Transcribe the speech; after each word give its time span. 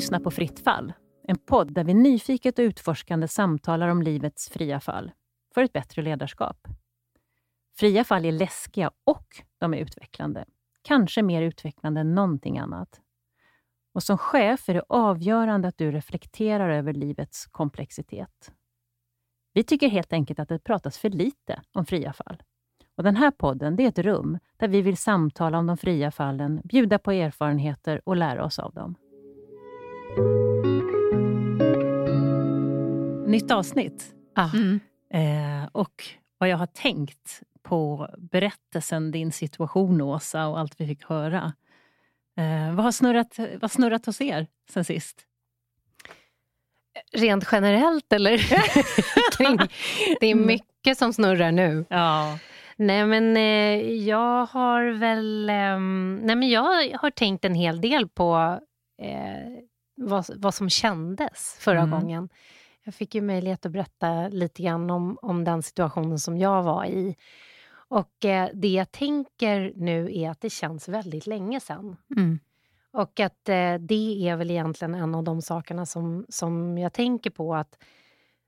lyssnar 0.00 0.20
på 0.20 0.30
Fritt 0.30 0.60
fall, 0.60 0.92
en 1.22 1.38
podd 1.38 1.72
där 1.72 1.84
vi 1.84 1.94
nyfiket 1.94 2.58
och 2.58 2.62
utforskande 2.62 3.28
samtalar 3.28 3.88
om 3.88 4.02
livets 4.02 4.48
fria 4.48 4.80
fall 4.80 5.10
för 5.54 5.62
ett 5.62 5.72
bättre 5.72 6.02
ledarskap. 6.02 6.68
Fria 7.78 8.04
fall 8.04 8.24
är 8.24 8.32
läskiga 8.32 8.90
och 9.04 9.26
de 9.58 9.74
är 9.74 9.78
utvecklande. 9.78 10.44
Kanske 10.82 11.22
mer 11.22 11.42
utvecklande 11.42 12.00
än 12.00 12.14
någonting 12.14 12.58
annat. 12.58 13.00
Och 13.94 14.02
som 14.02 14.18
chef 14.18 14.68
är 14.68 14.74
det 14.74 14.84
avgörande 14.88 15.68
att 15.68 15.78
du 15.78 15.92
reflekterar 15.92 16.70
över 16.70 16.92
livets 16.92 17.46
komplexitet. 17.46 18.52
Vi 19.52 19.64
tycker 19.64 19.88
helt 19.88 20.12
enkelt 20.12 20.38
att 20.38 20.48
det 20.48 20.58
pratas 20.58 20.98
för 20.98 21.10
lite 21.10 21.62
om 21.72 21.86
fria 21.86 22.12
fall. 22.12 22.42
Och 22.96 23.04
Den 23.04 23.16
här 23.16 23.30
podden 23.30 23.76
det 23.76 23.84
är 23.84 23.88
ett 23.88 23.98
rum 23.98 24.38
där 24.56 24.68
vi 24.68 24.82
vill 24.82 24.96
samtala 24.96 25.58
om 25.58 25.66
de 25.66 25.76
fria 25.76 26.10
fallen, 26.10 26.60
bjuda 26.64 26.98
på 26.98 27.12
erfarenheter 27.12 28.00
och 28.04 28.16
lära 28.16 28.44
oss 28.44 28.58
av 28.58 28.74
dem. 28.74 28.96
Nytt 33.30 33.50
avsnitt. 33.50 34.14
Ah. 34.34 34.50
Mm. 34.54 34.80
Eh, 35.14 35.68
och 35.72 36.04
vad 36.38 36.48
jag 36.48 36.56
har 36.56 36.66
tänkt 36.66 37.42
på 37.62 38.08
berättelsen, 38.18 39.10
din 39.10 39.32
situation 39.32 40.00
Åsa 40.00 40.46
och 40.46 40.58
allt 40.58 40.80
vi 40.80 40.86
fick 40.86 41.04
höra. 41.04 41.52
Eh, 42.36 42.74
vad 42.74 42.84
har 42.84 42.92
snurrat, 42.92 43.38
vad 43.60 43.70
snurrat 43.70 44.06
hos 44.06 44.20
er 44.20 44.46
sen 44.70 44.84
sist? 44.84 45.26
Rent 47.12 47.48
generellt 47.52 48.12
eller? 48.12 48.36
det 50.20 50.26
är 50.26 50.34
mycket 50.34 50.98
som 50.98 51.12
snurrar 51.12 51.52
nu. 51.52 51.84
Ja. 51.88 52.38
Nej 52.76 53.06
men 53.06 53.36
eh, 53.36 53.92
jag 53.92 54.46
har 54.46 54.84
väl... 54.84 55.50
Eh, 55.50 55.80
nej 56.26 56.36
men 56.36 56.48
jag 56.48 56.98
har 56.98 57.10
tänkt 57.10 57.44
en 57.44 57.54
hel 57.54 57.80
del 57.80 58.08
på 58.08 58.60
eh, 59.02 59.62
vad, 59.96 60.26
vad 60.36 60.54
som 60.54 60.70
kändes 60.70 61.56
förra 61.60 61.80
mm. 61.80 61.90
gången. 61.90 62.28
Jag 62.84 62.94
fick 62.94 63.14
ju 63.14 63.20
möjlighet 63.20 63.66
att 63.66 63.72
berätta 63.72 64.28
lite 64.28 64.62
grann 64.62 64.90
om, 64.90 65.18
om 65.22 65.44
den 65.44 65.62
situationen 65.62 66.18
som 66.18 66.38
jag 66.38 66.62
var 66.62 66.84
i. 66.84 67.16
Och 67.72 68.24
eh, 68.24 68.48
det 68.54 68.68
jag 68.68 68.92
tänker 68.92 69.72
nu 69.76 70.18
är 70.18 70.30
att 70.30 70.40
det 70.40 70.50
känns 70.50 70.88
väldigt 70.88 71.26
länge 71.26 71.60
sedan. 71.60 71.96
Mm. 72.16 72.38
Och 72.92 73.20
att 73.20 73.48
eh, 73.48 73.74
det 73.74 74.28
är 74.28 74.36
väl 74.36 74.50
egentligen 74.50 74.94
en 74.94 75.14
av 75.14 75.24
de 75.24 75.42
sakerna 75.42 75.86
som, 75.86 76.26
som 76.28 76.78
jag 76.78 76.92
tänker 76.92 77.30
på. 77.30 77.54
att 77.54 77.78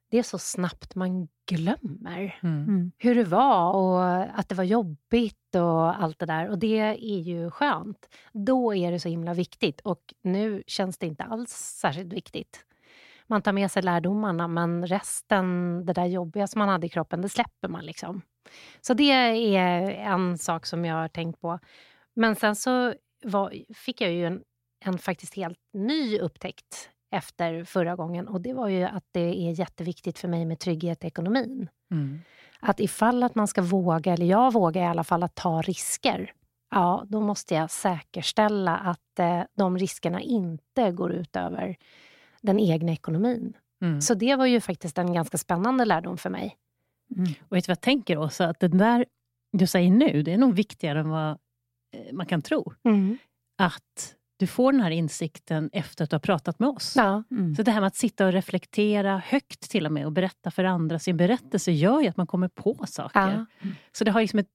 Det 0.08 0.18
är 0.18 0.22
så 0.22 0.38
snabbt 0.38 0.94
man 0.94 1.28
glömmer 1.46 2.38
mm. 2.42 2.62
mm. 2.62 2.92
hur 2.98 3.14
det 3.14 3.24
var 3.24 3.72
och 3.72 4.22
att 4.38 4.48
det 4.48 4.54
var 4.54 4.64
jobbigt 4.64 5.54
och 5.54 6.02
allt 6.02 6.18
det 6.18 6.26
där. 6.26 6.48
Och 6.48 6.58
det 6.58 6.78
är 6.78 7.20
ju 7.20 7.50
skönt. 7.50 8.08
Då 8.32 8.74
är 8.74 8.92
det 8.92 9.00
så 9.00 9.08
himla 9.08 9.34
viktigt. 9.34 9.80
Och 9.80 10.14
nu 10.22 10.62
känns 10.66 10.98
det 10.98 11.06
inte 11.06 11.24
alls 11.24 11.50
särskilt 11.50 12.12
viktigt. 12.12 12.64
Man 13.32 13.42
tar 13.42 13.52
med 13.52 13.70
sig 13.70 13.82
lärdomarna, 13.82 14.48
men 14.48 14.86
resten, 14.86 15.46
det 15.86 15.92
där 15.92 16.04
jobbiga 16.06 16.46
som 16.46 16.58
man 16.58 16.68
hade 16.68 16.86
i 16.86 16.90
kroppen, 16.90 17.22
det 17.22 17.28
släpper 17.28 17.68
man. 17.68 17.84
liksom. 17.86 18.22
Så 18.80 18.94
det 18.94 19.10
är 19.56 19.90
en 19.90 20.38
sak 20.38 20.66
som 20.66 20.84
jag 20.84 20.94
har 20.94 21.08
tänkt 21.08 21.40
på. 21.40 21.58
Men 22.14 22.36
sen 22.36 22.56
så 22.56 22.94
var, 23.24 23.54
fick 23.74 24.00
jag 24.00 24.12
ju 24.12 24.26
en, 24.26 24.42
en 24.84 24.98
faktiskt 24.98 25.36
helt 25.36 25.58
ny 25.72 26.18
upptäckt 26.18 26.90
efter 27.10 27.64
förra 27.64 27.96
gången. 27.96 28.28
Och 28.28 28.40
Det 28.40 28.52
var 28.52 28.68
ju 28.68 28.82
att 28.82 29.04
det 29.12 29.48
är 29.48 29.58
jätteviktigt 29.58 30.18
för 30.18 30.28
mig 30.28 30.44
med 30.44 30.58
trygghet 30.58 31.04
i 31.04 31.06
ekonomin. 31.06 31.68
Mm. 31.90 32.20
Att 32.60 32.80
ifall 32.80 33.22
att 33.22 33.34
man 33.34 33.48
ska 33.48 33.62
våga, 33.62 34.12
eller 34.12 34.26
jag 34.26 34.52
vågar 34.52 34.82
i 34.82 34.86
alla 34.86 35.04
fall, 35.04 35.22
att 35.22 35.34
ta 35.34 35.62
risker 35.62 36.32
ja, 36.70 37.04
då 37.08 37.20
måste 37.20 37.54
jag 37.54 37.70
säkerställa 37.70 38.76
att 38.76 39.18
eh, 39.18 39.42
de 39.54 39.78
riskerna 39.78 40.20
inte 40.20 40.90
går 40.90 41.12
ut 41.12 41.36
över 41.36 41.76
den 42.42 42.60
egna 42.60 42.92
ekonomin. 42.92 43.56
Mm. 43.82 44.00
Så 44.00 44.14
det 44.14 44.36
var 44.36 44.46
ju 44.46 44.60
faktiskt 44.60 44.98
en 44.98 45.12
ganska 45.12 45.38
spännande 45.38 45.84
lärdom 45.84 46.18
för 46.18 46.30
mig. 46.30 46.56
Mm. 47.16 47.30
Och 47.48 47.56
vet 47.56 47.64
du 47.64 47.70
vad 47.70 47.76
jag 47.76 47.80
tänker 47.80 48.18
Åsa? 48.18 48.48
Att 48.48 48.60
det 48.60 48.68
där 48.68 49.04
du 49.52 49.66
säger 49.66 49.90
nu, 49.90 50.22
det 50.22 50.32
är 50.32 50.38
nog 50.38 50.54
viktigare 50.54 51.00
än 51.00 51.08
vad 51.08 51.30
eh, 51.30 52.12
man 52.12 52.26
kan 52.26 52.42
tro. 52.42 52.72
Mm. 52.84 53.18
Att 53.58 54.16
du 54.36 54.46
får 54.46 54.72
den 54.72 54.80
här 54.80 54.90
insikten 54.90 55.70
efter 55.72 56.04
att 56.04 56.10
du 56.10 56.14
har 56.14 56.20
pratat 56.20 56.58
med 56.58 56.68
oss. 56.68 56.94
Ja. 56.96 57.22
Mm. 57.30 57.54
Så 57.54 57.62
det 57.62 57.70
här 57.70 57.80
med 57.80 57.86
att 57.86 57.96
sitta 57.96 58.26
och 58.26 58.32
reflektera 58.32 59.22
högt 59.26 59.70
till 59.70 59.86
och 59.86 59.92
med 59.92 60.06
och 60.06 60.12
berätta 60.12 60.50
för 60.50 60.64
andra 60.64 60.98
sin 60.98 61.16
berättelse 61.16 61.72
gör 61.72 62.00
ju 62.00 62.08
att 62.08 62.16
man 62.16 62.26
kommer 62.26 62.48
på 62.48 62.84
saker. 62.86 63.46
Ja. 63.60 63.68
Så 63.92 64.04
det 64.04 64.10
har 64.10 64.20
liksom 64.20 64.38
ett, 64.38 64.46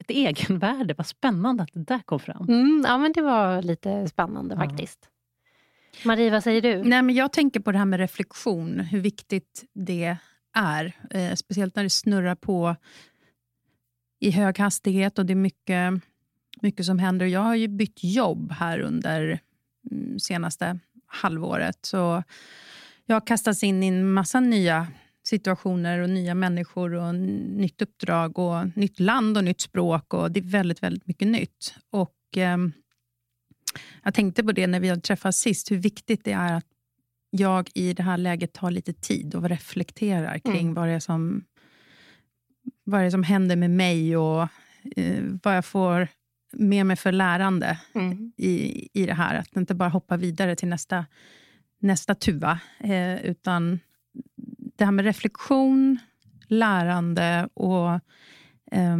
ett 0.00 0.10
egenvärde. 0.10 0.94
Vad 0.94 1.06
spännande 1.06 1.62
att 1.62 1.72
det 1.72 1.84
där 1.84 1.98
kom 1.98 2.20
fram. 2.20 2.48
Mm, 2.48 2.84
ja, 2.86 2.98
men 2.98 3.12
det 3.12 3.22
var 3.22 3.62
lite 3.62 4.08
spännande 4.08 4.54
ja. 4.54 4.60
faktiskt. 4.60 5.08
Marie, 6.04 6.30
vad 6.30 6.42
säger 6.42 6.62
du? 6.62 6.84
Nej, 6.84 7.02
men 7.02 7.14
jag 7.14 7.32
tänker 7.32 7.60
på 7.60 7.72
det 7.72 7.78
här 7.78 7.84
med 7.84 8.00
reflektion, 8.00 8.80
hur 8.80 9.00
viktigt 9.00 9.64
det 9.72 10.16
är. 10.54 10.92
Eh, 11.10 11.34
speciellt 11.34 11.76
när 11.76 11.82
det 11.82 11.90
snurrar 11.90 12.34
på 12.34 12.76
i 14.20 14.30
hög 14.30 14.58
hastighet 14.58 15.18
och 15.18 15.26
det 15.26 15.32
är 15.32 15.34
mycket, 15.34 15.94
mycket 16.60 16.86
som 16.86 16.98
händer. 16.98 17.26
Jag 17.26 17.40
har 17.40 17.54
ju 17.54 17.68
bytt 17.68 18.04
jobb 18.04 18.52
här 18.52 18.80
under 18.80 19.40
mm, 19.90 20.18
senaste 20.18 20.78
halvåret. 21.06 21.78
Så 21.82 22.22
jag 23.06 23.16
har 23.16 23.26
kastats 23.26 23.62
in 23.62 23.82
i 23.82 23.86
en 23.86 24.12
massa 24.12 24.40
nya 24.40 24.86
situationer 25.22 25.98
och 25.98 26.10
nya 26.10 26.34
människor 26.34 26.94
och 26.94 27.14
nytt 27.14 27.82
uppdrag 27.82 28.38
och 28.38 28.76
nytt 28.76 29.00
land 29.00 29.36
och 29.36 29.44
nytt 29.44 29.60
språk. 29.60 30.14
och 30.14 30.30
Det 30.30 30.40
är 30.40 30.44
väldigt, 30.44 30.82
väldigt 30.82 31.06
mycket 31.06 31.28
nytt. 31.28 31.74
Och 31.90 32.38
eh, 32.38 32.58
jag 34.02 34.14
tänkte 34.14 34.44
på 34.44 34.52
det 34.52 34.66
när 34.66 34.80
vi 34.80 35.00
träffades 35.00 35.40
sist, 35.40 35.70
hur 35.70 35.76
viktigt 35.76 36.24
det 36.24 36.32
är 36.32 36.52
att 36.52 36.66
jag 37.30 37.70
i 37.74 37.92
det 37.92 38.02
här 38.02 38.18
läget 38.18 38.52
tar 38.52 38.70
lite 38.70 38.92
tid 38.92 39.34
och 39.34 39.48
reflekterar 39.48 40.38
kring 40.38 40.60
mm. 40.60 40.74
vad, 40.74 40.88
det 40.88 40.94
är 40.94 41.00
som, 41.00 41.44
vad 42.84 43.00
det 43.00 43.06
är 43.06 43.10
som 43.10 43.22
händer 43.22 43.56
med 43.56 43.70
mig 43.70 44.16
och 44.16 44.48
eh, 44.96 45.24
vad 45.42 45.56
jag 45.56 45.64
får 45.64 46.08
med 46.52 46.86
mig 46.86 46.96
för 46.96 47.12
lärande 47.12 47.80
mm. 47.94 48.32
i, 48.36 48.88
i 48.92 49.06
det 49.06 49.14
här. 49.14 49.34
Att 49.34 49.56
inte 49.56 49.74
bara 49.74 49.88
hoppa 49.88 50.16
vidare 50.16 50.56
till 50.56 50.68
nästa, 50.68 51.06
nästa 51.78 52.14
tuva. 52.14 52.60
Eh, 52.80 53.24
utan 53.24 53.80
det 54.76 54.84
här 54.84 54.92
med 54.92 55.04
reflektion, 55.04 55.98
lärande 56.46 57.48
och 57.54 57.90
eh, 58.72 58.98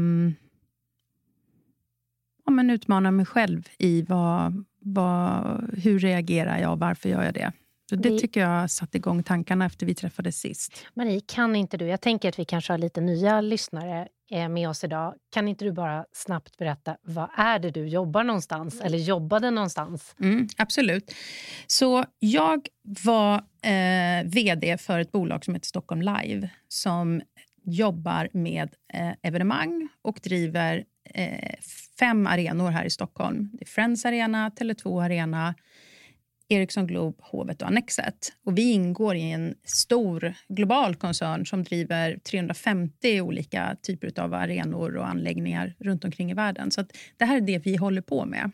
ja, 2.50 2.54
men 2.54 2.70
utmana 2.70 3.10
mig 3.10 3.26
själv 3.26 3.68
i 3.78 4.02
vad, 4.02 4.64
vad, 4.80 5.70
hur 5.82 5.98
reagerar 5.98 6.58
jag 6.58 6.72
och 6.72 6.78
varför 6.78 7.08
gör 7.08 7.24
jag 7.24 7.34
det. 7.34 7.52
Så 7.90 7.96
det 7.96 8.18
tycker 8.18 8.40
jag 8.40 8.70
satte 8.70 8.96
igång 8.96 9.22
tankarna 9.22 9.66
efter 9.66 9.86
vi 9.86 9.94
träffades 9.94 10.40
sist. 10.40 10.86
Marie, 10.94 11.20
kan 11.26 11.56
inte 11.56 11.76
du, 11.76 11.86
jag 11.86 12.00
tänker 12.00 12.28
att 12.28 12.38
vi 12.38 12.44
kanske 12.44 12.72
har 12.72 12.78
lite 12.78 13.00
nya 13.00 13.40
lyssnare 13.40 14.08
eh, 14.30 14.48
med 14.48 14.68
oss 14.68 14.84
idag. 14.84 15.14
Kan 15.32 15.48
inte 15.48 15.64
du 15.64 15.72
bara 15.72 16.04
snabbt 16.12 16.56
berätta, 16.56 16.96
vad 17.02 17.28
är 17.36 17.58
det 17.58 17.70
du 17.70 17.88
jobbar 17.88 18.24
någonstans? 18.24 18.80
Eller 18.80 18.98
jobbade 18.98 19.50
någonstans? 19.50 20.14
Mm, 20.20 20.48
absolut. 20.56 21.14
Så 21.66 22.04
jag 22.18 22.68
var 22.82 23.34
eh, 23.62 24.24
vd 24.24 24.78
för 24.78 25.00
ett 25.00 25.12
bolag 25.12 25.44
som 25.44 25.54
heter 25.54 25.66
Stockholm 25.66 26.02
Live 26.02 26.50
som 26.68 27.22
jobbar 27.64 28.28
med 28.32 28.74
eh, 28.94 29.12
evenemang 29.22 29.88
och 30.02 30.20
driver 30.22 30.84
eh, 31.14 31.54
fem 32.00 32.26
arenor 32.26 32.70
här 32.70 32.84
i 32.84 32.90
Stockholm. 32.90 33.50
Det 33.52 33.64
är 33.64 33.66
Friends 33.66 34.04
Arena, 34.04 34.48
Tele2 34.48 35.04
Arena, 35.04 35.54
Ericsson 36.48 36.86
Globe, 36.86 37.16
Hovet 37.20 37.62
och 37.62 37.68
Annexet. 37.68 38.32
Och 38.44 38.58
vi 38.58 38.72
ingår 38.72 39.16
i 39.16 39.32
en 39.32 39.54
stor 39.64 40.34
global 40.48 40.96
koncern 40.96 41.46
som 41.46 41.62
driver 41.62 42.18
350 42.18 43.20
olika 43.20 43.76
typer 43.82 44.20
av 44.20 44.34
arenor 44.34 44.96
och 44.96 45.08
anläggningar 45.08 45.74
runt 45.78 46.04
omkring 46.04 46.30
i 46.30 46.34
världen. 46.34 46.70
Så 46.70 46.84
det 47.16 47.24
här 47.24 47.36
är 47.36 47.40
det 47.40 47.58
vi 47.58 47.76
håller 47.76 48.02
på 48.02 48.24
med. 48.24 48.50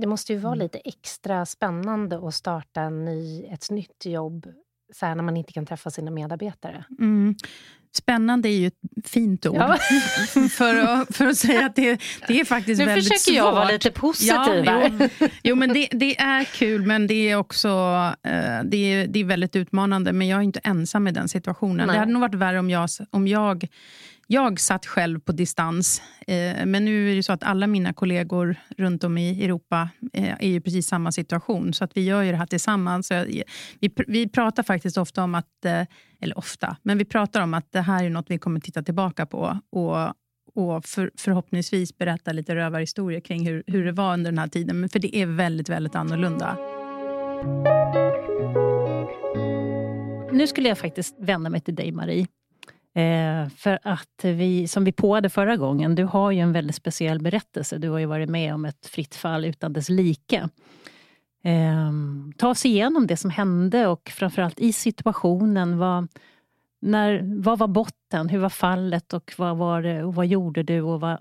Det 0.00 0.06
måste 0.06 0.32
ju 0.32 0.38
vara 0.38 0.52
mm. 0.52 0.64
lite 0.64 0.78
extra 0.78 1.46
spännande 1.46 2.28
att 2.28 2.34
starta 2.34 2.80
en 2.80 3.04
ny, 3.04 3.44
ett 3.44 3.70
nytt 3.70 4.06
jobb 4.06 4.46
så 4.94 5.06
när 5.06 5.22
man 5.22 5.36
inte 5.36 5.52
kan 5.52 5.66
träffa 5.66 5.90
sina 5.90 6.10
medarbetare. 6.10 6.84
Mm. 6.98 7.34
Spännande 7.92 8.48
är 8.48 8.58
ju 8.58 8.66
ett 8.66 9.08
fint 9.08 9.46
ord. 9.46 9.56
Ja. 9.56 9.78
för, 10.50 10.74
att, 10.74 11.16
för 11.16 11.26
att 11.26 11.36
säga 11.36 11.66
att 11.66 11.76
det, 11.76 12.00
det 12.28 12.40
är 12.40 12.44
faktiskt 12.44 12.78
nu 12.78 12.84
väldigt 12.84 13.04
svårt. 13.04 13.12
Nu 13.12 13.18
försöker 13.18 13.36
jag 13.36 13.52
vara 13.52 13.70
lite 13.70 13.90
positiv. 13.90 14.64
Ja, 14.64 14.90
jo, 14.98 15.08
jo, 15.42 15.56
men 15.56 15.72
det, 15.72 15.88
det, 15.90 16.20
är 16.20 16.44
kul, 16.44 16.86
men 16.86 17.06
det 17.06 17.30
är 17.30 17.36
också 17.36 17.68
uh, 17.68 18.64
det 18.64 18.76
är, 18.76 19.06
det 19.06 19.20
är 19.20 19.24
väldigt 19.24 19.56
utmanande. 19.56 20.12
Men 20.12 20.28
jag 20.28 20.38
är 20.38 20.42
inte 20.42 20.60
ensam 20.64 21.08
i 21.08 21.12
den 21.12 21.28
situationen. 21.28 21.86
Nej. 21.86 21.94
Det 21.94 22.00
hade 22.00 22.12
nog 22.12 22.20
varit 22.20 22.34
värre 22.34 22.58
om 22.58 22.70
jag, 22.70 22.88
om 23.10 23.28
jag 23.28 23.68
jag 24.30 24.60
satt 24.60 24.86
själv 24.86 25.20
på 25.20 25.32
distans, 25.32 26.02
eh, 26.26 26.66
men 26.66 26.84
nu 26.84 27.12
är 27.12 27.16
det 27.16 27.22
så 27.22 27.32
att 27.32 27.42
alla 27.42 27.66
mina 27.66 27.92
kollegor 27.92 28.56
runt 28.76 29.04
om 29.04 29.18
i 29.18 29.44
Europa 29.44 29.88
eh, 30.12 30.28
är 30.28 30.42
i 30.42 30.60
precis 30.60 30.86
samma 30.86 31.12
situation. 31.12 31.72
Så 31.72 31.84
att 31.84 31.96
vi 31.96 32.04
gör 32.04 32.22
ju 32.22 32.30
det 32.30 32.36
här 32.36 32.46
tillsammans. 32.46 33.12
Vi, 33.80 33.94
vi 34.06 34.28
pratar 34.28 34.62
faktiskt 34.62 34.98
ofta 34.98 35.24
om 35.24 35.34
att, 35.34 35.64
eh, 35.64 35.82
eller 36.20 36.38
ofta, 36.38 36.76
men 36.82 36.98
vi 36.98 37.04
pratar 37.04 37.42
om 37.42 37.54
att 37.54 37.72
det 37.72 37.80
här 37.80 38.04
är 38.04 38.10
något 38.10 38.30
vi 38.30 38.38
kommer 38.38 38.60
titta 38.60 38.82
tillbaka 38.82 39.26
på 39.26 39.60
och, 39.70 40.06
och 40.54 40.84
för, 40.84 41.10
förhoppningsvis 41.18 41.98
berätta 41.98 42.32
lite 42.32 42.54
rövarhistorier 42.54 43.20
kring 43.20 43.46
hur, 43.46 43.62
hur 43.66 43.84
det 43.84 43.92
var 43.92 44.12
under 44.12 44.30
den 44.30 44.38
här 44.38 44.48
tiden. 44.48 44.88
För 44.88 44.98
det 44.98 45.16
är 45.16 45.26
väldigt, 45.26 45.68
väldigt 45.68 45.94
annorlunda. 45.94 46.56
Nu 50.32 50.46
skulle 50.46 50.68
jag 50.68 50.78
faktiskt 50.78 51.16
vända 51.18 51.50
mig 51.50 51.60
till 51.60 51.74
dig, 51.74 51.92
Marie. 51.92 52.26
Eh, 52.98 53.48
för 53.48 53.78
att 53.82 54.24
vi, 54.24 54.68
som 54.68 54.84
vi 54.84 54.92
påade 54.92 55.30
förra 55.30 55.56
gången, 55.56 55.94
du 55.94 56.04
har 56.04 56.30
ju 56.30 56.40
en 56.40 56.52
väldigt 56.52 56.76
speciell 56.76 57.20
berättelse. 57.20 57.78
Du 57.78 57.88
har 57.88 57.98
ju 57.98 58.06
varit 58.06 58.28
med 58.28 58.54
om 58.54 58.64
ett 58.64 58.86
fritt 58.86 59.14
fall 59.14 59.44
utan 59.44 59.72
dess 59.72 59.88
like. 59.88 60.48
Eh, 61.44 61.92
ta 62.36 62.48
oss 62.48 62.66
igenom 62.66 63.06
det 63.06 63.16
som 63.16 63.30
hände 63.30 63.86
och 63.86 64.08
framförallt 64.14 64.60
i 64.60 64.72
situationen. 64.72 65.78
Vad, 65.78 66.08
när, 66.80 67.20
vad 67.42 67.58
var 67.58 67.68
botten? 67.68 68.28
Hur 68.28 68.38
var 68.38 68.48
fallet? 68.48 69.12
Och 69.12 69.32
vad, 69.36 69.56
var 69.56 69.82
det, 69.82 70.04
och 70.04 70.14
vad 70.14 70.26
gjorde 70.26 70.62
du? 70.62 70.82
Och 70.82 71.00
vad, 71.00 71.18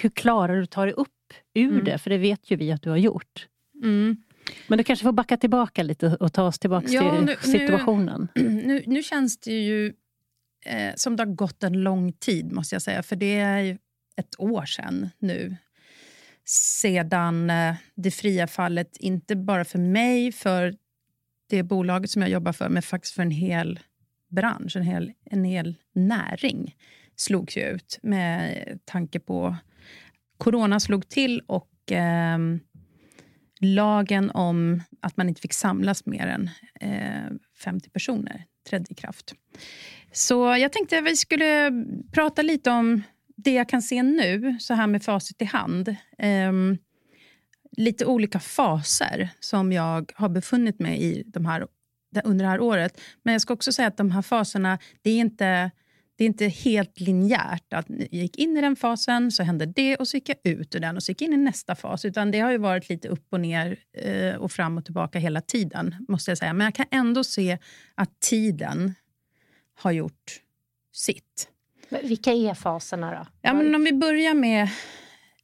hur 0.00 0.10
klarar 0.10 0.56
du 0.56 0.62
att 0.62 0.70
ta 0.70 0.84
dig 0.84 0.94
upp 0.94 1.08
ur 1.54 1.72
mm. 1.72 1.84
det? 1.84 1.98
För 1.98 2.10
det 2.10 2.18
vet 2.18 2.50
ju 2.50 2.56
vi 2.56 2.72
att 2.72 2.82
du 2.82 2.90
har 2.90 2.96
gjort. 2.96 3.46
Mm. 3.82 4.16
Men 4.66 4.78
du 4.78 4.84
kanske 4.84 5.02
får 5.02 5.12
backa 5.12 5.36
tillbaka 5.36 5.82
lite 5.82 6.16
och 6.20 6.32
ta 6.32 6.42
oss 6.42 6.58
tillbaka 6.58 6.88
ja, 6.88 7.16
till 7.16 7.24
nu, 7.26 7.36
situationen. 7.40 8.28
Nu, 8.34 8.82
nu, 8.86 9.02
känns 9.02 9.38
det 9.38 9.52
ju 9.52 9.92
eh, 10.64 10.92
som 10.96 11.16
det 11.16 11.22
har 11.22 11.34
gått 11.34 11.62
en 11.62 11.82
lång 11.82 12.12
tid, 12.12 12.52
måste 12.52 12.74
jag 12.74 12.82
säga. 12.82 13.02
För 13.02 13.16
det 13.16 13.38
är 13.38 13.60
ju 13.60 13.78
ett 14.16 14.40
år 14.40 14.64
sedan 14.64 15.10
nu. 15.18 15.56
Sedan 16.44 17.50
eh, 17.50 17.74
det 17.94 18.10
fria 18.10 18.46
fallet, 18.46 18.96
inte 18.96 19.36
bara 19.36 19.64
för 19.64 19.78
mig, 19.78 20.32
för 20.32 20.74
det 21.48 21.62
bolaget 21.62 22.10
som 22.10 22.22
jag 22.22 22.30
jobbar 22.30 22.52
för, 22.52 22.68
men 22.68 22.82
faktiskt 22.82 23.14
för 23.14 23.22
en 23.22 23.30
hel 23.30 23.80
bransch, 24.30 24.76
en 24.76 24.82
hel, 24.82 25.12
en 25.24 25.44
hel 25.44 25.74
näring 25.94 26.76
slogs 27.16 27.56
ju 27.56 27.62
ut 27.62 27.98
med 28.02 28.78
tanke 28.84 29.20
på 29.20 29.56
corona 30.38 30.80
slog 30.80 31.08
till 31.08 31.40
och 31.46 31.92
eh, 31.92 32.38
lagen 33.62 34.30
om 34.30 34.82
att 35.00 35.16
man 35.16 35.28
inte 35.28 35.40
fick 35.40 35.52
samlas 35.52 36.06
mer 36.06 36.26
än 36.26 36.50
eh, 36.80 37.32
50 37.64 37.90
personer 37.90 38.44
trädde 38.70 38.86
i 38.90 38.94
kraft. 38.94 39.34
Så 40.12 40.56
jag 40.56 40.72
tänkte 40.72 40.98
att 40.98 41.04
vi 41.04 41.16
skulle 41.16 41.72
prata 42.12 42.42
lite 42.42 42.70
om 42.70 43.02
det 43.36 43.52
jag 43.52 43.68
kan 43.68 43.82
se 43.82 44.02
nu, 44.02 44.56
så 44.60 44.74
här 44.74 44.86
med 44.86 45.02
facit 45.02 45.42
i 45.42 45.44
hand. 45.44 45.88
Eh, 46.18 46.52
lite 47.76 48.06
olika 48.06 48.40
faser 48.40 49.28
som 49.40 49.72
jag 49.72 50.12
har 50.14 50.28
befunnit 50.28 50.78
mig 50.78 51.02
i 51.02 51.22
de 51.26 51.46
här, 51.46 51.66
under 52.24 52.44
det 52.44 52.50
här 52.50 52.60
året. 52.60 53.00
Men 53.22 53.32
jag 53.32 53.40
ska 53.40 53.54
också 53.54 53.72
säga 53.72 53.88
att 53.88 53.96
de 53.96 54.10
här 54.10 54.22
faserna, 54.22 54.78
det 55.02 55.10
är 55.10 55.18
inte 55.18 55.70
det 56.16 56.24
är 56.24 56.26
inte 56.26 56.46
helt 56.46 57.00
linjärt. 57.00 57.72
Att 57.72 57.86
jag 57.88 58.08
gick 58.12 58.38
in 58.38 58.56
i 58.56 58.60
den 58.60 58.76
fasen, 58.76 59.32
så 59.32 59.42
hände 59.42 59.66
det 59.66 59.96
och 59.96 60.08
så 60.08 60.16
gick 60.16 60.28
jag 60.28 60.38
ut 60.44 60.74
ur 60.74 60.80
den 60.80 60.96
och 60.96 61.02
så 61.02 61.10
gick 61.10 61.22
in 61.22 61.32
i 61.32 61.36
nästa 61.36 61.74
fas. 61.74 62.04
Utan 62.04 62.30
Det 62.30 62.40
har 62.40 62.50
ju 62.50 62.58
varit 62.58 62.88
lite 62.88 63.08
upp 63.08 63.26
och 63.30 63.40
ner 63.40 63.76
eh, 63.98 64.34
och 64.34 64.52
fram 64.52 64.78
och 64.78 64.84
tillbaka 64.84 65.18
hela 65.18 65.40
tiden. 65.40 65.94
måste 66.08 66.30
jag 66.30 66.38
säga. 66.38 66.52
Men 66.52 66.64
jag 66.64 66.74
kan 66.74 66.86
ändå 66.90 67.24
se 67.24 67.58
att 67.94 68.20
tiden 68.20 68.94
har 69.74 69.92
gjort 69.92 70.40
sitt. 70.92 71.48
Men 71.88 72.08
vilka 72.08 72.32
är 72.32 72.54
faserna 72.54 73.10
då? 73.10 73.26
Ja, 73.42 73.54
men 73.54 73.74
om 73.74 73.84
vi 73.84 73.92
börjar 73.92 74.34
med... 74.34 74.68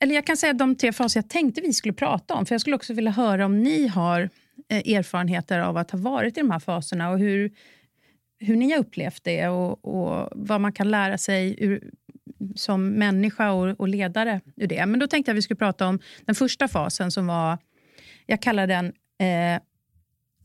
Eller 0.00 0.14
jag 0.14 0.26
kan 0.26 0.36
säga 0.36 0.52
de 0.52 0.76
tre 0.76 0.92
faser 0.92 1.20
jag 1.20 1.30
tänkte 1.30 1.60
vi 1.60 1.72
skulle 1.72 1.94
prata 1.94 2.34
om. 2.34 2.46
För 2.46 2.54
Jag 2.54 2.60
skulle 2.60 2.76
också 2.76 2.94
vilja 2.94 3.10
höra 3.10 3.46
om 3.46 3.62
ni 3.62 3.86
har 3.86 4.30
eh, 4.68 4.96
erfarenheter 4.96 5.58
av 5.58 5.76
att 5.76 5.90
ha 5.90 5.98
varit 5.98 6.38
i 6.38 6.40
de 6.40 6.50
här 6.50 6.58
faserna 6.58 7.10
och 7.10 7.18
hur 7.18 7.52
hur 8.40 8.56
ni 8.56 8.72
har 8.72 8.78
upplevt 8.78 9.24
det 9.24 9.48
och, 9.48 9.84
och 9.84 10.28
vad 10.32 10.60
man 10.60 10.72
kan 10.72 10.90
lära 10.90 11.18
sig 11.18 11.64
ur, 11.64 11.90
som 12.54 12.88
människa 12.88 13.50
och, 13.50 13.80
och, 13.80 13.88
ledare 13.88 14.40
ur 14.56 14.66
det. 14.66 14.86
Men 14.86 15.00
då 15.00 15.06
tänkte 15.06 15.30
jag 15.30 15.34
att 15.34 15.38
vi 15.38 15.42
skulle 15.42 15.58
prata 15.58 15.86
om 15.86 15.98
den 16.24 16.34
första 16.34 16.68
fasen 16.68 17.10
som 17.10 17.26
var, 17.26 17.58
jag 18.26 18.42
kallar 18.42 18.66
den 18.66 18.86
eh, 19.18 19.62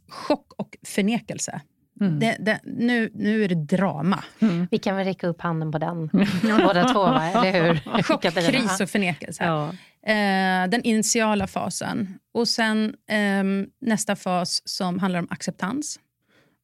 chock 0.08 0.54
och 0.58 0.78
förnekelse. 0.88 1.62
Mm. 2.02 2.20
Det, 2.20 2.38
det, 2.40 2.60
nu, 2.64 3.12
nu 3.14 3.44
är 3.44 3.48
det 3.48 3.56
drama. 3.56 4.24
Mm. 4.40 4.68
Vi 4.72 4.78
kan 4.78 4.96
väl 4.96 5.06
räcka 5.06 5.28
upp 5.28 5.42
handen 5.42 5.72
på 5.72 5.78
den, 5.78 6.08
båda 6.42 6.84
två, 6.94 7.04
va? 7.04 7.28
eller 7.28 7.64
hur? 7.64 8.02
Chock, 8.04 8.22
kris 8.22 8.82
och 8.82 8.90
förnekelse. 8.90 9.44
Ja. 9.44 9.70
Eh, 10.12 10.70
den 10.70 10.84
initiala 10.84 11.48
fasen. 11.48 12.20
Och 12.34 12.48
sen 12.48 12.96
eh, 13.10 13.44
nästa 13.82 14.16
fas 14.16 14.62
som 14.66 15.00
handlar 15.00 15.20
om 15.20 15.28
acceptans. 15.30 16.00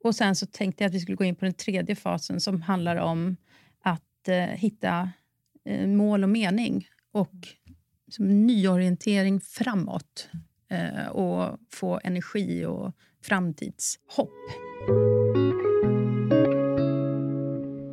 Och 0.03 0.15
Sen 0.15 0.35
så 0.35 0.45
tänkte 0.45 0.83
jag 0.83 0.89
att 0.89 0.95
vi 0.95 0.99
skulle 0.99 1.15
gå 1.15 1.23
in 1.23 1.35
på 1.35 1.45
den 1.45 1.53
tredje 1.53 1.95
fasen 1.95 2.39
som 2.39 2.61
handlar 2.61 2.95
om 2.95 3.37
att 3.83 4.27
eh, 4.27 4.35
hitta 4.35 5.11
eh, 5.65 5.87
mål 5.87 6.23
och 6.23 6.29
mening 6.29 6.87
och 7.11 7.33
som 8.09 8.47
nyorientering 8.47 9.41
framåt 9.41 10.29
eh, 10.69 11.07
och 11.07 11.57
få 11.71 11.99
energi 12.03 12.65
och 12.65 12.93
framtidshopp. 13.23 14.29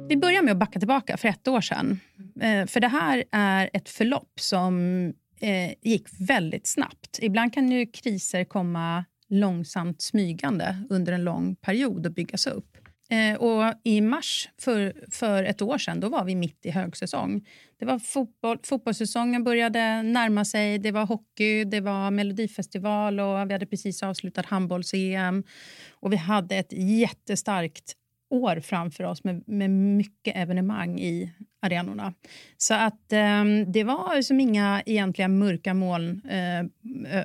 Vi 0.09 0.17
börjar 0.17 0.43
med 0.43 0.53
att 0.53 0.59
backa 0.59 0.79
tillbaka 0.79 1.17
för 1.17 1.29
ett 1.29 1.49
år 1.49 1.61
sedan. 1.61 2.01
Eh, 2.41 2.67
för 2.67 2.81
det 2.81 2.89
här 2.89 3.25
är 3.33 3.71
ett 3.73 3.89
förlopp 3.89 4.41
som 4.41 5.05
eh, 5.41 5.73
gick 5.83 6.09
väldigt 6.19 6.67
snabbt. 6.67 7.19
Ibland 7.23 7.55
kan 7.55 7.73
ju 7.73 7.87
kriser 7.87 8.45
komma 8.45 9.05
långsamt 9.31 10.03
smygande 10.03 10.77
under 10.91 11.13
en 11.13 11.25
lång 11.25 11.57
period 11.57 12.07
och 12.07 12.13
byggas 12.13 12.47
upp. 12.47 12.77
Eh, 13.11 13.37
och 13.39 13.75
I 13.85 14.01
mars 14.01 14.49
för, 14.59 14.95
för 15.11 15.45
ett 15.45 15.63
år 15.63 15.79
sedan 15.79 16.01
då 16.01 16.09
var 16.09 16.25
vi 16.25 16.35
mitt 16.35 16.67
i 16.67 16.71
högsäsong. 16.71 17.47
Det 17.79 17.85
var 17.85 17.99
fotboll, 17.99 18.59
fotbollssäsongen 18.63 19.45
började 19.45 20.03
närma 20.03 20.45
sig, 20.45 20.79
det 20.79 20.91
var 20.91 21.07
hockey, 21.07 21.65
det 21.65 21.81
var 21.81 22.11
melodifestival 22.11 23.21
och 23.21 23.49
vi 23.49 23.53
hade 23.53 23.67
precis 23.67 24.03
avslutat 24.03 24.47
handbolls-EM. 24.47 25.45
Och 25.91 26.13
vi 26.13 26.17
hade 26.17 26.57
ett 26.57 26.73
jättestarkt 26.73 27.95
år 28.31 28.61
framför 28.61 29.05
oss 29.05 29.25
med, 29.25 29.43
med 29.47 29.71
mycket 29.71 30.37
evenemang 30.37 31.01
i 31.01 31.33
arenorna. 31.63 32.15
Så 32.57 32.75
att 32.75 33.13
eh, 33.13 33.45
det 33.67 33.85
var 33.85 34.23
som 34.23 34.41
inga 34.41 34.83
egentliga 34.87 35.29
mörka 35.29 35.75
moln 35.75 36.23
eh, 36.29 37.25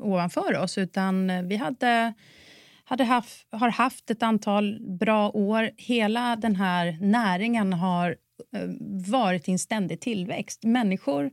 ovanför 0.00 0.56
oss 0.56 0.78
utan 0.78 1.48
vi 1.48 1.56
hade, 1.56 2.12
hade 2.84 3.04
haft, 3.04 3.46
har 3.50 3.70
haft 3.70 4.10
ett 4.10 4.22
antal 4.22 4.78
bra 4.80 5.30
år. 5.30 5.70
Hela 5.76 6.36
den 6.36 6.56
här 6.56 6.98
näringen 7.00 7.72
har 7.72 8.16
eh, 8.56 8.68
varit 9.10 9.48
i 9.48 9.52
en 9.52 9.58
ständig 9.58 10.00
tillväxt. 10.00 10.64
Människor 10.64 11.30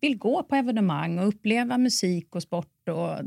vill 0.00 0.18
gå 0.18 0.42
på 0.42 0.56
evenemang 0.56 1.18
och 1.18 1.28
uppleva 1.28 1.78
musik 1.78 2.34
och 2.34 2.42
sport. 2.42 2.88
Och 2.88 3.24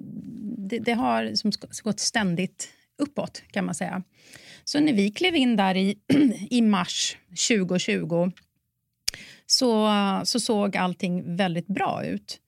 det, 0.57 0.79
det 0.79 0.93
har 0.93 1.23
liksom 1.23 1.51
gått 1.83 2.00
ständigt 2.00 2.69
uppåt, 2.97 3.43
kan 3.51 3.65
man 3.65 3.75
säga. 3.75 4.03
Så 4.71 4.79
när 4.79 4.93
vi 4.93 5.11
klev 5.11 5.35
in 5.35 5.55
där 5.55 5.77
i, 5.77 5.97
i 6.49 6.61
mars 6.61 7.17
2020 7.47 8.31
så, 9.45 9.89
så 10.23 10.39
såg 10.39 10.77
allting 10.77 11.35
väldigt 11.35 11.67
bra 11.67 12.05
ut. 12.05 12.39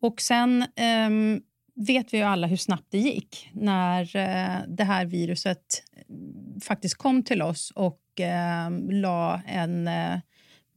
Och 0.00 0.20
sen 0.20 0.64
um, 1.06 1.42
vet 1.86 2.14
vi 2.14 2.18
ju 2.18 2.24
alla 2.24 2.46
hur 2.46 2.56
snabbt 2.56 2.86
det 2.90 2.98
gick 2.98 3.50
när 3.52 4.02
uh, 4.02 4.68
det 4.68 4.84
här 4.84 5.04
viruset 5.04 5.82
eh, 5.96 6.60
faktiskt 6.62 6.94
kom 6.94 7.22
till 7.22 7.42
oss 7.42 7.72
och 7.74 8.02
uh, 8.20 8.92
la 8.92 9.40
en 9.46 9.88
uh, 9.88 10.18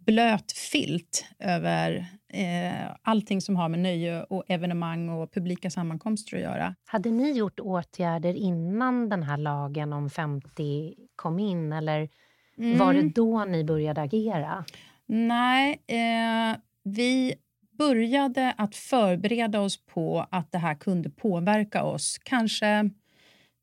blöt 0.06 0.52
filt 0.52 1.26
över 1.40 2.08
eh, 2.34 2.96
allting 3.02 3.42
som 3.42 3.56
har 3.56 3.70
med 3.70 3.80
nöje 3.80 4.24
och 4.24 4.44
evenemang 4.48 5.10
och 5.10 5.34
publika 5.34 5.70
sammankomster 5.70 6.38
att 6.38 6.44
göra. 6.44 6.76
Hade 6.86 7.12
ni 7.12 7.32
gjort 7.32 7.60
åtgärder 7.60 8.34
innan 8.34 9.10
den 9.10 9.24
här 9.24 9.38
lagen 9.38 9.94
om 9.94 10.10
50 10.10 10.94
kom 11.16 11.40
in 11.40 11.74
eller 11.74 12.10
mm. 12.58 12.78
var 12.78 12.94
det 12.94 13.10
då 13.10 13.46
ni 13.46 13.64
började 13.64 14.02
agera? 14.02 14.66
Nej, 15.06 15.82
eh, 15.88 16.58
vi 16.84 17.34
började 17.78 18.54
att 18.58 18.76
förbereda 18.76 19.60
oss 19.60 19.86
på 19.86 20.28
att 20.32 20.52
det 20.52 20.58
här 20.58 20.76
kunde 20.76 21.10
påverka 21.10 21.84
oss 21.84 22.18
kanske 22.24 22.90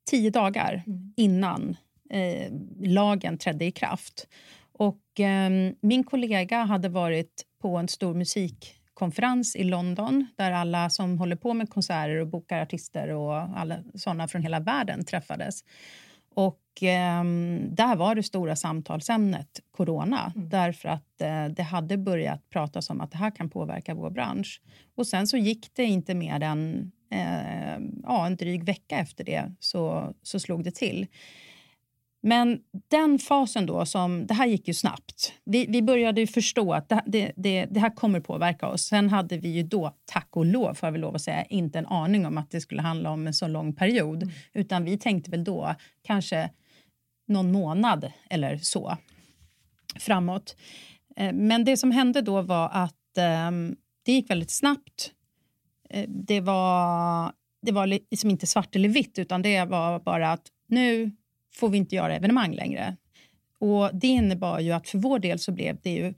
tio 0.09 0.29
dagar 0.29 0.83
mm. 0.87 1.13
innan 1.17 1.75
eh, 2.09 2.51
lagen 2.79 3.37
trädde 3.37 3.65
i 3.65 3.71
kraft. 3.71 4.27
Och, 5.21 5.27
eh, 5.27 5.73
min 5.81 6.03
kollega 6.03 6.63
hade 6.63 6.89
varit 6.89 7.45
på 7.61 7.77
en 7.77 7.87
stor 7.87 8.13
musikkonferens 8.13 9.55
i 9.55 9.63
London 9.63 10.27
där 10.35 10.51
alla 10.51 10.89
som 10.89 11.19
håller 11.19 11.35
på 11.35 11.53
med 11.53 11.69
konserter 11.69 12.15
och 12.15 12.27
bokar 12.27 12.61
artister 12.61 13.09
och 13.09 13.35
alla 13.35 13.77
såna 13.95 14.27
från 14.27 14.43
hela 14.43 14.59
världen 14.59 15.05
träffades. 15.05 15.63
Och 16.35 16.83
eh, 16.83 17.23
Där 17.69 17.95
var 17.95 18.15
det 18.15 18.23
stora 18.23 18.55
samtalsämnet 18.55 19.59
corona 19.71 20.31
mm. 20.35 20.49
därför 20.49 20.89
att 20.89 21.21
eh, 21.21 21.45
det 21.45 21.63
hade 21.63 21.97
börjat 21.97 22.49
pratas 22.49 22.89
om 22.89 23.01
att 23.01 23.11
det 23.11 23.17
här 23.17 23.31
kan 23.31 23.49
påverka 23.49 23.93
vår 23.93 24.09
bransch. 24.09 24.61
Och 24.95 25.07
Sen 25.07 25.27
så 25.27 25.37
gick 25.37 25.75
det 25.75 25.83
inte 25.83 26.13
mer 26.13 26.43
än 26.43 26.91
eh, 27.11 27.79
ja, 28.03 28.25
en 28.25 28.35
dryg 28.35 28.63
vecka 28.63 28.97
efter 28.97 29.23
det 29.23 29.51
så, 29.59 30.13
så 30.23 30.39
slog 30.39 30.63
det 30.63 30.75
till. 30.75 31.07
Men 32.23 32.59
den 32.87 33.19
fasen 33.19 33.65
då, 33.65 33.85
som, 33.85 34.27
det 34.27 34.33
här 34.33 34.45
gick 34.45 34.67
ju 34.67 34.73
snabbt. 34.73 35.33
Vi, 35.45 35.65
vi 35.69 35.81
började 35.81 36.27
förstå 36.27 36.73
att 36.73 36.89
det, 36.89 37.01
det, 37.05 37.31
det, 37.35 37.65
det, 37.65 37.79
här 37.79 37.95
kommer 37.95 38.19
påverka 38.19 38.67
oss. 38.67 38.81
Sen 38.81 39.09
hade 39.09 39.37
vi 39.37 39.49
ju 39.49 39.63
då, 39.63 39.95
tack 40.05 40.27
och 40.31 40.45
lov, 40.45 40.73
får 40.73 40.87
jag 40.87 40.91
väl 40.91 41.01
lov 41.01 41.15
att 41.15 41.21
säga, 41.21 41.43
inte 41.43 41.79
en 41.79 41.85
aning 41.85 42.25
om 42.25 42.37
att 42.37 42.51
det 42.51 42.61
skulle 42.61 42.81
handla 42.81 43.09
om 43.09 43.27
en 43.27 43.33
så 43.33 43.47
lång 43.47 43.75
period. 43.75 44.23
Mm. 44.23 44.35
Utan 44.53 44.83
vi 44.83 44.97
tänkte 44.97 45.31
väl 45.31 45.43
då 45.43 45.75
kanske 46.01 46.49
någon 47.27 47.51
månad 47.51 48.11
eller 48.29 48.57
så 48.57 48.97
framåt. 49.99 50.55
Eh, 51.15 51.33
men 51.33 51.65
det 51.65 51.77
som 51.77 51.91
hände 51.91 52.21
då 52.21 52.41
var 52.41 52.69
att 52.73 53.17
eh, 53.17 53.51
det 54.05 54.11
gick 54.11 54.29
väldigt 54.29 54.51
snabbt. 54.51 55.11
Eh, 55.89 56.09
det 56.09 56.41
var, 56.41 57.31
det 57.61 57.71
var 57.71 57.87
liksom 57.87 58.29
inte 58.29 58.47
svart 58.47 58.75
eller 58.75 58.89
vitt, 58.89 59.19
utan 59.19 59.41
det 59.41 59.65
var 59.65 59.99
bara 59.99 60.31
att 60.31 60.47
nu 60.67 61.11
får 61.53 61.69
vi 61.69 61.77
inte 61.77 61.95
göra 61.95 62.15
evenemang 62.15 62.53
längre. 62.53 62.97
Och 63.59 63.89
Det 63.93 64.07
innebar 64.07 64.59
ju 64.59 64.71
att 64.71 64.87
för 64.87 64.97
vår 64.97 65.19
del 65.19 65.39
så 65.39 65.51
blev 65.51 65.77
det 65.81 65.91
ju 65.91 66.13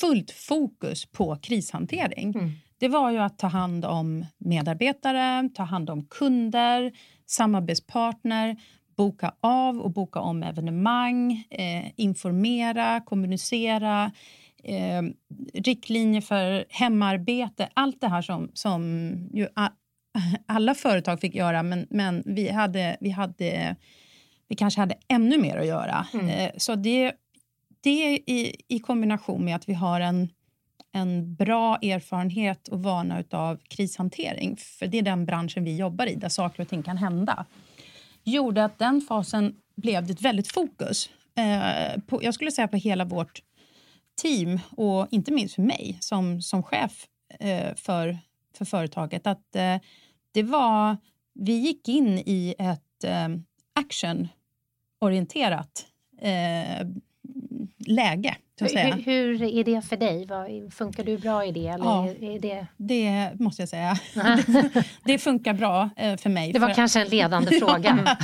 fullt 0.00 0.30
fokus 0.30 1.06
på 1.06 1.36
krishantering. 1.36 2.34
Mm. 2.34 2.50
Det 2.78 2.88
var 2.88 3.10
ju 3.10 3.18
att 3.18 3.38
ta 3.38 3.46
hand 3.46 3.84
om 3.84 4.26
medarbetare, 4.38 5.48
ta 5.54 5.62
hand 5.62 5.90
om 5.90 6.04
kunder, 6.04 6.92
samarbetspartner, 7.26 8.56
boka 8.96 9.34
av 9.40 9.80
och 9.80 9.90
boka 9.90 10.20
om 10.20 10.42
evenemang, 10.42 11.46
eh, 11.50 11.84
informera, 11.96 13.00
kommunicera, 13.00 14.12
eh, 14.64 15.02
riktlinjer 15.54 16.20
för 16.20 16.64
hemarbete. 16.68 17.68
Allt 17.74 18.00
det 18.00 18.08
här 18.08 18.22
som, 18.22 18.50
som 18.54 19.12
ju 19.32 19.48
alla 20.46 20.74
företag 20.74 21.20
fick 21.20 21.34
göra, 21.34 21.62
men, 21.62 21.86
men 21.90 22.22
vi, 22.26 22.50
hade, 22.50 22.96
vi, 23.00 23.10
hade, 23.10 23.76
vi 24.48 24.56
kanske 24.56 24.80
hade 24.80 24.94
ännu 25.08 25.38
mer 25.38 25.56
att 25.56 25.66
göra. 25.66 26.06
Mm. 26.14 26.28
Eh, 26.28 26.50
så 26.56 26.74
det, 26.74 27.12
det 27.80 28.18
i, 28.26 28.56
i 28.68 28.78
kombination 28.78 29.44
med 29.44 29.56
att 29.56 29.68
vi 29.68 29.74
har 29.74 30.00
en, 30.00 30.28
en 30.92 31.34
bra 31.34 31.76
erfarenhet 31.76 32.68
och 32.68 32.82
vana 32.82 33.24
av 33.30 33.58
krishantering, 33.68 34.56
för 34.56 34.86
det 34.86 34.98
är 34.98 35.02
den 35.02 35.26
branschen 35.26 35.64
vi 35.64 35.76
jobbar 35.76 36.06
i, 36.06 36.14
där 36.14 36.28
saker 36.28 36.62
och 36.62 36.68
ting 36.68 36.82
kan 36.82 36.96
hända, 36.96 37.46
gjorde 38.24 38.64
att 38.64 38.78
den 38.78 39.00
fasen 39.00 39.54
blev 39.76 40.10
ett 40.10 40.22
väldigt 40.22 40.52
fokus. 40.52 41.10
Eh, 41.36 42.00
på, 42.00 42.24
jag 42.24 42.34
skulle 42.34 42.50
säga 42.50 42.68
på 42.68 42.76
hela 42.76 43.04
vårt 43.04 43.42
team 44.22 44.60
och 44.70 45.06
inte 45.10 45.32
minst 45.32 45.54
för 45.54 45.62
mig 45.62 45.98
som, 46.00 46.42
som 46.42 46.62
chef 46.62 47.06
eh, 47.40 47.74
för, 47.74 48.18
för 48.56 48.64
företaget. 48.64 49.26
Att 49.26 49.56
eh, 49.56 49.76
det 50.32 50.42
var, 50.42 50.96
vi 51.34 51.52
gick 51.52 51.88
in 51.88 52.18
i 52.18 52.54
ett 52.58 53.04
eh, 53.04 53.28
actionorienterat 53.74 55.86
eh, 56.18 56.86
läge. 57.86 58.36
Hur, 58.60 59.04
hur, 59.04 59.42
är 59.42 59.64
det 59.64 59.82
för 59.82 59.96
dig? 59.96 60.70
Funkar 60.70 61.04
du 61.04 61.18
bra 61.18 61.44
i 61.44 61.52
det? 61.52 61.66
Eller 61.66 61.84
ja, 61.84 62.08
är 62.08 62.38
det... 62.38 62.66
det 62.76 63.30
måste 63.40 63.62
jag 63.62 63.68
säga. 63.68 63.98
det 65.04 65.18
funkar 65.18 65.54
bra 65.54 65.90
eh, 65.96 66.16
för 66.16 66.30
mig. 66.30 66.52
Det 66.52 66.58
var 66.58 66.68
för... 66.68 66.74
kanske 66.74 67.00
en 67.00 67.08
ledande 67.08 67.50
fråga. 67.58 68.16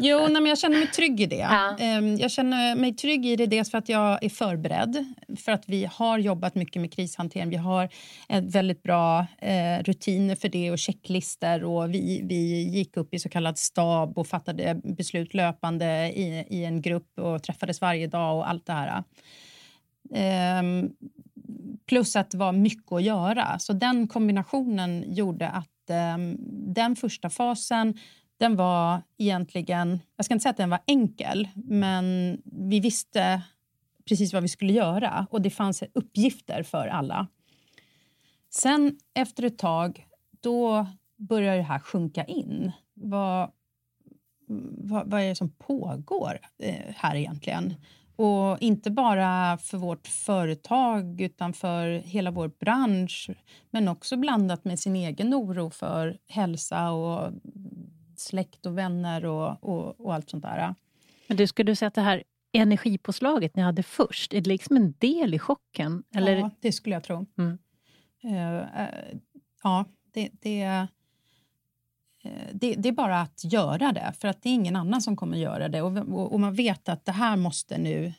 jo, 0.00 0.18
nej, 0.18 0.32
men 0.32 0.46
jag 0.46 0.58
känner 0.58 0.78
mig 0.78 0.86
trygg 0.86 1.20
i 1.20 1.26
det. 1.26 1.36
Ja. 1.36 1.76
Ehm, 1.78 2.16
jag 2.16 2.30
känner 2.30 2.76
mig 2.76 2.94
trygg 2.94 3.26
i 3.26 3.36
det 3.36 3.46
dels 3.46 3.70
för 3.70 3.78
att 3.78 3.88
jag 3.88 4.24
är 4.24 4.28
förberedd. 4.28 5.14
För 5.36 5.52
att 5.52 5.64
vi 5.66 5.88
har 5.92 6.18
jobbat 6.18 6.54
mycket 6.54 6.82
med 6.82 6.92
krishantering. 6.92 7.50
Vi 7.50 7.56
har 7.56 7.88
väldigt 8.40 8.82
bra 8.82 9.26
eh, 9.38 9.82
rutiner 9.84 10.34
för 10.34 10.48
det 10.48 10.70
och 10.70 10.78
checklister. 10.78 11.64
Och 11.64 11.94
vi, 11.94 12.20
vi 12.24 12.62
gick 12.62 12.96
upp 12.96 13.14
i 13.14 13.18
så 13.18 13.28
kallad 13.28 13.58
stab 13.58 14.18
och 14.18 14.26
fattade 14.26 14.80
beslut 14.84 15.34
löpande 15.34 16.12
i, 16.14 16.46
i 16.50 16.64
en 16.64 16.82
grupp 16.82 17.18
och 17.18 17.42
träffades 17.42 17.80
varje 17.80 18.06
dag 18.06 18.36
och 18.36 18.50
allt 18.50 18.66
det 18.66 18.72
här. 18.72 18.79
Ehm, 20.14 20.92
plus 21.86 22.16
att 22.16 22.30
det 22.30 22.38
var 22.38 22.52
mycket 22.52 22.92
att 22.92 23.02
göra. 23.02 23.58
Så 23.58 23.72
den 23.72 24.08
kombinationen 24.08 25.14
gjorde 25.14 25.48
att 25.48 25.90
ehm, 25.90 26.36
den 26.74 26.96
första 26.96 27.30
fasen 27.30 27.98
den 28.38 28.56
var 28.56 29.02
egentligen... 29.18 30.00
Jag 30.16 30.24
ska 30.24 30.34
inte 30.34 30.42
säga 30.42 30.50
att 30.50 30.56
den 30.56 30.70
var 30.70 30.80
enkel, 30.86 31.48
men 31.54 32.36
vi 32.44 32.80
visste 32.80 33.42
precis 34.08 34.32
vad 34.32 34.42
vi 34.42 34.48
skulle 34.48 34.72
göra 34.72 35.26
och 35.30 35.42
det 35.42 35.50
fanns 35.50 35.82
uppgifter 35.92 36.62
för 36.62 36.86
alla. 36.86 37.26
Sen 38.50 38.98
efter 39.14 39.42
ett 39.42 39.58
tag, 39.58 40.06
då 40.40 40.86
börjar 41.16 41.56
det 41.56 41.62
här 41.62 41.78
sjunka 41.78 42.24
in. 42.24 42.72
Vad, 42.94 43.50
vad, 44.76 45.10
vad 45.10 45.20
är 45.20 45.28
det 45.28 45.34
som 45.34 45.50
pågår 45.50 46.38
eh, 46.58 46.94
här 46.96 47.16
egentligen? 47.16 47.74
Och 48.20 48.62
inte 48.62 48.90
bara 48.90 49.58
för 49.58 49.78
vårt 49.78 50.08
företag 50.08 51.20
utan 51.20 51.52
för 51.52 51.88
hela 51.88 52.30
vår 52.30 52.48
bransch 52.48 53.30
men 53.70 53.88
också 53.88 54.16
blandat 54.16 54.64
med 54.64 54.78
sin 54.78 54.96
egen 54.96 55.34
oro 55.34 55.70
för 55.70 56.18
hälsa 56.28 56.90
och 56.90 57.32
släkt 58.16 58.66
och 58.66 58.78
vänner 58.78 59.24
och, 59.24 59.64
och, 59.64 60.00
och 60.00 60.14
allt 60.14 60.30
sånt 60.30 60.42
där. 60.42 60.74
Men 61.26 61.36
du, 61.36 61.46
skulle 61.46 61.72
du 61.72 61.76
säga 61.76 61.86
att 61.86 61.94
det 61.94 62.00
här 62.00 62.22
energipåslaget 62.52 63.56
ni 63.56 63.62
hade 63.62 63.82
först, 63.82 64.34
är 64.34 64.40
det 64.40 64.50
liksom 64.50 64.76
en 64.76 64.94
del 64.98 65.34
i 65.34 65.38
chocken? 65.38 66.02
Eller? 66.14 66.36
Ja, 66.36 66.50
det 66.60 66.72
skulle 66.72 66.94
jag 66.96 67.04
tro. 67.04 67.26
Mm. 67.38 67.58
Uh, 68.24 68.60
uh, 68.60 69.18
ja, 69.62 69.84
det, 70.12 70.30
det, 70.32 70.86
det, 72.52 72.74
det, 72.74 72.88
är 72.88 72.92
bara 72.92 73.20
att 73.20 73.44
göra 73.44 73.92
det, 73.92 74.12
för 74.20 74.28
att 74.28 74.42
det 74.42 74.48
är 74.48 74.54
ingen 74.54 74.76
annan 74.76 75.02
som 75.02 75.16
kommer 75.16 75.38
göra 75.38 75.68
det. 75.68 75.82
Och, 75.82 75.96
och, 75.96 76.32
och 76.32 76.40
man 76.40 76.54
vet 76.54 76.88
att 76.88 77.04
det 77.04 77.12
här 77.12 77.36
måste 77.36 77.78
nu, 77.78 78.12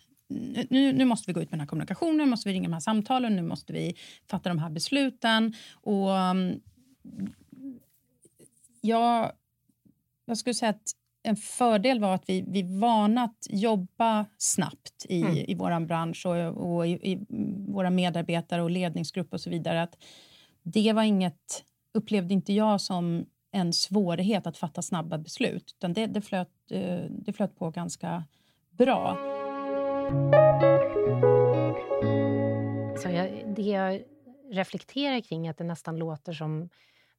nu... 0.70 0.93
Nu 0.93 1.05
måste 1.05 1.29
vi 1.29 1.34
gå 1.34 1.41
ut 1.41 1.51
med 1.51 1.58
den 1.58 1.60
här 1.60 1.67
kommunikationen, 1.67 2.17
nu 2.17 2.25
måste 2.25 2.50
vi 2.50 2.55
ringa 2.55 2.67
de 2.67 2.74
här 2.74 2.79
samtalen, 2.79 3.36
nu 3.36 3.41
måste 3.41 3.74
vi 3.74 3.96
fatta 4.27 4.50
de 4.50 4.60
här 4.60 4.70
besluten. 4.70 5.53
Och 5.74 6.10
um, 6.10 6.62
jag, 8.81 9.31
jag 10.25 10.38
skulle 10.38 10.53
säga 10.53 10.70
att 10.70 10.91
en 11.24 11.36
fördel 11.36 12.00
var 12.00 12.15
att 12.15 12.24
vi, 12.27 12.43
vi 12.48 12.63
att 13.17 13.48
jobba 13.50 14.25
snabbt 14.38 15.05
i, 15.10 15.22
mm. 15.22 15.38
i 15.38 15.55
vår 15.55 15.86
bransch 15.86 16.25
och, 16.25 16.75
och 16.75 16.88
i, 16.88 16.91
i, 16.91 17.25
våra 17.67 17.89
medarbetare 17.89 18.62
och 18.62 18.72
ledningsgrupp 18.72 19.34
och 19.34 19.41
så 19.41 19.50
vidare. 19.50 19.81
Att 19.81 19.98
det 20.63 20.93
var 20.93 21.03
inget, 21.03 21.63
upplevde 21.93 22.34
inte 22.34 22.53
jag 22.53 22.81
som 22.81 23.25
en 23.51 23.74
svårighet 23.74 24.48
att 24.48 24.58
fatta 24.58 24.81
snabba 24.81 25.17
beslut. 25.17 25.74
Utan 25.77 25.93
det, 25.93 26.05
det, 26.05 26.22
flöt, 26.22 26.50
eh, 26.70 27.00
det 27.10 27.34
flöt 27.34 27.55
på 27.55 27.70
ganska 27.70 28.24
bra. 28.70 29.17
Så 32.98 33.10
jag, 33.10 33.53
det 33.55 33.62
jag 33.62 34.01
reflekterar 34.51 35.22
kring 35.22 35.48
är 35.48 35.51
att 35.51 35.58
det 35.58 35.63
nästan 35.63 35.98
låter 35.98 36.34
som 36.34 36.70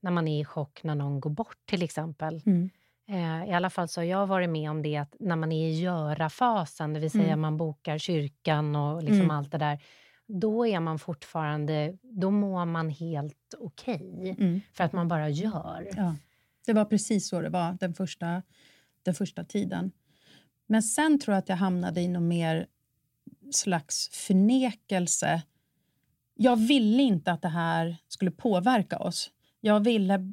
när 0.01 0.11
man 0.11 0.29
är 0.29 0.41
i 0.41 0.45
chock 0.45 0.85
när 0.85 0.95
någon 0.95 1.21
går 1.21 1.31
bort, 1.31 1.59
till 1.67 1.83
exempel. 1.83 2.43
Mm. 2.47 2.71
Eh, 3.09 3.51
I 3.51 3.53
alla 3.53 3.71
fall 3.71 3.89
så 3.89 4.01
har 4.01 4.07
jag 4.07 4.27
varit 4.27 4.51
med 4.51 4.71
om 4.71 4.83
det 4.83 4.97
att 4.97 5.17
när 5.21 5.37
man 5.37 5.53
är 5.53 5.69
i 5.69 5.81
göra-fasen, 5.81 6.93
det 6.93 7.01
vill 7.01 7.11
säga 7.11 7.25
mm. 7.25 7.41
man 7.41 7.57
bokar 7.57 7.99
kyrkan 7.99 8.77
och 8.77 9.03
liksom 9.03 9.21
mm. 9.21 9.31
allt 9.31 9.53
det 9.53 9.59
där, 9.59 9.79
då 10.41 10.67
är 10.67 10.81
man 10.81 10.99
fortfarande, 10.99 11.97
då 12.03 12.31
mår 12.31 12.65
man 12.65 12.91
helt 12.91 13.55
okej. 13.59 14.15
Okay, 14.17 14.47
mm. 14.47 14.61
För 14.73 14.85
att 14.85 14.93
man 14.93 15.09
bara 15.09 15.29
gör. 15.29 15.89
Ja, 15.97 16.17
det 16.67 16.73
var 16.73 16.85
precis 16.85 17.29
så 17.29 17.41
det 17.41 17.49
var 17.49 17.77
den 17.81 17.95
första, 17.95 18.43
den 19.03 19.15
första 19.15 19.45
tiden. 19.45 19.93
Men 20.67 20.83
sen 20.83 21.19
tror 21.19 21.35
jag 21.35 21.39
att 21.39 21.49
jag 21.49 21.57
hamnade 21.57 22.01
i 22.01 22.09
någon 22.09 22.29
mer 22.29 22.67
slags 23.51 24.09
förnekelse. 24.12 25.43
Jag 26.35 26.57
ville 26.57 27.03
inte 27.03 27.33
att 27.33 27.43
det 27.43 27.49
här 27.49 27.97
skulle 28.09 28.31
påverka 28.31 28.99
oss. 28.99 29.31
Jag 29.61 29.85
ville 29.85 30.33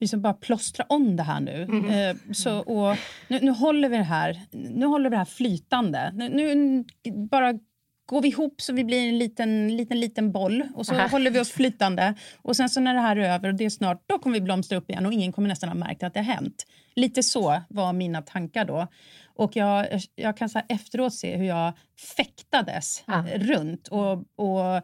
liksom 0.00 0.22
bara 0.22 0.34
plåstra 0.34 0.84
om 0.88 1.16
det 1.16 1.22
här 1.22 1.40
nu. 1.40 1.62
Mm. 1.62 1.84
Eh, 1.84 2.32
så, 2.32 2.58
och 2.58 2.96
nu, 3.28 3.40
nu, 3.40 3.50
håller 3.50 3.88
vi 3.88 3.96
det 3.96 4.02
här, 4.02 4.40
nu 4.50 4.86
håller 4.86 5.10
vi 5.10 5.14
det 5.14 5.18
här 5.18 5.24
flytande. 5.24 6.12
Nu, 6.14 6.28
nu 6.54 6.84
bara 7.30 7.58
går 8.06 8.22
vi 8.22 8.28
ihop 8.28 8.60
så 8.60 8.72
vi 8.72 8.84
blir 8.84 9.08
en 9.08 9.18
liten, 9.18 9.76
liten, 9.76 10.00
liten 10.00 10.32
boll 10.32 10.62
och 10.74 10.86
så 10.86 10.94
Aha. 10.94 11.06
håller 11.06 11.30
vi 11.30 11.40
oss 11.40 11.50
flytande. 11.50 12.14
Och 12.42 12.56
sen 12.56 12.70
så 12.70 12.80
när 12.80 12.94
det 12.94 13.00
här 13.00 13.16
är 13.16 13.34
över 13.34 13.48
och 13.48 13.54
det 13.54 13.64
är 13.64 13.70
snart, 13.70 14.02
då 14.06 14.18
kommer 14.18 14.34
vi 14.34 14.40
blomstra 14.40 14.78
upp 14.78 14.90
igen 14.90 15.06
och 15.06 15.12
ingen 15.12 15.32
kommer 15.32 15.48
nästan 15.48 15.68
ha 15.68 15.76
märkt 15.76 16.02
att 16.02 16.14
det 16.14 16.20
har 16.20 16.34
hänt. 16.34 16.66
Lite 16.94 17.22
så 17.22 17.62
var 17.68 17.92
mina 17.92 18.22
tankar 18.22 18.64
då. 18.64 18.86
Och 19.36 19.56
jag, 19.56 19.86
jag 20.14 20.36
kan 20.36 20.48
så 20.48 20.60
efteråt 20.68 21.14
se 21.14 21.36
hur 21.36 21.44
jag 21.44 21.72
fäktades 22.16 23.04
ah. 23.06 23.22
runt 23.36 23.88
och, 23.88 24.12
och 24.12 24.82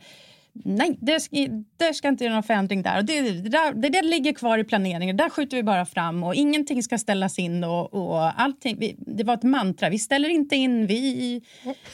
Nej, 0.52 0.98
det 1.00 1.20
ska, 1.20 1.36
det 1.76 1.94
ska 1.94 2.08
inte 2.08 2.24
göra 2.24 2.34
någon 2.34 2.42
förändring 2.42 2.82
där. 2.82 2.98
Och 2.98 3.04
det, 3.04 3.20
det, 3.20 3.48
där, 3.48 3.74
det 3.74 3.88
där 3.88 4.02
ligger 4.02 4.32
kvar 4.32 4.58
i 4.58 4.64
planeringen. 4.64 5.16
Där 5.16 5.30
skjuter 5.30 5.56
vi 5.56 5.62
bara 5.62 5.86
fram 5.86 6.24
och 6.24 6.34
ingenting 6.34 6.82
ska 6.82 6.98
ställas 6.98 7.38
in. 7.38 7.64
Och, 7.64 7.94
och 7.94 8.40
allting, 8.40 8.76
vi, 8.78 8.94
det 8.98 9.24
var 9.24 9.34
ett 9.34 9.42
mantra. 9.42 9.88
Vi 9.88 9.98
ställer 9.98 10.28
inte 10.28 10.56
in, 10.56 10.86
vi 10.86 11.42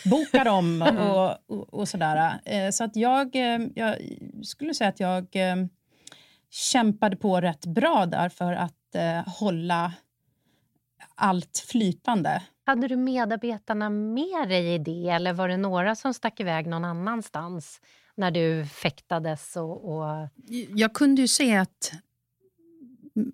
bokar 0.05 0.49
om 0.49 0.83
och, 1.01 1.57
och, 1.57 1.75
och 1.75 1.89
sådär. 1.89 2.41
Eh, 2.45 2.71
så 2.71 2.85
att 2.85 2.97
jag, 2.97 3.37
eh, 3.37 3.61
jag 3.75 3.97
skulle 4.43 4.75
säga 4.75 4.89
att 4.89 5.01
jag 5.01 5.37
eh, 5.37 5.57
kämpade 6.51 7.17
på 7.17 7.41
rätt 7.41 7.67
bra 7.67 8.07
där 8.07 8.29
för 8.29 8.53
att 8.53 8.73
hålla 9.27 9.93
allt 11.15 11.65
flytande. 11.69 12.43
Hade 12.67 12.89
du 12.89 12.97
medarbetarna 12.97 13.91
med 13.91 14.49
dig 14.49 14.75
i 14.75 14.79
det 14.79 15.09
eller 15.09 15.33
var 15.33 15.49
det 15.49 15.57
några 15.57 15.95
som 15.95 16.15
stack 16.15 16.41
iväg 16.41 16.67
någon 16.67 16.85
annanstans 16.85 17.81
när 18.17 18.31
du 18.31 18.67
fäktades? 18.67 19.57
Och, 19.57 19.97
och... 19.97 20.29
Jag 20.75 20.95
kunde 20.95 21.23
ju 21.23 21.29
se 21.29 21.57
att 21.57 21.93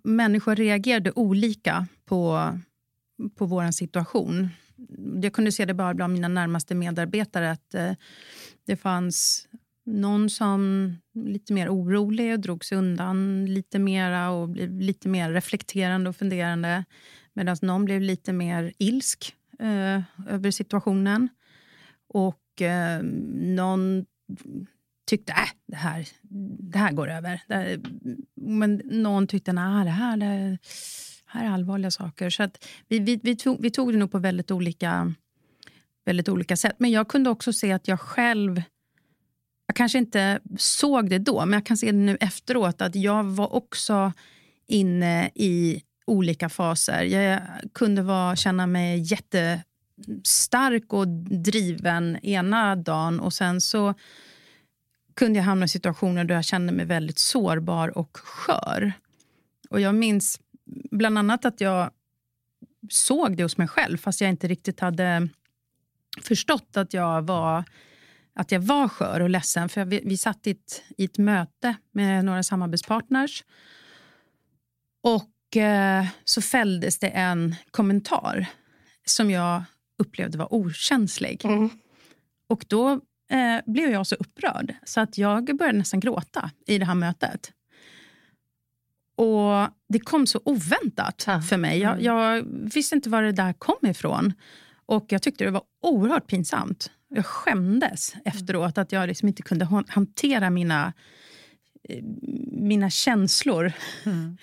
människor 0.03 0.57
reagerade 0.57 1.13
olika 1.15 1.87
på, 2.05 2.51
på 3.35 3.47
vår 3.47 3.71
situation. 3.71 4.49
Jag 5.23 5.33
kunde 5.33 5.53
se 5.53 5.65
det 5.65 5.75
bara 5.75 5.95
bland 5.95 6.13
mina 6.13 6.29
närmaste 6.29 6.75
medarbetare 6.75 7.51
att 7.51 7.75
eh, 7.75 7.93
det 8.67 8.77
fanns 8.77 9.49
någon 9.85 10.31
som 10.31 10.93
lite 11.15 11.53
mer 11.53 11.69
orolig 11.69 12.33
och 12.33 12.41
drog 12.41 12.65
sig 12.65 12.79
undan 12.79 13.47
lite 13.47 13.79
mera 13.79 14.31
och 14.31 14.49
blev 14.49 14.81
lite 14.81 15.09
mer 15.09 15.31
reflekterande 15.31 16.11
och 16.11 16.17
funderande. 16.17 16.85
Medan 17.33 17.57
någon 17.63 17.85
blev 17.85 18.01
lite 18.01 18.33
mer 18.33 18.73
ilsk 18.79 19.35
eh, 19.59 20.03
över 20.29 20.51
situationen. 20.51 21.29
Och 22.09 22.63
eh, 22.63 23.03
någon 23.33 24.05
tyckte 25.07 25.33
att 25.33 25.49
äh, 25.49 25.55
det, 25.67 25.77
här, 25.77 26.09
det 26.73 26.79
här 26.79 26.93
går 26.93 27.11
över. 27.11 27.43
Det, 27.49 27.81
men 28.35 28.83
någon 28.85 29.27
tyckte 29.27 29.51
att 29.51 29.57
det 29.85 29.91
här, 29.91 30.17
det 30.17 30.59
här 31.27 31.45
är 31.45 31.51
allvarliga 31.51 31.91
saker. 31.91 32.31
Så 32.31 32.43
att 32.43 32.69
vi, 32.89 32.99
vi, 32.99 33.21
vi, 33.23 33.37
tog, 33.37 33.63
vi 33.63 33.71
tog 33.71 33.93
det 33.93 33.99
nog 33.99 34.13
på 34.13 34.19
väldigt 34.19 34.51
olika, 34.51 35.15
väldigt 36.05 36.29
olika 36.29 36.57
sätt. 36.57 36.77
Men 36.79 36.91
jag 36.91 37.09
kunde 37.09 37.31
också 37.31 37.53
se 37.53 37.73
att 37.73 37.89
jag 37.89 38.01
själv 38.01 38.63
jag 39.67 39.77
kanske 39.77 39.99
inte 39.99 40.41
såg 40.59 41.11
det 41.11 41.19
då, 41.19 41.47
men 41.47 41.53
jag 41.53 41.67
kan 41.67 41.77
se 41.77 41.87
det 41.87 41.99
nu 41.99 42.17
efteråt 42.21 42.83
att 42.83 42.95
jag 42.95 43.25
var 43.25 43.53
också 43.55 44.13
inne 44.69 45.31
i 45.35 45.83
olika 46.07 46.49
faser. 46.49 47.03
Jag 47.03 47.41
kunde 47.75 48.03
vara, 48.03 48.37
känna 48.37 48.67
mig 48.67 49.13
jätte 49.13 49.63
stark 50.25 50.93
och 50.93 51.09
driven 51.09 52.17
ena 52.23 52.77
dagen 52.77 53.21
och 53.21 53.33
sen 53.33 53.61
så 53.61 53.95
kunde 55.15 55.39
jag 55.39 55.45
hamna 55.45 55.65
i 55.65 55.69
situationer 55.69 56.25
där 56.25 56.35
jag 56.35 56.45
kände 56.45 56.73
mig 56.73 56.87
väldigt 56.87 57.19
sårbar 57.19 57.99
och 57.99 58.17
skör. 58.17 58.93
Och 59.71 59.81
jag 59.81 59.95
minns 59.95 60.41
bland 60.91 61.19
annat 61.19 61.45
att 61.45 61.61
jag 61.61 61.91
såg 62.91 63.37
det 63.37 63.43
hos 63.43 63.59
mig 63.59 63.69
själv 63.69 63.99
fast 63.99 64.21
jag 64.21 64.31
inte 64.31 64.49
riktigt 64.49 64.81
hade 64.81 65.29
förstått 66.23 66.77
att 66.77 66.95
jag 66.95 67.23
var 67.23 67.65
att 68.35 68.53
jag 68.53 68.61
var 68.61 68.89
skör 68.89 69.21
och 69.21 69.31
ledsen. 69.31 69.69
För 69.69 69.85
vi, 69.85 70.01
vi 70.05 70.17
satt 70.17 70.47
i 70.47 70.51
ett, 70.51 70.83
i 70.97 71.05
ett 71.05 71.19
möte 71.19 71.77
med 71.93 72.25
några 72.25 72.43
samarbetspartners. 72.43 73.45
Och 75.03 75.57
eh, 75.57 76.07
så 76.25 76.43
fälldes 76.43 76.99
det 76.99 77.09
en 77.09 77.55
kommentar 77.71 78.47
som 79.05 79.31
jag 79.31 79.63
upplevde 80.03 80.39
var 80.39 80.55
okänslig. 80.55 81.45
Mm. 81.45 81.71
Och 82.49 82.65
då 82.69 82.91
eh, 83.31 83.61
blev 83.67 83.91
jag 83.91 84.07
så 84.07 84.15
upprörd 84.15 84.75
så 84.85 85.01
att 85.01 85.19
jag 85.19 85.57
började 85.57 85.79
nästan 85.79 86.01
gråta 86.01 86.51
i 86.67 86.79
det 86.79 86.85
här 86.85 86.95
mötet. 86.95 87.53
Och 89.17 89.69
Det 89.89 90.01
kom 90.01 90.27
så 90.27 90.41
oväntat 90.45 91.25
ja. 91.27 91.41
för 91.41 91.57
mig. 91.57 91.79
Jag, 91.79 91.93
mm. 91.93 92.05
jag, 92.05 92.45
visste 92.75 92.95
inte 92.95 93.11
var 93.11 93.23
det 93.23 93.33
där 93.33 93.53
kom 93.53 93.91
ifrån. 93.91 94.33
Och 94.87 95.07
Jag 95.09 95.23
tyckte 95.23 95.45
det 95.45 95.51
var 95.51 95.63
oerhört 95.83 96.27
pinsamt. 96.27 96.91
Jag 97.09 97.27
skämdes 97.27 98.15
efteråt 98.25 98.79
att 98.79 98.93
jag 98.93 99.09
liksom 99.09 99.29
inte 99.29 99.43
kunde 99.43 99.85
hantera 99.89 100.51
mina, 100.51 100.93
mina 102.53 102.91
känslor. 102.91 103.73
Mm. 104.05 104.37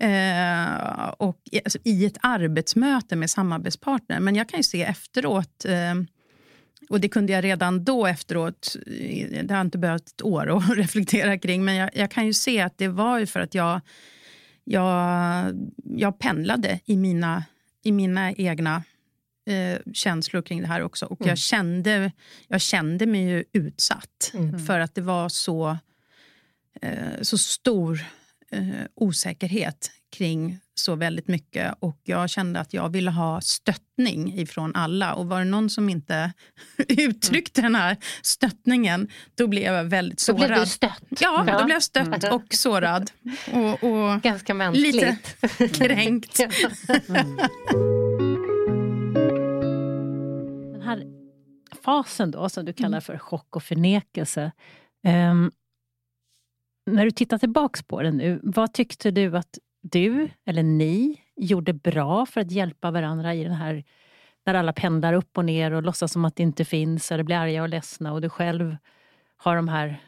eh, 0.00 1.08
och, 1.08 1.38
alltså, 1.64 1.78
I 1.84 2.06
ett 2.06 2.18
arbetsmöte 2.20 3.16
med 3.16 3.30
samarbetspartner. 3.30 4.20
Men 4.20 4.34
jag 4.34 4.48
kan 4.48 4.58
ju 4.58 4.64
se 4.64 4.82
efteråt 4.82 5.64
eh, 5.64 5.94
och 6.88 7.00
det 7.00 7.08
kunde 7.08 7.32
jag 7.32 7.44
redan 7.44 7.84
då 7.84 8.06
efteråt, 8.06 8.76
det 9.42 9.50
har 9.50 9.60
inte 9.60 9.78
behövt 9.78 10.08
ett 10.08 10.22
år 10.22 10.56
att 10.56 10.70
reflektera 10.76 11.38
kring, 11.38 11.64
men 11.64 11.74
jag, 11.74 11.90
jag, 11.94 12.10
kan 12.10 12.26
ju 12.26 12.32
se 12.32 12.60
att 12.60 12.78
det 12.78 12.88
var 12.88 13.18
ju 13.18 13.26
för 13.26 13.40
att 13.40 13.54
jag, 13.54 13.80
jag, 14.64 15.44
jag 15.84 16.18
pendlade 16.18 16.80
i 16.84 16.96
mina, 16.96 17.44
i 17.82 17.92
mina 17.92 18.32
egna 18.32 18.82
eh, 19.46 19.78
känslor 19.92 20.42
kring 20.42 20.60
det 20.60 20.66
här 20.66 20.82
också. 20.82 21.06
Och 21.06 21.20
mm. 21.20 21.28
jag, 21.28 21.38
kände, 21.38 22.12
jag 22.48 22.60
kände 22.60 23.06
mig 23.06 23.22
ju 23.22 23.44
utsatt 23.52 24.32
mm. 24.34 24.58
för 24.58 24.80
att 24.80 24.94
det 24.94 25.00
var 25.00 25.28
så, 25.28 25.68
eh, 25.68 25.76
så 27.22 27.38
stor 27.38 28.00
eh, 28.50 28.86
osäkerhet 28.94 29.90
kring 30.16 30.58
så 30.74 30.94
väldigt 30.94 31.28
mycket. 31.28 31.74
Och 31.78 32.00
Jag 32.04 32.30
kände 32.30 32.60
att 32.60 32.74
jag 32.74 32.88
ville 32.88 33.10
ha 33.10 33.40
stöttning 33.40 34.38
ifrån 34.38 34.74
alla. 34.74 35.14
Och 35.14 35.26
Var 35.26 35.38
det 35.38 35.44
någon 35.44 35.70
som 35.70 35.88
inte 35.88 36.32
uttryckte 36.88 37.60
mm. 37.60 37.72
den 37.72 37.82
här 37.82 37.96
stöttningen, 38.22 39.08
då 39.34 39.46
blev 39.46 39.74
jag 39.74 39.84
väldigt 39.84 40.20
sårad. 40.20 40.40
Då 40.40 40.46
blev 40.46 40.60
du 40.60 40.66
stött? 40.66 41.02
Ja, 41.08 41.44
ja. 41.46 41.58
då 41.58 41.64
blev 41.64 41.74
jag 41.74 41.82
stött 41.82 42.24
mm. 42.24 42.34
och 42.34 42.54
sårad. 42.54 43.10
Och, 43.52 43.84
och 43.84 44.22
Ganska 44.22 44.54
mänskligt. 44.54 44.94
Lite 44.94 45.68
kränkt. 45.78 46.40
mm. 47.08 47.36
Den 50.72 50.82
här 50.82 51.04
fasen 51.84 52.30
då, 52.30 52.48
som 52.48 52.64
du 52.64 52.72
kallar 52.72 52.88
mm. 52.88 53.02
för 53.02 53.18
chock 53.18 53.56
och 53.56 53.62
förnekelse. 53.62 54.52
Um, 55.04 55.52
när 56.86 57.04
du 57.04 57.10
tittar 57.10 57.38
tillbaks 57.38 57.82
på 57.82 58.02
det 58.02 58.10
nu, 58.10 58.40
vad 58.42 58.72
tyckte 58.72 59.10
du 59.10 59.36
att 59.36 59.58
du 59.80 60.28
eller 60.44 60.62
ni 60.62 61.20
gjorde 61.36 61.72
bra 61.72 62.26
för 62.26 62.40
att 62.40 62.50
hjälpa 62.50 62.90
varandra 62.90 63.34
i 63.34 63.44
den 63.44 63.52
här 63.52 63.84
när 64.44 64.54
alla 64.54 64.72
pendlar 64.72 65.12
upp 65.12 65.38
och 65.38 65.44
ner 65.44 65.72
och 65.72 65.82
låtsas 65.82 66.12
som 66.12 66.24
att 66.24 66.36
det 66.36 66.42
inte 66.42 66.64
finns 66.64 67.12
eller 67.12 67.24
blir 67.24 67.36
arga 67.36 67.62
och 67.62 67.68
ledsna 67.68 68.12
och 68.12 68.20
du 68.20 68.28
själv 68.28 68.76
har 69.36 69.56
de 69.56 69.68
här... 69.68 70.02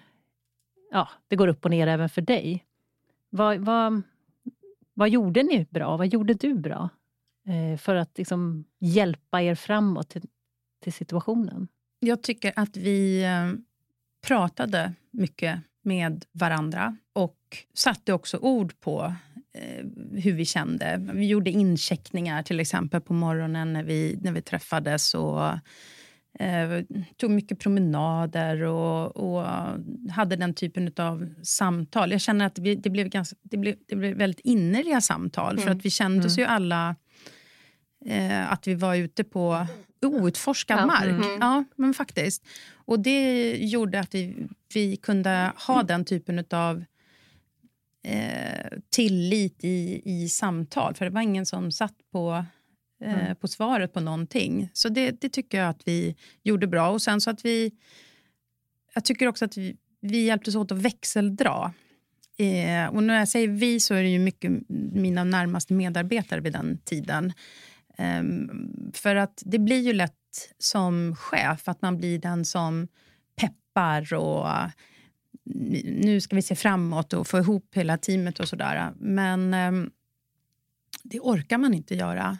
Ja, 0.90 1.08
det 1.28 1.36
går 1.36 1.48
upp 1.48 1.64
och 1.64 1.70
ner 1.70 1.86
även 1.86 2.08
för 2.08 2.22
dig. 2.22 2.64
Vad, 3.30 3.58
vad, 3.58 4.02
vad 4.94 5.08
gjorde 5.08 5.42
ni 5.42 5.66
bra? 5.70 5.96
Vad 5.96 6.06
gjorde 6.06 6.34
du 6.34 6.54
bra 6.54 6.88
eh, 7.46 7.78
för 7.78 7.94
att 7.94 8.18
liksom 8.18 8.64
hjälpa 8.78 9.42
er 9.42 9.54
framåt 9.54 10.08
till, 10.08 10.22
till 10.80 10.92
situationen? 10.92 11.68
Jag 12.00 12.22
tycker 12.22 12.52
att 12.56 12.76
vi 12.76 13.24
eh, 13.24 13.52
pratade 14.26 14.94
mycket 15.10 15.60
med 15.88 16.24
varandra 16.32 16.96
och 17.12 17.36
satte 17.74 18.12
också 18.12 18.36
ord 18.36 18.80
på 18.80 19.14
eh, 19.54 19.84
hur 20.12 20.32
vi 20.32 20.44
kände. 20.44 21.08
Vi 21.14 21.26
gjorde 21.26 21.50
incheckningar 21.50 22.42
till 22.42 22.60
exempel 22.60 23.00
på 23.00 23.12
morgonen 23.12 23.72
när 23.72 23.82
vi, 23.82 24.18
när 24.22 24.32
vi 24.32 24.42
träffades. 24.42 25.14
och 25.14 25.44
eh, 26.38 26.82
tog 27.16 27.30
mycket 27.30 27.58
promenader 27.58 28.62
och, 28.62 29.16
och, 29.16 29.46
hade 30.10 30.36
den 30.36 30.54
typen 30.54 30.92
av 30.96 31.34
samtal. 31.42 32.12
Jag 32.12 32.20
känner 32.20 32.46
att 32.46 32.58
vi, 32.58 32.74
det, 32.74 32.90
blev 32.90 33.08
ganska, 33.08 33.36
det, 33.42 33.56
blev, 33.56 33.74
det 33.88 33.96
blev 33.96 34.16
väldigt 34.16 34.40
innerliga 34.40 35.00
samtal. 35.00 35.52
Mm. 35.52 35.64
För 35.64 35.70
att 35.70 35.84
vi 35.84 35.90
kände 35.90 36.26
oss 36.26 36.38
mm. 36.38 36.48
ju 36.48 36.54
alla 36.54 36.96
eh, 38.06 38.52
att 38.52 38.66
vi 38.66 38.74
var 38.74 38.94
ute 38.94 39.24
på 39.24 39.66
outforskad 40.02 40.78
ja. 40.78 40.86
mark. 40.86 41.24
Mm. 41.24 41.38
Ja, 41.40 41.64
men 41.76 41.94
faktiskt. 41.94 42.46
Och 42.74 43.00
det 43.00 43.56
gjorde 43.56 44.00
att 44.00 44.14
vi, 44.14 44.48
vi 44.74 44.96
kunde 44.96 45.52
ha 45.66 45.82
den 45.82 46.04
typen 46.04 46.44
av 46.50 46.84
eh, 48.04 48.78
tillit 48.90 49.64
i, 49.64 50.02
i 50.04 50.28
samtal. 50.28 50.94
För 50.94 51.04
det 51.04 51.10
var 51.10 51.20
ingen 51.20 51.46
som 51.46 51.72
satt 51.72 51.94
på, 52.12 52.44
eh, 53.04 53.24
mm. 53.24 53.36
på 53.36 53.48
svaret 53.48 53.92
på 53.92 54.00
någonting. 54.00 54.70
Så 54.72 54.88
det, 54.88 55.20
det 55.20 55.28
tycker 55.28 55.58
jag 55.58 55.68
att 55.68 55.82
vi 55.84 56.16
gjorde 56.42 56.66
bra. 56.66 56.90
Och 56.90 57.02
sen 57.02 57.20
så 57.20 57.30
att 57.30 57.44
vi... 57.44 57.72
Jag 58.94 59.04
tycker 59.04 59.28
också 59.28 59.44
att 59.44 59.56
vi, 59.56 59.76
vi 60.00 60.24
hjälptes 60.24 60.54
åt 60.54 60.72
att 60.72 60.78
växeldra. 60.78 61.72
Eh, 62.38 62.86
och 62.86 63.02
när 63.02 63.18
jag 63.18 63.28
säger 63.28 63.48
vi 63.48 63.80
så 63.80 63.94
är 63.94 64.02
det 64.02 64.08
ju 64.08 64.18
mycket 64.18 64.52
mina 64.92 65.24
närmaste 65.24 65.72
medarbetare 65.72 66.40
vid 66.40 66.52
den 66.52 66.78
tiden. 66.84 67.32
Um, 67.98 68.92
för 68.94 69.16
att 69.16 69.42
det 69.46 69.58
blir 69.58 69.80
ju 69.80 69.92
lätt 69.92 70.14
som 70.58 71.16
chef 71.16 71.68
att 71.68 71.82
man 71.82 71.96
blir 71.96 72.18
den 72.18 72.44
som 72.44 72.88
peppar 73.36 74.14
och 74.14 74.48
nu 75.84 76.20
ska 76.20 76.36
vi 76.36 76.42
se 76.42 76.54
framåt 76.54 77.12
och 77.12 77.26
få 77.26 77.38
ihop 77.38 77.74
hela 77.74 77.98
teamet 77.98 78.40
och 78.40 78.48
sådär. 78.48 78.92
Men 78.98 79.54
um, 79.54 79.90
det 81.02 81.20
orkar 81.20 81.58
man 81.58 81.74
inte 81.74 81.94
göra 81.94 82.38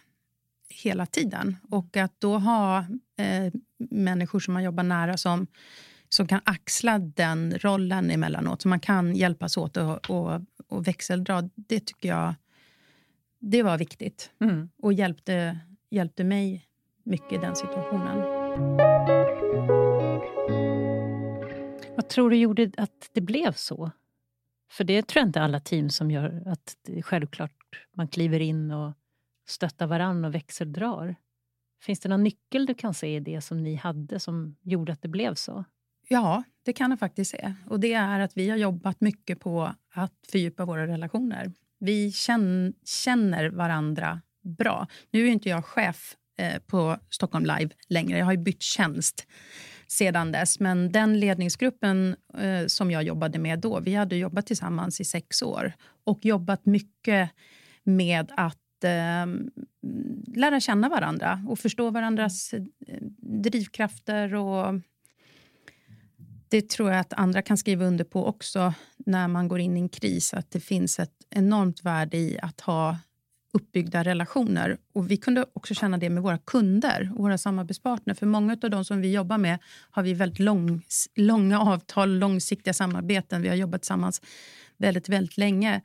hela 0.69 1.07
tiden. 1.07 1.57
Och 1.71 1.97
att 1.97 2.21
då 2.21 2.39
ha 2.39 2.79
eh, 3.17 3.53
människor 3.91 4.41
som 4.41 4.55
man 4.55 4.63
jobbar 4.63 4.83
nära 4.83 5.17
som, 5.17 5.47
som 6.09 6.29
kan 6.29 6.41
axla 6.45 6.99
den 6.99 7.59
rollen 7.59 8.11
emellanåt, 8.11 8.63
så 8.63 8.69
man 8.69 8.81
kan 8.81 9.17
hjälpas 9.17 9.57
åt 9.57 9.77
och, 9.77 10.11
och, 10.11 10.41
och 10.69 10.89
växeldra, 10.89 11.51
det 11.55 11.81
tycker 11.81 12.09
jag 12.09 12.35
det 13.39 13.63
var 13.63 13.79
viktigt 13.79 14.31
mm. 14.41 14.69
och 14.83 14.93
hjälpte, 14.93 15.59
hjälpte 15.91 16.25
mig 16.25 16.69
mycket 17.03 17.33
i 17.33 17.37
den 17.37 17.57
situationen. 17.57 18.19
Vad 21.97 22.09
tror 22.09 22.31
du 22.31 22.37
gjorde 22.37 22.71
att 22.77 23.11
det 23.13 23.21
blev 23.21 23.53
så? 23.53 23.91
För 24.71 24.85
det 24.85 25.07
tror 25.09 25.21
jag 25.21 25.29
inte 25.29 25.43
alla 25.43 25.61
team 25.61 25.91
som 25.91 26.11
gör 26.11 26.43
att 26.47 26.77
självklart 27.03 27.87
man 27.95 28.09
kliver 28.09 28.41
in 28.41 28.71
och 28.71 28.93
stöttar 29.49 29.87
varann 29.87 30.25
och 30.25 30.35
växeldrar. 30.35 31.17
Finns 31.83 32.01
det 32.01 32.09
någon 32.09 32.25
nyckel 32.25 32.67
du 32.67 32.75
kan 32.75 32.95
se 32.95 33.17
i 33.17 33.21
det 33.21 33.41
som 33.41 33.63
ni 33.63 33.75
hade 33.75 34.21
som 34.21 34.57
gjorde 34.63 34.93
att 34.93 35.03
det 35.03 35.09
blev 35.09 35.35
så? 35.35 35.65
Ja, 36.09 36.43
det 36.63 36.73
kan 36.73 36.91
jag 36.91 36.99
faktiskt 36.99 37.31
se. 37.31 37.55
Och 37.67 37.81
det 37.81 37.93
är 37.93 38.21
att 38.21 38.37
vi 38.37 38.51
har 38.51 38.57
jobbat 38.57 39.01
mycket 39.01 39.41
på 39.41 39.75
att 39.95 40.15
fördjupa 40.31 40.65
våra 40.65 40.87
relationer. 40.87 41.53
Vi 41.79 42.13
känner 42.85 43.51
varandra 43.51 44.21
bra. 44.59 44.87
Nu 45.11 45.27
är 45.27 45.33
inte 45.33 45.49
jag 45.49 45.65
chef 45.65 46.17
eh, 46.39 46.59
på 46.59 46.97
Stockholm 47.11 47.45
Live 47.45 47.71
längre. 47.89 48.19
Jag 48.19 48.27
har 48.27 48.37
bytt 48.37 48.63
tjänst 48.63 49.27
sedan 49.89 50.33
dess. 50.33 50.61
Men 50.61 50.93
den 50.93 51.21
ledningsgruppen 51.21 52.17
eh, 52.39 52.67
som 52.67 52.91
jag 52.91 53.03
jobbade 53.03 53.39
med 53.39 53.59
då, 53.59 53.81
vi 53.81 53.95
hade 53.95 54.17
jobbat 54.17 54.47
tillsammans 54.47 55.01
i 55.01 55.05
sex 55.05 55.43
år 55.43 55.73
och 56.05 56.25
jobbat 56.25 56.67
mycket 56.67 57.31
med 57.83 58.33
att 58.37 58.85
eh, 58.85 59.27
lära 60.37 60.61
känna 60.61 60.89
varandra 60.89 61.45
och 61.49 61.59
förstå 61.59 61.91
varandras 61.91 62.55
eh, 62.55 62.61
drivkrafter. 63.19 64.35
och 64.35 64.81
Det 66.49 66.69
tror 66.69 66.91
jag 66.91 67.01
att 67.01 67.13
andra 67.13 67.43
kan 67.43 67.57
skriva 67.57 67.85
under 67.85 68.05
på 68.05 68.27
också 68.27 68.75
när 69.09 69.29
man 69.29 69.49
går 69.49 69.61
in 69.61 69.77
i 69.77 69.81
en 69.81 69.89
kris. 69.89 70.35
Att 70.35 70.51
det 70.51 70.61
finns 70.61 70.99
ett 70.99 71.13
enormt 71.31 71.85
värde 71.85 72.17
i 72.17 72.39
att 72.43 72.61
ha 72.61 72.99
uppbyggda 73.53 74.05
relationer. 74.05 74.79
Och 74.93 75.11
Vi 75.11 75.17
kunde 75.17 75.47
också 75.53 75.75
känna 75.75 75.99
det 75.99 76.11
med 76.11 76.23
våra 76.23 76.39
kunder 76.39 77.13
och 77.15 77.23
våra 77.23 77.39
samarbetspartner. 77.39 78.15
För 78.15 78.27
många 78.27 78.57
av 78.63 78.71
de 78.71 78.85
som 78.85 79.01
vi 79.01 79.13
jobbar 79.13 79.39
med 79.39 79.59
har 79.91 80.03
vi 80.03 80.15
väldigt 80.15 80.39
lång, 80.39 80.83
långa 81.15 81.61
avtal, 81.61 82.19
långsiktiga 82.19 82.75
samarbeten. 82.75 83.43
Vi 83.43 83.49
har 83.49 83.57
jobbat 83.57 83.83
tillsammans 83.83 84.23
väldigt, 84.77 85.09
väldigt 85.09 85.37
länge. 85.37 85.81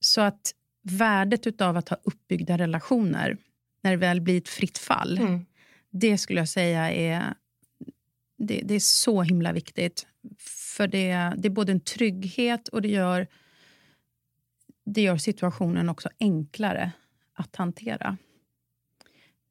Så 0.00 0.20
att 0.20 0.54
värdet 0.82 1.60
av 1.60 1.76
att 1.76 1.88
ha 1.88 1.96
uppbyggda 2.02 2.58
relationer 2.58 3.36
när 3.82 3.90
det 3.90 3.96
väl 3.96 4.20
blir 4.20 4.38
ett 4.38 4.48
fritt 4.48 4.78
fall, 4.78 5.18
mm. 5.18 5.46
det 5.90 6.18
skulle 6.18 6.40
jag 6.40 6.48
säga 6.48 6.92
är, 6.92 7.34
det, 8.38 8.60
det, 8.64 8.74
är 8.74 8.80
så 8.80 9.22
himla 9.22 9.52
viktigt. 9.52 10.06
För 10.76 10.86
det, 10.86 11.32
det 11.36 11.48
är 11.48 11.50
både 11.50 11.72
en 11.72 11.80
trygghet 11.80 12.68
och 12.68 12.82
det 12.82 12.88
gör 12.88 13.26
det 14.84 15.02
gör 15.02 15.16
situationen 15.16 15.88
också 15.88 16.08
enklare 16.20 16.92
att 17.34 17.56
hantera. 17.56 18.16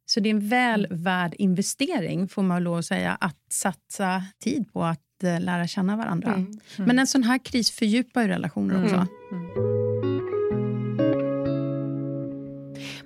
Så 0.05 0.19
det 0.19 0.29
är 0.29 0.33
en 0.33 0.49
väl 0.49 0.85
mm. 0.85 1.03
värd 1.03 1.35
investering, 1.37 2.27
får 2.27 2.43
man 2.43 2.63
lov 2.63 2.77
att 2.77 2.85
säga, 2.85 3.17
att 3.21 3.37
satsa 3.49 4.23
tid 4.39 4.73
på 4.73 4.83
att 4.83 4.99
uh, 5.23 5.39
lära 5.39 5.67
känna 5.67 5.97
varandra. 5.97 6.33
Mm. 6.33 6.45
Mm. 6.45 6.87
Men 6.87 6.99
en 6.99 7.07
sån 7.07 7.23
här 7.23 7.37
kris 7.37 7.71
fördjupar 7.71 8.21
ju 8.21 8.27
relationer 8.27 8.75
mm. 8.75 8.85
också. 8.85 9.07
Mm. 9.31 9.67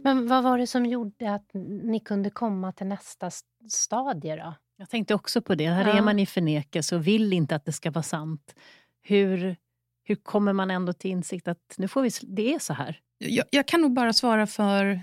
Men 0.03 0.27
vad 0.27 0.43
var 0.43 0.57
det 0.57 0.67
som 0.67 0.85
gjorde 0.85 1.33
att 1.33 1.49
ni 1.83 1.99
kunde 1.99 2.29
komma 2.29 2.71
till 2.71 2.87
nästa 2.87 3.31
stadie? 3.69 4.35
Då? 4.35 4.53
Jag 4.81 4.89
tänkte 4.89 5.13
också 5.13 5.41
på 5.41 5.55
det. 5.55 5.67
Här 5.67 5.87
ja. 5.87 5.93
är 5.93 6.01
man 6.01 6.19
i 6.19 6.25
förnekelse 6.25 6.95
och 6.95 7.07
vill 7.07 7.33
inte 7.33 7.55
att 7.55 7.65
det 7.65 7.71
ska 7.71 7.91
vara 7.91 8.03
sant. 8.03 8.55
Hur 9.01 9.55
hur 10.03 10.15
kommer 10.15 10.53
man 10.53 10.71
ändå 10.71 10.93
till 10.93 11.11
insikt 11.11 11.47
att 11.47 11.75
nu 11.77 11.87
får 11.87 12.01
vi, 12.01 12.09
det 12.21 12.53
är 12.53 12.59
så 12.59 12.73
här? 12.73 12.99
Jag, 13.17 13.45
jag 13.51 13.67
kan 13.67 13.81
nog 13.81 13.93
bara 13.93 14.13
svara 14.13 14.47
för 14.47 15.01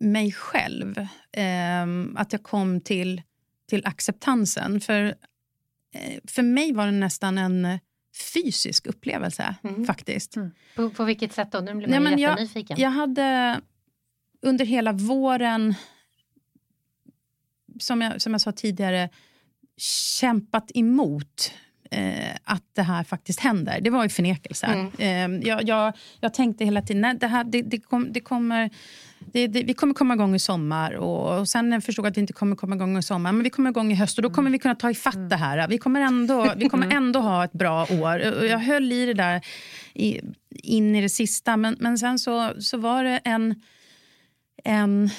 mig 0.00 0.32
själv. 0.32 0.98
Eh, 1.32 1.86
att 2.14 2.32
jag 2.32 2.42
kom 2.42 2.80
till, 2.80 3.22
till 3.68 3.86
acceptansen. 3.86 4.80
För, 4.80 5.04
eh, 5.94 6.18
för 6.28 6.42
mig 6.42 6.72
var 6.72 6.86
det 6.86 6.92
nästan 6.92 7.38
en 7.38 7.78
fysisk 8.34 8.86
upplevelse. 8.86 9.54
Mm. 9.64 9.86
faktiskt. 9.86 10.36
Mm. 10.36 10.50
På, 10.76 10.90
på 10.90 11.04
vilket 11.04 11.32
sätt 11.32 11.52
då? 11.52 11.60
Nu 11.60 11.74
blir 11.74 11.88
man 11.88 12.02
Nej, 12.02 12.20
jättenyfiken. 12.20 12.76
Jag, 12.78 12.86
jag 12.86 12.94
hade 12.94 13.60
under 14.42 14.64
hela 14.64 14.92
våren, 14.92 15.74
som 17.80 18.00
jag, 18.00 18.22
som 18.22 18.32
jag 18.32 18.40
sa 18.40 18.52
tidigare, 18.52 19.08
kämpat 20.18 20.70
emot 20.74 21.52
eh, 21.90 22.36
att 22.44 22.64
det 22.72 22.82
här 22.82 23.04
faktiskt 23.04 23.40
händer. 23.40 23.80
Det 23.80 23.90
var 23.90 24.02
ju 24.02 24.08
förnekelse. 24.08 24.66
Mm. 24.66 25.42
Eh, 25.42 25.48
jag, 25.48 25.68
jag, 25.68 25.92
jag, 26.20 26.34
tänkte 26.34 26.64
hela 26.64 26.82
tiden 26.82 27.02
nej, 27.02 27.16
det 27.20 27.26
här, 27.26 27.44
det, 27.44 27.62
det, 27.62 27.78
kom, 27.78 28.12
det 28.12 28.20
kommer... 28.20 28.70
Det, 29.18 29.46
det, 29.46 29.62
vi 29.62 29.74
kommer 29.74 29.94
komma 29.94 30.14
igång 30.14 30.34
i 30.34 30.38
sommar. 30.38 30.92
Och, 30.92 31.38
och 31.38 31.48
sen 31.48 31.82
förstod 31.82 32.06
att 32.06 32.16
vi 32.16 32.20
inte 32.20 32.32
kommer 32.32 32.56
komma 32.56 32.74
igång 32.74 32.98
i 32.98 33.02
sommar. 33.02 33.32
Men 33.32 33.42
vi 33.42 33.50
kommer 33.50 33.70
igång 33.70 33.92
i 33.92 33.94
höst 33.94 34.18
och 34.18 34.22
då 34.22 34.30
kommer 34.30 34.50
vi 34.50 34.58
kunna 34.58 34.74
ta 34.74 34.90
ifatt 34.90 35.30
det 35.30 35.36
här. 35.36 35.68
Vi 35.68 35.78
kommer 35.78 36.00
ändå, 36.00 36.52
vi 36.56 36.68
kommer 36.68 36.86
mm. 36.86 36.96
ändå 36.96 37.20
ha 37.20 37.44
ett 37.44 37.52
bra 37.52 37.82
år. 37.82 38.20
Jag 38.44 38.58
höll 38.58 38.92
i 38.92 39.06
det 39.06 39.14
där 39.14 39.40
i, 39.94 40.20
in 40.50 40.96
i 40.96 41.02
det 41.02 41.08
sista. 41.08 41.56
Men, 41.56 41.76
men 41.80 41.98
sen 41.98 42.18
så, 42.18 42.52
så 42.58 42.76
var 42.78 43.04
det 43.04 43.20
en, 43.24 43.62
en 44.64 45.10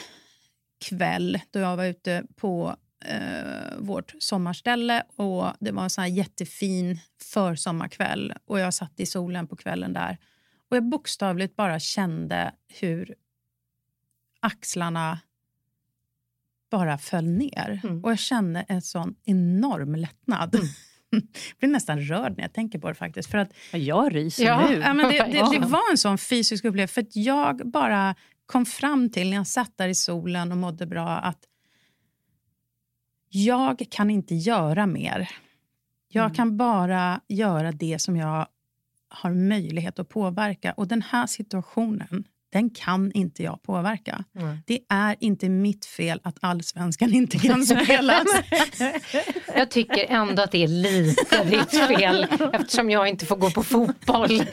kväll 0.80 1.40
då 1.52 1.60
jag 1.60 1.78
var 1.78 1.86
ute 1.86 2.24
på 2.36 2.76
eh, 3.06 3.78
vårt 3.78 4.14
sommarställe. 4.20 5.04
Och 5.16 5.54
Det 5.60 5.72
var 5.72 5.84
en 5.84 5.90
sån 5.90 6.16
jättefin 6.16 7.00
försommarkväll 7.22 8.34
och 8.46 8.60
jag 8.60 8.74
satt 8.74 9.00
i 9.00 9.06
solen 9.06 9.48
på 9.48 9.56
kvällen 9.56 9.94
där. 9.94 10.18
Och 10.70 10.78
Jag 10.78 10.90
bokstavligt 10.90 11.56
bara 11.56 11.80
kände 11.80 12.52
hur 12.80 13.16
axlarna 14.40 15.20
bara 16.72 16.98
föll 16.98 17.28
ner. 17.28 17.82
Mm. 17.84 18.04
Och 18.04 18.12
Jag 18.12 18.20
kände 18.20 18.66
en 18.68 18.82
sån 18.82 19.16
enorm 19.26 19.96
lättnad. 19.96 20.56
Mm. 20.56 20.68
Jag 21.50 21.60
blir 21.60 21.70
nästan 21.70 22.02
rörd 22.02 22.38
när 22.38 22.44
jag 22.44 22.54
tänker 22.54 22.80
på 22.80 22.88
det. 22.88 22.94
faktiskt. 22.94 23.32
För 23.32 23.38
att, 23.38 23.54
jag 23.72 24.16
ryser 24.16 24.46
ja, 24.46 24.70
nu. 24.70 24.76
Ja, 24.76 24.94
men 24.94 25.12
det, 25.12 25.18
det, 25.32 25.60
det, 25.60 25.66
var 25.66 25.92
en 25.92 25.98
sån 25.98 26.18
fysisk 26.18 26.66
upplevelse. 26.66 26.94
För 26.94 27.06
jag 27.12 27.72
bara 27.72 28.16
kom 28.48 28.66
fram 28.66 29.10
till, 29.10 29.30
när 29.30 29.38
jag 29.38 29.48
satt 29.48 29.78
där 29.78 29.88
i 29.88 29.96
solen 29.96 30.52
och 30.52 30.58
mådde 30.58 30.86
bra, 30.86 31.10
att 31.10 31.48
jag 33.30 33.86
kan 33.90 34.10
inte 34.10 34.36
göra 34.36 34.86
mer. 34.86 35.30
Jag 36.08 36.26
mm. 36.26 36.36
kan 36.36 36.58
bara 36.58 37.22
göra 37.28 37.72
det 37.72 38.00
som 38.00 38.18
jag 38.18 38.48
har 39.10 39.34
möjlighet 39.34 40.00
att 40.00 40.10
påverka. 40.10 40.74
Och 40.74 40.88
den 40.88 41.02
här 41.02 41.28
situationen 41.28 42.28
den 42.50 42.70
kan 42.70 43.12
inte 43.12 43.44
jag 43.44 43.64
påverka. 43.64 44.24
Mm. 44.40 44.58
Det 44.68 44.80
är 44.90 45.16
inte 45.20 45.50
mitt 45.50 45.86
fel 45.86 46.20
att 46.24 46.38
allsvenskan 46.42 47.14
inte 47.14 47.40
kan 47.40 47.66
spelas. 47.66 48.26
jag 49.56 49.72
tycker 49.72 50.06
ändå 50.10 50.42
att 50.42 50.52
det 50.52 50.64
är 50.64 50.68
lite 50.68 51.44
ditt 51.44 51.88
fel 51.88 52.28
eftersom 52.54 52.90
jag 52.90 53.08
inte 53.08 53.26
får 53.26 53.36
gå 53.36 53.50
på 53.50 53.64
fotboll. 53.64 54.44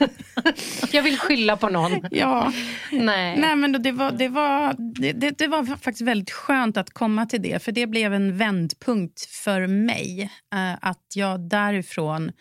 jag 0.93 1.03
vill 1.03 1.19
skylla 1.19 1.57
på 1.57 1.69
någon. 1.69 2.07
Ja. 2.11 2.53
Nej. 2.93 3.39
Nej, 3.39 3.57
men 3.57 3.83
det, 3.83 3.93
var, 3.93 4.13
det, 4.13 4.29
var, 4.29 4.75
det, 5.13 5.39
det, 5.39 5.47
var 5.47 5.65
faktiskt 5.65 6.01
väldigt 6.01 6.31
skönt 6.31 6.77
att 6.77 6.91
komma 6.91 7.27
till 7.27 7.43
det. 7.43 7.63
För 7.63 7.73
det 7.73 7.87
blev 7.87 8.15
en 8.15 8.37
vändpunkt 8.37 9.25
för 9.25 9.67
mig. 9.67 10.31
Eh, 10.55 10.75
att 10.81 11.05
jag 11.15 11.41
därifrån 11.41 12.33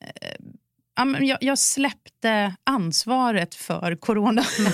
eh, 0.00 0.34
jag, 1.20 1.38
jag 1.40 1.58
släppte 1.58 2.56
ansvaret 2.64 3.54
för 3.54 3.96
corona, 3.96 4.42
mm. 4.58 4.72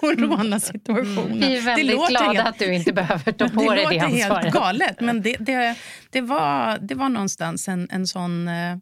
coronasituationen. 0.00 1.40
Vi 1.40 1.56
är 1.56 1.60
väldigt 1.60 2.08
glada 2.08 2.32
helt, 2.32 2.48
att 2.48 2.58
du 2.58 2.74
inte 2.74 2.92
behöver 2.92 3.32
ta 3.32 3.48
på 3.48 3.74
dig 3.74 3.86
det 3.90 3.98
ansvaret. 3.98 4.22
Det 4.22 4.28
låter 4.28 4.42
helt 4.42 4.54
galet, 4.54 5.00
men 5.00 5.22
det, 5.22 5.36
det, 5.40 5.76
det, 6.10 6.20
var, 6.20 6.78
det 6.78 6.94
var 6.94 7.08
någonstans 7.08 7.68
en, 7.68 7.88
en, 7.90 8.06
sån, 8.06 8.48
eh, 8.48 8.76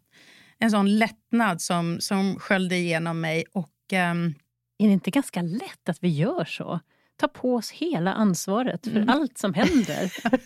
en 0.59 0.71
sån 0.71 0.97
lättnad 0.97 1.61
som, 1.61 1.97
som 1.99 2.39
sköljde 2.39 2.75
igenom 2.75 3.21
mig. 3.21 3.43
Och, 3.53 3.69
um, 3.93 4.35
är 4.77 4.87
det 4.87 4.93
inte 4.93 5.11
ganska 5.11 5.41
lätt 5.41 5.89
att 5.89 5.97
vi 5.99 6.09
gör 6.09 6.45
så? 6.45 6.79
Ta 7.19 7.27
på 7.27 7.55
oss 7.55 7.71
hela 7.71 8.13
ansvaret 8.13 8.83
för 8.83 8.97
mm. 8.97 9.09
allt 9.09 9.37
som 9.37 9.53
händer. 9.53 10.11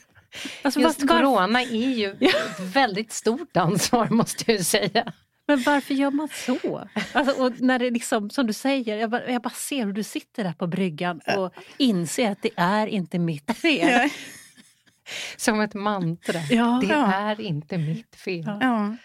Alltså, 0.61 0.79
Just 0.79 1.03
var, 1.03 1.07
corona 1.07 1.61
är 1.61 1.95
ju 1.95 2.11
ett 2.11 2.59
väldigt 2.59 3.11
stort 3.11 3.57
ansvar, 3.57 4.09
måste 4.09 4.51
jag 4.51 4.65
säga. 4.65 5.13
Men 5.47 5.61
varför 5.61 5.93
gör 5.93 6.11
man 6.11 6.27
så? 6.27 6.87
Alltså, 7.13 7.43
och 7.43 7.61
när 7.61 7.79
det 7.79 7.91
liksom, 7.91 8.29
som 8.29 8.47
du 8.47 8.53
säger, 8.53 8.97
jag 8.97 9.09
bara, 9.09 9.31
jag 9.31 9.41
bara 9.41 9.49
ser 9.49 9.85
hur 9.85 9.93
du 9.93 10.03
sitter 10.03 10.43
där 10.43 10.53
på 10.53 10.67
bryggan 10.67 11.21
och 11.37 11.53
inser 11.77 12.31
att 12.31 12.41
det 12.41 12.49
är 12.55 12.87
inte 12.87 13.19
mitt 13.19 13.57
fel. 13.57 14.09
Som 15.37 15.61
ett 15.61 15.73
mantra. 15.73 16.39
Ja, 16.49 16.79
det 16.81 16.93
ja. 16.93 17.13
är 17.13 17.41
inte 17.41 17.77
mitt 17.77 18.15
fel. 18.15 18.57
Ja. 18.61 18.95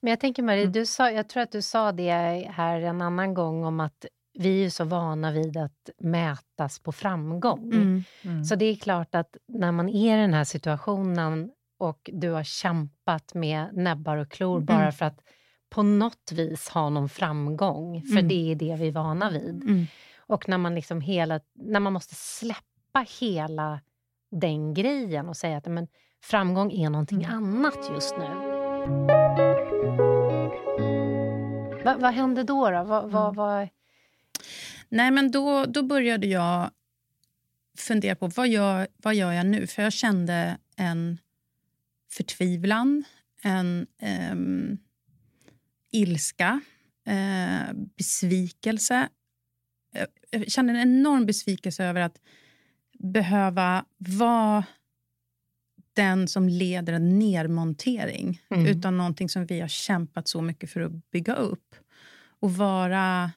Men 0.00 0.10
jag 0.10 0.20
tänker 0.20 0.42
Marie, 0.42 0.62
mm. 0.62 0.72
du 0.72 0.86
sa, 0.86 1.10
jag 1.10 1.28
tror 1.28 1.42
att 1.42 1.52
du 1.52 1.62
sa 1.62 1.92
det 1.92 2.10
här 2.52 2.80
en 2.80 3.02
annan 3.02 3.34
gång 3.34 3.64
om 3.64 3.80
att 3.80 4.06
vi 4.38 4.64
är 4.64 4.70
så 4.70 4.84
vana 4.84 5.32
vid 5.32 5.56
att 5.56 5.90
mätas 5.98 6.78
på 6.78 6.92
framgång. 6.92 7.72
Mm. 7.72 8.04
Mm. 8.22 8.44
Så 8.44 8.54
det 8.54 8.64
är 8.64 8.76
klart 8.76 9.14
att 9.14 9.36
när 9.48 9.72
man 9.72 9.88
är 9.88 10.18
i 10.18 10.20
den 10.20 10.34
här 10.34 10.44
situationen 10.44 11.50
och 11.80 12.10
du 12.12 12.30
har 12.30 12.44
kämpat 12.44 13.34
med 13.34 13.68
näbbar 13.72 14.16
och 14.16 14.30
klor 14.30 14.56
mm. 14.56 14.66
bara 14.66 14.92
för 14.92 15.06
att 15.06 15.20
på 15.70 15.82
något 15.82 16.32
vis 16.32 16.68
ha 16.68 16.90
någon 16.90 17.08
framgång, 17.08 18.02
för 18.02 18.18
mm. 18.18 18.28
det 18.28 18.52
är 18.52 18.54
det 18.54 18.76
vi 18.76 18.88
är 18.88 18.92
vana 18.92 19.30
vid. 19.30 19.62
Mm. 19.62 19.86
Och 20.18 20.48
när 20.48 20.58
man, 20.58 20.74
liksom 20.74 21.00
hela, 21.00 21.40
när 21.54 21.80
man 21.80 21.92
måste 21.92 22.14
släppa 22.14 23.06
hela 23.20 23.80
den 24.30 24.74
grejen 24.74 25.28
och 25.28 25.36
säga 25.36 25.56
att 25.56 25.66
men, 25.66 25.88
framgång 26.22 26.72
är 26.72 26.90
någonting 26.90 27.22
mm. 27.22 27.36
annat 27.36 27.90
just 27.94 28.14
nu. 28.18 28.24
Va, 31.84 31.96
vad 31.98 32.12
hände 32.12 32.42
då? 32.42 32.70
då? 32.70 32.84
Va, 32.84 33.06
va, 33.06 33.24
mm. 33.24 33.34
va... 33.34 33.68
Nej, 34.88 35.10
men 35.10 35.30
då, 35.30 35.64
då 35.64 35.82
började 35.82 36.26
jag 36.26 36.70
fundera 37.78 38.14
på 38.14 38.26
vad 38.26 38.48
gör, 38.48 38.88
vad 38.96 39.14
gör 39.14 39.32
jag 39.32 39.46
nu. 39.46 39.66
För 39.66 39.82
jag 39.82 39.92
kände 39.92 40.58
en 40.76 41.18
förtvivlan, 42.10 43.04
en 43.42 43.86
um, 44.32 44.78
ilska, 45.90 46.60
uh, 47.08 47.72
besvikelse. 47.96 49.08
Jag 50.30 50.50
kände 50.52 50.72
en 50.72 50.80
enorm 50.80 51.26
besvikelse 51.26 51.84
över 51.84 52.00
att 52.00 52.20
behöva 52.98 53.84
vara 53.98 54.64
den 55.92 56.28
som 56.28 56.48
leder 56.48 56.92
en 56.92 57.18
nedmontering 57.18 58.42
mm. 58.50 58.66
utan 58.66 58.96
någonting 58.96 59.28
som 59.28 59.46
vi 59.46 59.60
har 59.60 59.68
kämpat 59.68 60.28
så 60.28 60.42
mycket 60.42 60.70
för 60.70 60.80
att 60.80 61.10
bygga 61.10 61.34
upp. 61.34 61.74
Och 62.40 62.54
vara... 62.54 63.32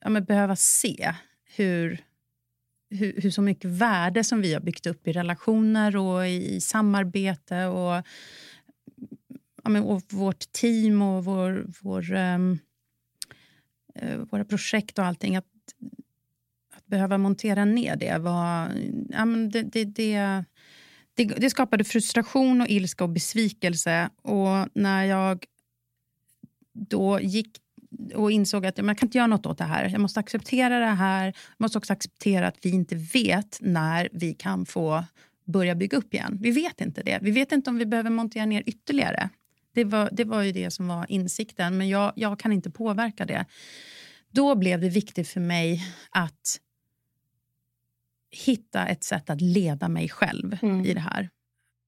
Ja, 0.00 0.08
men 0.08 0.24
behöva 0.24 0.56
se 0.56 1.14
hur, 1.56 2.04
hur, 2.94 3.20
hur, 3.20 3.30
så 3.30 3.42
mycket 3.42 3.70
värde 3.70 4.24
som 4.24 4.40
vi 4.40 4.54
har 4.54 4.60
byggt 4.60 4.86
upp 4.86 5.08
i 5.08 5.12
relationer 5.12 5.96
och 5.96 6.26
i, 6.26 6.54
i 6.54 6.60
samarbete 6.60 7.64
och, 7.64 8.02
ja, 9.62 9.70
men, 9.70 9.82
och 9.82 10.02
vårt 10.08 10.52
team 10.52 11.02
och 11.02 11.24
vår, 11.24 11.66
vår, 11.82 12.12
um, 12.12 12.58
våra 14.30 14.44
projekt 14.44 14.98
och 14.98 15.04
allting. 15.04 15.36
Att, 15.36 15.44
att 16.76 16.86
behöva 16.86 17.18
montera 17.18 17.64
ner 17.64 17.96
det 17.96 18.18
var... 18.18 18.70
Ja, 19.08 19.24
men 19.24 19.50
det, 19.50 19.62
det, 19.62 19.84
det 19.84 20.44
det, 21.14 21.24
det 21.24 21.50
skapade 21.50 21.84
frustration, 21.84 22.60
och 22.60 22.68
ilska 22.68 23.04
och 23.04 23.10
besvikelse. 23.10 24.10
Och 24.22 24.68
när 24.74 25.04
jag 25.04 25.44
då 26.72 27.20
gick 27.20 27.58
och 28.14 28.32
insåg 28.32 28.66
att 28.66 28.78
jag 28.78 28.98
kan 28.98 29.06
inte 29.06 29.18
göra 29.18 29.26
något 29.26 29.46
åt 29.46 29.58
det 29.58 29.64
här. 29.64 29.88
Jag 29.88 30.00
måste 30.00 30.20
acceptera 30.20 30.78
det 30.78 30.86
här. 30.86 31.26
Jag 31.26 31.34
måste 31.58 31.78
också 31.78 31.92
acceptera 31.92 32.48
att 32.48 32.58
vi 32.62 32.70
inte 32.70 32.94
vet 32.94 33.58
när 33.60 34.08
vi 34.12 34.34
kan 34.34 34.66
få 34.66 35.04
börja 35.44 35.74
bygga 35.74 35.98
upp 35.98 36.14
igen. 36.14 36.38
Vi 36.40 36.50
vet 36.50 36.80
inte 36.80 37.02
det. 37.02 37.18
Vi 37.22 37.30
vet 37.30 37.52
inte 37.52 37.70
om 37.70 37.78
vi 37.78 37.86
behöver 37.86 38.10
montera 38.10 38.46
ner 38.46 38.62
ytterligare. 38.66 39.28
Det 39.74 39.84
var, 39.84 40.08
det 40.12 40.24
var 40.24 40.42
ju 40.42 40.52
det 40.52 40.70
som 40.70 40.88
var 40.88 41.06
insikten, 41.08 41.78
men 41.78 41.88
jag, 41.88 42.12
jag 42.16 42.38
kan 42.38 42.52
inte 42.52 42.70
påverka 42.70 43.24
det. 43.24 43.44
Då 44.30 44.54
blev 44.54 44.80
det 44.80 44.88
viktigt 44.88 45.28
för 45.28 45.40
mig 45.40 45.82
att 46.10 46.60
hitta 48.30 48.86
ett 48.86 49.04
sätt 49.04 49.30
att 49.30 49.40
leda 49.40 49.88
mig 49.88 50.08
själv 50.08 50.58
mm. 50.62 50.84
i 50.84 50.94
det 50.94 51.00
här. 51.00 51.30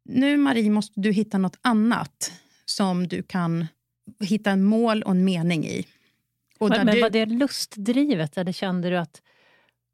Nu, 0.04 0.36
Marie, 0.36 0.70
måste 0.70 1.00
du 1.00 1.12
hitta 1.12 1.38
nåt 1.38 1.58
annat 1.62 2.32
som 2.64 3.08
du 3.08 3.22
kan 3.22 3.66
hitta 4.20 4.50
en 4.50 4.64
mål 4.64 5.02
och 5.02 5.10
en 5.10 5.24
mening 5.24 5.66
i. 5.66 5.86
Och 6.58 6.68
men, 6.68 6.86
men 6.86 7.00
var 7.00 7.10
det 7.10 7.26
lustdrivet 7.26 8.38
eller 8.38 8.52
kände 8.52 8.90
du 8.90 8.98
att 8.98 9.22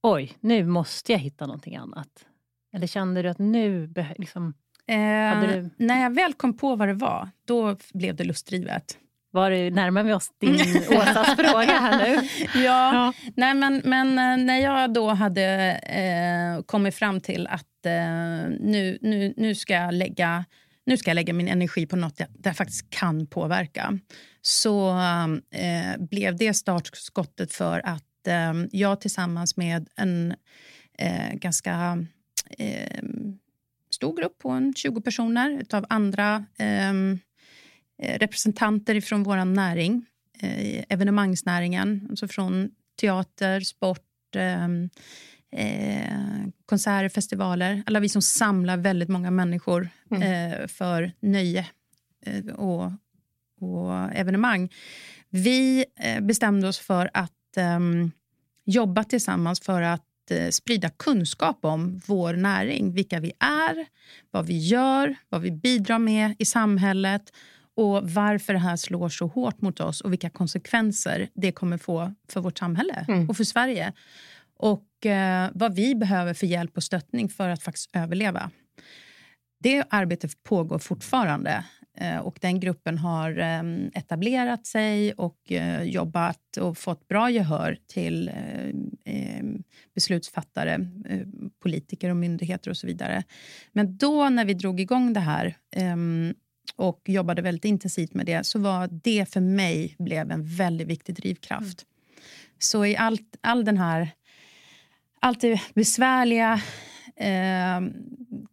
oj, 0.03 0.33
nu 0.41 0.65
måste 0.65 1.13
jag 1.13 1.19
hitta 1.19 1.47
någonting 1.47 1.77
annat? 1.77 2.27
Eller 2.75 2.87
kände 2.87 3.23
du 3.23 3.29
att 3.29 3.39
nu... 3.39 3.95
Liksom, 4.17 4.55
eh, 4.87 5.41
du... 5.41 5.71
När 5.77 6.03
jag 6.03 6.15
väl 6.15 6.35
kom 6.35 6.57
på 6.57 6.77
vad 6.77 6.89
det 6.89 6.95
var, 6.95 7.29
då 7.47 7.77
blev 7.93 8.17
det 8.17 8.25
lustdrivet. 8.25 8.99
Var 9.35 9.51
det, 9.51 9.71
närmar 9.71 10.03
vi 10.03 10.13
oss 10.13 10.31
din 10.39 10.55
Åsas 10.91 11.37
fråga 11.37 11.79
här 11.79 12.09
nu? 12.09 12.29
Ja, 12.65 12.95
ja. 12.95 13.13
Nej, 13.37 13.55
men, 13.55 13.83
men 13.85 14.09
eh, 14.19 14.45
när 14.47 14.59
jag 14.59 14.93
då 14.93 15.09
hade 15.09 15.73
eh, 15.73 16.63
kommit 16.63 16.95
fram 16.95 17.21
till 17.21 17.47
att 17.47 17.87
eh, 17.87 17.93
nu, 18.61 18.99
nu, 19.01 19.35
nu, 19.37 19.55
ska 19.55 19.75
jag 19.75 19.95
lägga, 19.95 20.45
nu 20.87 20.97
ska 20.97 21.11
jag 21.11 21.15
lägga 21.15 21.33
min 21.33 21.49
energi 21.49 21.87
på 21.87 21.97
nåt 21.97 22.21
jag, 22.21 22.29
där 22.33 22.51
jag 22.51 22.57
faktiskt 22.57 22.91
kan 22.91 23.27
påverka. 23.27 23.99
Så 24.43 24.91
eh, 25.51 25.99
blev 25.99 26.37
det 26.37 26.55
startskottet 26.55 27.53
för 27.53 27.87
att 27.87 28.27
eh, 28.27 28.53
jag 28.71 29.01
tillsammans 29.01 29.57
med 29.57 29.89
en 29.97 30.35
eh, 30.99 31.35
ganska 31.35 32.07
eh, 32.59 33.03
stor 33.91 34.17
grupp 34.17 34.39
på 34.39 34.51
en 34.51 34.75
20 34.75 35.01
personer 35.01 35.65
av 35.73 35.87
andra 35.89 36.47
Eh, 36.59 36.91
eh 38.03 38.19
representanter 38.19 39.01
från 39.01 39.23
vår 39.23 39.45
näring, 39.45 40.07
eh, 40.41 40.85
evenemangsnäringen, 40.89 42.07
alltså 42.11 42.29
från 42.29 42.71
teater, 43.01 43.61
sport, 43.61 44.37
eh, 44.37 44.69
eh, 45.53 46.49
konserter, 46.67 47.09
festivaler. 47.09 47.83
Alla 47.87 48.01
vi 48.01 48.09
som 48.09 48.23
samlar 48.23 48.77
väldigt 48.77 49.09
många 49.09 49.31
människor 49.31 49.89
mm. 50.11 50.23
eh, 50.23 50.67
för 50.67 51.13
nöje 51.21 51.67
eh, 52.27 52.55
och, 52.55 52.93
och, 53.61 54.13
evenemang. 54.15 54.73
Vi 55.31 55.85
eh, 56.01 56.21
bestämde 56.21 56.69
oss 56.69 56.79
för 56.79 57.11
att 57.15 57.57
ehm, 57.57 58.11
jobba 58.65 59.05
tillsammans 59.05 59.61
för 59.61 59.83
att 59.83 60.03
sprida 60.51 60.89
kunskap 60.89 61.65
om 61.65 62.01
vår 62.07 62.35
näring, 62.35 62.93
vilka 62.93 63.21
vi 63.21 63.33
är, 63.39 63.87
vad 64.31 64.47
vi 64.47 64.59
gör, 64.59 65.15
vad 65.29 65.41
vi 65.41 65.51
bidrar 65.51 65.99
med 65.99 66.35
i 66.39 66.45
samhället 66.45 67.33
och 67.75 68.11
varför 68.11 68.53
det 68.53 68.59
här 68.59 68.77
slår 68.77 69.09
så 69.09 69.27
hårt 69.27 69.61
mot 69.61 69.81
oss 69.81 70.01
och 70.01 70.13
vilka 70.13 70.31
konsekvenser 70.31 71.29
det 71.35 71.53
kommer 71.53 71.79
få 71.79 72.15
för 72.29 72.41
vårt 72.41 72.59
samhälle 72.59 73.05
mm. 73.09 73.29
och 73.29 73.37
för 73.37 73.45
Sverige. 73.45 73.93
Och 74.63 75.07
eh, 75.07 75.51
vad 75.55 75.75
vi 75.75 75.95
behöver 75.95 76.35
för 76.35 76.47
hjälp 76.47 76.77
och 76.77 76.83
stöttning 76.83 77.29
för 77.29 77.49
att 77.49 77.63
faktiskt 77.63 77.91
överleva. 77.93 78.51
Det 79.61 79.85
arbetet 79.91 80.43
pågår 80.43 80.79
fortfarande. 80.79 81.65
Eh, 81.99 82.19
och 82.19 82.39
Den 82.41 82.61
gruppen 82.61 82.99
har 82.99 83.39
eh, 83.39 83.63
etablerat 83.95 84.67
sig 84.67 85.13
och 85.13 85.53
eh, 85.53 85.83
jobbat 85.83 86.57
och 86.57 86.79
fått 86.79 87.09
bra 87.09 87.31
gehör 87.31 87.79
till 87.87 88.29
eh, 88.29 88.69
eh, 89.15 89.45
beslutsfattare, 89.95 90.87
politiker 91.63 92.11
och 92.11 92.17
myndigheter 92.17 92.71
och 92.71 92.77
så 92.77 92.87
vidare. 92.87 93.23
Men 93.73 93.97
då 93.97 94.29
när 94.29 94.45
vi 94.45 94.55
drog 94.55 94.81
igång 94.81 95.13
det 95.13 95.21
här 95.21 95.57
och 96.77 97.01
jobbade 97.07 97.43
väldigt 97.43 97.65
intensivt 97.65 98.15
med 98.15 98.27
det 98.27 98.47
så 98.47 98.59
var 98.59 98.89
det 99.03 99.33
för 99.33 99.41
mig 99.41 99.97
blev 99.99 100.31
en 100.31 100.57
väldigt 100.57 100.89
viktig 100.89 101.15
drivkraft. 101.15 101.83
Mm. 101.83 101.93
Så 102.59 102.87
i 102.87 102.97
allt, 102.97 103.37
all 103.41 103.65
den 103.65 103.79
här... 103.79 104.11
Allt 105.25 105.41
det 105.41 105.61
besvärliga, 105.75 106.61
eh, 107.17 107.81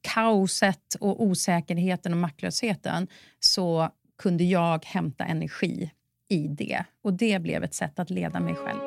kaoset 0.01 0.95
och 0.99 1.23
osäkerheten 1.23 2.13
och 2.13 2.17
maktlösheten 2.17 3.07
så 3.39 3.89
kunde 4.21 4.43
jag 4.43 4.85
hämta 4.85 5.23
energi 5.25 5.91
i 6.29 6.47
det. 6.47 6.83
Och 7.03 7.13
det 7.13 7.41
blev 7.41 7.63
ett 7.63 7.73
sätt 7.73 7.99
att 7.99 8.09
leda 8.09 8.39
mig 8.39 8.55
själv. 8.55 8.79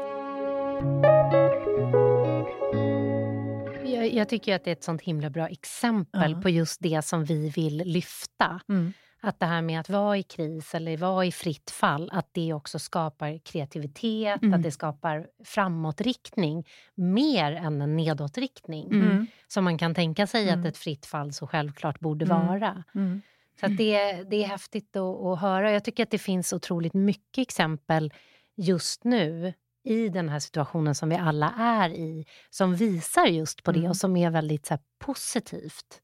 Jag, 3.85 4.13
jag 4.13 4.29
tycker 4.29 4.55
att 4.55 4.65
det 4.65 4.71
är 4.71 4.73
ett 4.73 4.85
sånt 4.85 5.03
himla 5.03 5.31
bra 5.31 5.49
exempel 5.49 6.33
uh 6.33 6.39
-huh. 6.39 6.43
på 6.43 6.49
just 6.49 6.81
det 6.81 7.05
som 7.05 7.25
vi 7.25 7.49
vill 7.49 7.77
lyfta. 7.77 8.61
Mm. 8.69 8.93
Att 9.25 9.41
det 9.41 9.47
här 9.47 9.63
med 9.63 9.81
att 9.81 9.89
vara 9.89 10.19
i 10.19 10.23
kris 10.23 10.75
eller 10.75 10.97
vara 10.97 11.25
i 11.25 11.33
fritt 11.33 11.71
fall, 11.71 12.11
att 12.13 12.29
det 12.33 12.53
också 12.53 12.79
skapar 12.79 13.39
kreativitet, 13.39 14.43
mm. 14.43 14.55
att 14.55 14.63
det 14.63 14.71
skapar 14.71 15.27
framåtriktning 15.45 16.69
mer 16.95 17.53
än 17.53 17.81
en 17.81 17.97
nedåtriktning. 17.97 18.87
Mm. 18.93 19.27
Som 19.49 19.65
man 19.65 19.79
kan 19.79 19.95
tänka 19.95 20.27
sig 20.27 20.49
mm. 20.49 20.61
att 20.61 20.67
ett 20.67 20.77
fritt 20.77 21.07
fall 21.07 21.33
så 21.33 21.47
självklart 21.47 22.01
borde 22.01 22.25
mm. 22.25 22.47
vara. 22.47 22.85
Mm. 22.95 23.23
Så 23.61 23.67
det, 23.67 24.23
det 24.23 24.45
är 24.45 24.47
häftigt 24.47 24.97
att, 24.97 25.25
att 25.25 25.41
höra. 25.41 25.73
Jag 25.73 25.85
tycker 25.85 26.03
att 26.03 26.11
det 26.11 26.19
finns 26.19 26.53
otroligt 26.53 26.95
mycket 26.95 27.43
exempel 27.43 28.13
just 28.57 29.05
nu 29.05 29.53
i 29.85 30.09
den 30.09 30.29
här 30.29 30.39
situationen 30.39 30.95
som 30.95 31.09
vi 31.09 31.17
alla 31.17 31.55
är 31.59 31.91
i, 31.91 32.27
som 32.51 32.77
visar 32.77 33.27
just 33.27 33.63
på 33.63 33.73
det 33.73 33.79
mm. 33.79 33.91
och 33.91 33.97
som 33.97 34.17
är 34.17 34.31
väldigt 34.31 34.67
så 34.67 34.75
här, 34.75 34.83
positivt. 34.99 36.03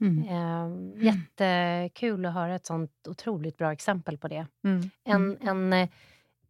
Mm. 0.00 0.28
Eh, 0.28 1.04
jättekul 1.04 2.26
att 2.26 2.34
höra 2.34 2.54
ett 2.54 2.66
sånt 2.66 3.06
otroligt 3.08 3.56
bra 3.56 3.72
exempel 3.72 4.18
på 4.18 4.28
det. 4.28 4.46
Mm. 4.64 4.90
En, 5.04 5.36
mm. 5.36 5.72
en 5.72 5.72
eh, 5.72 5.88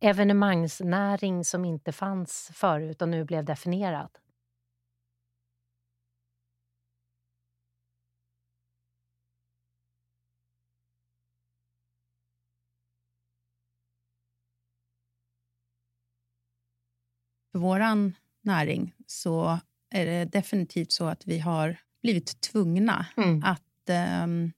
evenemangsnäring 0.01 1.45
som 1.45 1.65
inte 1.65 1.93
fanns 1.93 2.51
förut 2.55 3.03
och 3.03 3.09
nu 3.09 3.25
blev 3.25 3.45
definierad. 3.45 4.11
För 17.53 17.59
vår 17.59 17.81
näring 18.43 18.95
så 19.07 19.59
är 19.91 20.07
det 20.07 20.25
definitivt 20.25 20.93
så 20.93 21.05
att 21.05 21.27
vi 21.27 21.39
har 21.39 21.77
blivit 22.03 22.41
tvungna 22.41 23.07
mm. 23.17 23.43
att 23.45 23.89
ehm, 23.89 24.53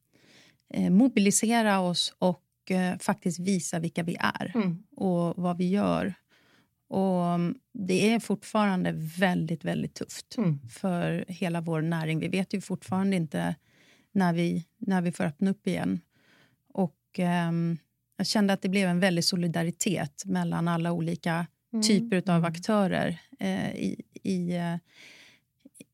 eh, 0.74 0.90
mobilisera 0.90 1.80
oss 1.80 2.14
och 2.18 2.70
eh, 2.70 2.98
faktiskt 2.98 3.38
visa 3.38 3.78
vilka 3.78 4.02
vi 4.02 4.16
är 4.20 4.52
mm. 4.54 4.82
och 4.96 5.42
vad 5.42 5.56
vi 5.56 5.68
gör. 5.68 6.14
Och 6.88 7.24
mm, 7.26 7.54
Det 7.72 8.12
är 8.12 8.20
fortfarande 8.20 8.92
väldigt, 9.18 9.64
väldigt 9.64 9.94
tufft 9.94 10.36
mm. 10.38 10.58
för 10.68 11.24
hela 11.28 11.60
vår 11.60 11.80
näring. 11.80 12.18
Vi 12.18 12.28
vet 12.28 12.54
ju 12.54 12.60
fortfarande 12.60 13.16
inte 13.16 13.54
när 14.12 14.32
vi, 14.32 14.66
när 14.78 15.02
vi 15.02 15.12
får 15.12 15.24
öppna 15.24 15.50
upp 15.50 15.66
igen. 15.66 16.00
Och 16.72 17.18
eh, 17.18 17.52
Jag 18.16 18.26
kände 18.26 18.52
att 18.52 18.62
det 18.62 18.68
blev 18.68 18.88
en 18.88 19.00
väldig 19.00 19.24
solidaritet 19.24 20.22
mellan 20.26 20.68
alla 20.68 20.92
olika 20.92 21.46
mm. 21.72 21.82
typer 21.82 22.16
av 22.16 22.28
mm. 22.28 22.44
aktörer 22.44 23.20
eh, 23.38 23.74
i, 23.74 24.02
i, 24.22 24.56
eh, 24.56 24.76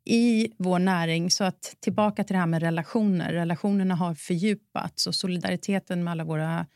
i 0.08 0.52
vår 0.58 0.78
näring. 0.78 1.30
Så 1.30 1.44
att 1.44 1.76
tillbaka 1.80 2.24
till 2.24 2.34
det 2.34 2.40
här 2.40 2.46
med 2.46 2.62
relationer. 2.62 3.32
Relationerna 3.32 3.94
har 3.94 4.14
fördjupats 4.14 5.06
och 5.06 5.14
solidariteten 5.14 6.04
med 6.04 6.10
alla 6.10 6.24
våra 6.24 6.66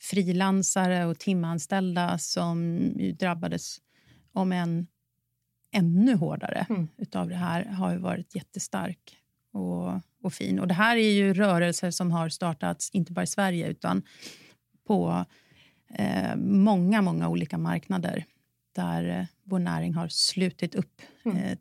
frilansare 0.00 1.06
och 1.06 1.18
timanställda 1.18 2.18
som 2.18 2.80
drabbades, 3.18 3.78
om 4.32 4.52
än 4.52 4.86
ännu 5.72 6.14
hårdare, 6.14 6.66
mm. 6.68 6.88
utav 6.96 7.28
det 7.28 7.34
här 7.34 7.64
har 7.64 7.96
varit 7.96 8.34
jättestark 8.34 9.16
och, 9.52 9.92
och 10.22 10.32
fin. 10.32 10.60
Och 10.60 10.68
Det 10.68 10.74
här 10.74 10.96
är 10.96 11.10
ju 11.10 11.34
rörelser 11.34 11.90
som 11.90 12.10
har 12.10 12.28
startats 12.28 12.90
inte 12.90 13.12
bara 13.12 13.22
i 13.22 13.26
Sverige 13.26 13.68
utan 13.68 14.02
på 14.86 15.24
eh, 15.94 16.36
många, 16.36 17.02
många 17.02 17.28
olika 17.28 17.58
marknader 17.58 18.24
där 18.72 19.18
eh, 19.18 19.26
vår 19.44 19.58
näring 19.58 19.94
har 19.94 20.08
slutit 20.08 20.74
upp 20.74 21.02
eh, 21.24 21.32
mm. 21.32 21.58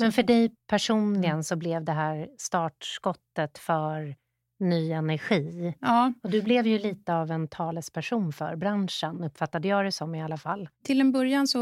Men 0.00 0.12
för 0.12 0.22
dig 0.22 0.50
personligen 0.66 1.44
så 1.44 1.56
blev 1.56 1.84
det 1.84 1.92
här 1.92 2.28
startskottet 2.38 3.58
för 3.58 4.14
ny 4.60 4.92
energi. 4.92 5.74
Ja. 5.80 6.12
Och 6.22 6.30
du 6.30 6.42
blev 6.42 6.66
ju 6.66 6.78
lite 6.78 7.14
av 7.14 7.30
en 7.30 7.48
talesperson 7.48 8.32
för 8.32 8.56
branschen, 8.56 9.24
uppfattade 9.24 9.68
jag 9.68 9.84
det 9.84 9.92
som 9.92 10.14
i 10.14 10.22
alla 10.22 10.36
fall. 10.36 10.68
Till 10.84 11.00
en 11.00 11.12
början 11.12 11.48
så 11.48 11.60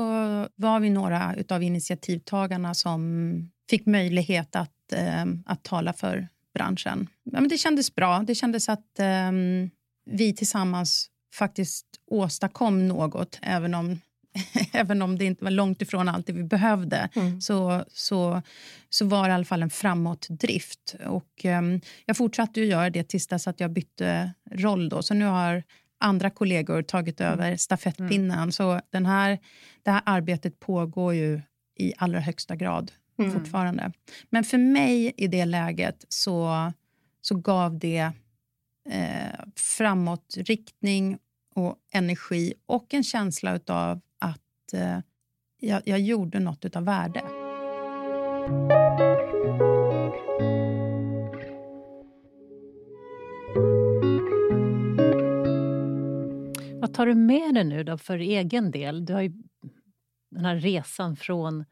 var 0.55 0.81
vi 0.81 0.91
några 0.91 1.35
av 1.49 1.63
initiativtagarna 1.63 2.75
som 2.75 3.51
fick 3.71 3.87
möjlighet 3.87 4.57
att, 4.57 4.93
eh, 4.93 5.25
att 5.47 5.63
tala 5.63 5.93
för 5.93 6.29
branschen. 6.55 7.07
Ja, 7.25 7.41
men 7.41 7.49
det 7.49 7.59
kändes 7.59 7.95
bra. 7.95 8.19
Det 8.19 8.35
kändes 8.35 8.69
att 8.69 8.99
eh, 8.99 9.33
vi 10.05 10.35
tillsammans 10.37 11.11
faktiskt 11.35 11.87
åstadkom 12.11 12.89
något, 12.89 13.39
även 13.43 13.75
om 13.75 14.01
även 14.73 15.03
om 15.03 15.19
det 15.19 15.25
inte 15.25 15.45
var 15.45 15.51
långt 15.51 15.83
ifrån 15.83 16.09
allt 16.09 16.27
det 16.27 16.33
vi 16.33 16.45
behövde, 16.45 17.09
mm. 17.15 17.41
så, 17.41 17.85
så, 17.89 18.43
så 18.89 19.07
var 19.07 19.23
det 19.23 19.29
i 19.29 19.35
alla 19.35 19.45
fall 19.45 19.63
en 19.63 19.71
framåtdrift. 19.71 20.95
Och, 21.07 21.45
um, 21.45 21.81
jag 22.07 22.17
fortsatte 22.17 22.61
att 22.61 22.67
göra 22.67 22.91
det 22.91 23.09
tills 23.09 23.27
dess 23.27 23.49
att 23.49 23.61
jag 23.61 23.73
bytte 23.73 24.33
roll. 24.51 24.89
Då. 24.89 25.03
Så 25.03 25.15
nu 25.15 25.25
har 25.25 25.63
andra 26.01 26.31
kollegor 26.31 26.83
tagit 26.83 27.21
mm. 27.21 27.33
över 27.33 27.57
stafettpinnen. 27.57 28.39
Mm. 28.39 28.53
Så 28.53 28.81
den 28.91 29.07
här, 29.07 29.39
det 29.83 29.91
här 29.91 30.03
arbetet 30.05 30.61
pågår 30.61 31.15
ju 31.15 31.41
i 31.79 31.93
allra 31.97 32.21
högsta 32.21 32.57
grad 32.57 32.93
mm. 33.19 33.33
fortfarande. 33.33 33.93
Men 34.31 34.45
för 34.45 34.59
mig 34.59 35.13
i 35.17 35.27
det 35.27 35.45
läget 35.45 36.05
så, 36.09 36.73
så 37.21 37.35
gav 37.35 37.79
det 37.79 38.11
eh, 38.91 39.45
framåtriktning 39.57 41.19
och 41.55 41.77
energi 41.93 42.55
och 42.67 42.95
en 42.95 43.05
känsla 43.05 43.61
av 43.67 44.01
eh, 44.75 44.99
jag, 45.61 45.83
jag 45.85 46.01
gjorde 46.01 46.39
något 46.39 46.77
av 46.77 46.85
värde. 46.85 47.23
Vad 56.81 56.95
tar 56.95 57.07
du 57.07 57.15
med 57.15 57.55
dig 57.55 57.65
nu 57.65 57.85
då 57.85 57.99
för 57.99 58.19
egen 58.19 58.71
del? 58.71 59.05
Du 59.05 59.13
har 59.13 59.21
ju 59.21 59.33
den 60.31 60.45
här 60.45 60.57
resan 60.57 61.17
från 61.17 61.65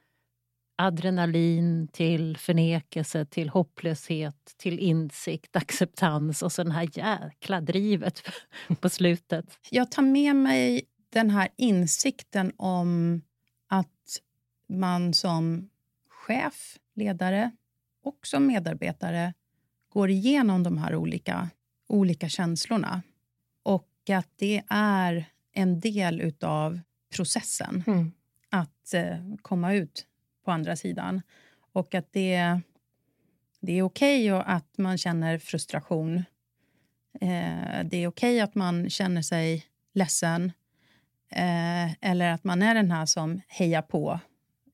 adrenalin 0.76 1.88
till 1.88 2.36
förnekelse, 2.36 3.26
till 3.26 3.48
hopplöshet, 3.48 4.54
till 4.56 4.78
insikt, 4.78 5.56
acceptans 5.56 6.42
och 6.42 6.52
så 6.52 6.62
det 6.62 6.72
här 6.72 6.88
jäkla 6.92 7.60
drivet 7.60 8.22
på 8.80 8.88
slutet. 8.88 9.58
Jag 9.70 9.90
tar 9.90 10.02
med 10.02 10.36
mig 10.36 10.82
den 11.16 11.30
här 11.30 11.48
insikten 11.56 12.52
om 12.56 13.22
att 13.66 14.20
man 14.68 15.14
som 15.14 15.70
chef, 16.08 16.78
ledare 16.94 17.50
och 18.02 18.26
som 18.26 18.46
medarbetare 18.46 19.34
går 19.88 20.10
igenom 20.10 20.62
de 20.62 20.78
här 20.78 20.94
olika, 20.94 21.50
olika 21.86 22.28
känslorna. 22.28 23.02
Och 23.62 24.10
att 24.10 24.28
det 24.36 24.62
är 24.68 25.24
en 25.52 25.80
del 25.80 26.34
av 26.40 26.80
processen 27.14 27.84
mm. 27.86 28.12
att 28.50 28.94
eh, 28.94 29.16
komma 29.42 29.74
ut 29.74 30.06
på 30.44 30.50
andra 30.50 30.76
sidan. 30.76 31.22
Och 31.72 31.94
att 31.94 32.12
det, 32.12 32.60
det 33.60 33.72
är 33.72 33.82
okej 33.82 34.32
okay 34.32 34.42
att 34.46 34.78
man 34.78 34.98
känner 34.98 35.38
frustration. 35.38 36.16
Eh, 37.20 37.84
det 37.84 37.96
är 37.96 38.06
okej 38.06 38.08
okay 38.08 38.40
att 38.40 38.54
man 38.54 38.90
känner 38.90 39.22
sig 39.22 39.66
ledsen. 39.94 40.52
Eh, 41.30 42.10
eller 42.10 42.32
att 42.32 42.44
man 42.44 42.62
är 42.62 42.74
den 42.74 42.90
här 42.90 43.06
som 43.06 43.40
hejar 43.48 43.82
på. 43.82 44.20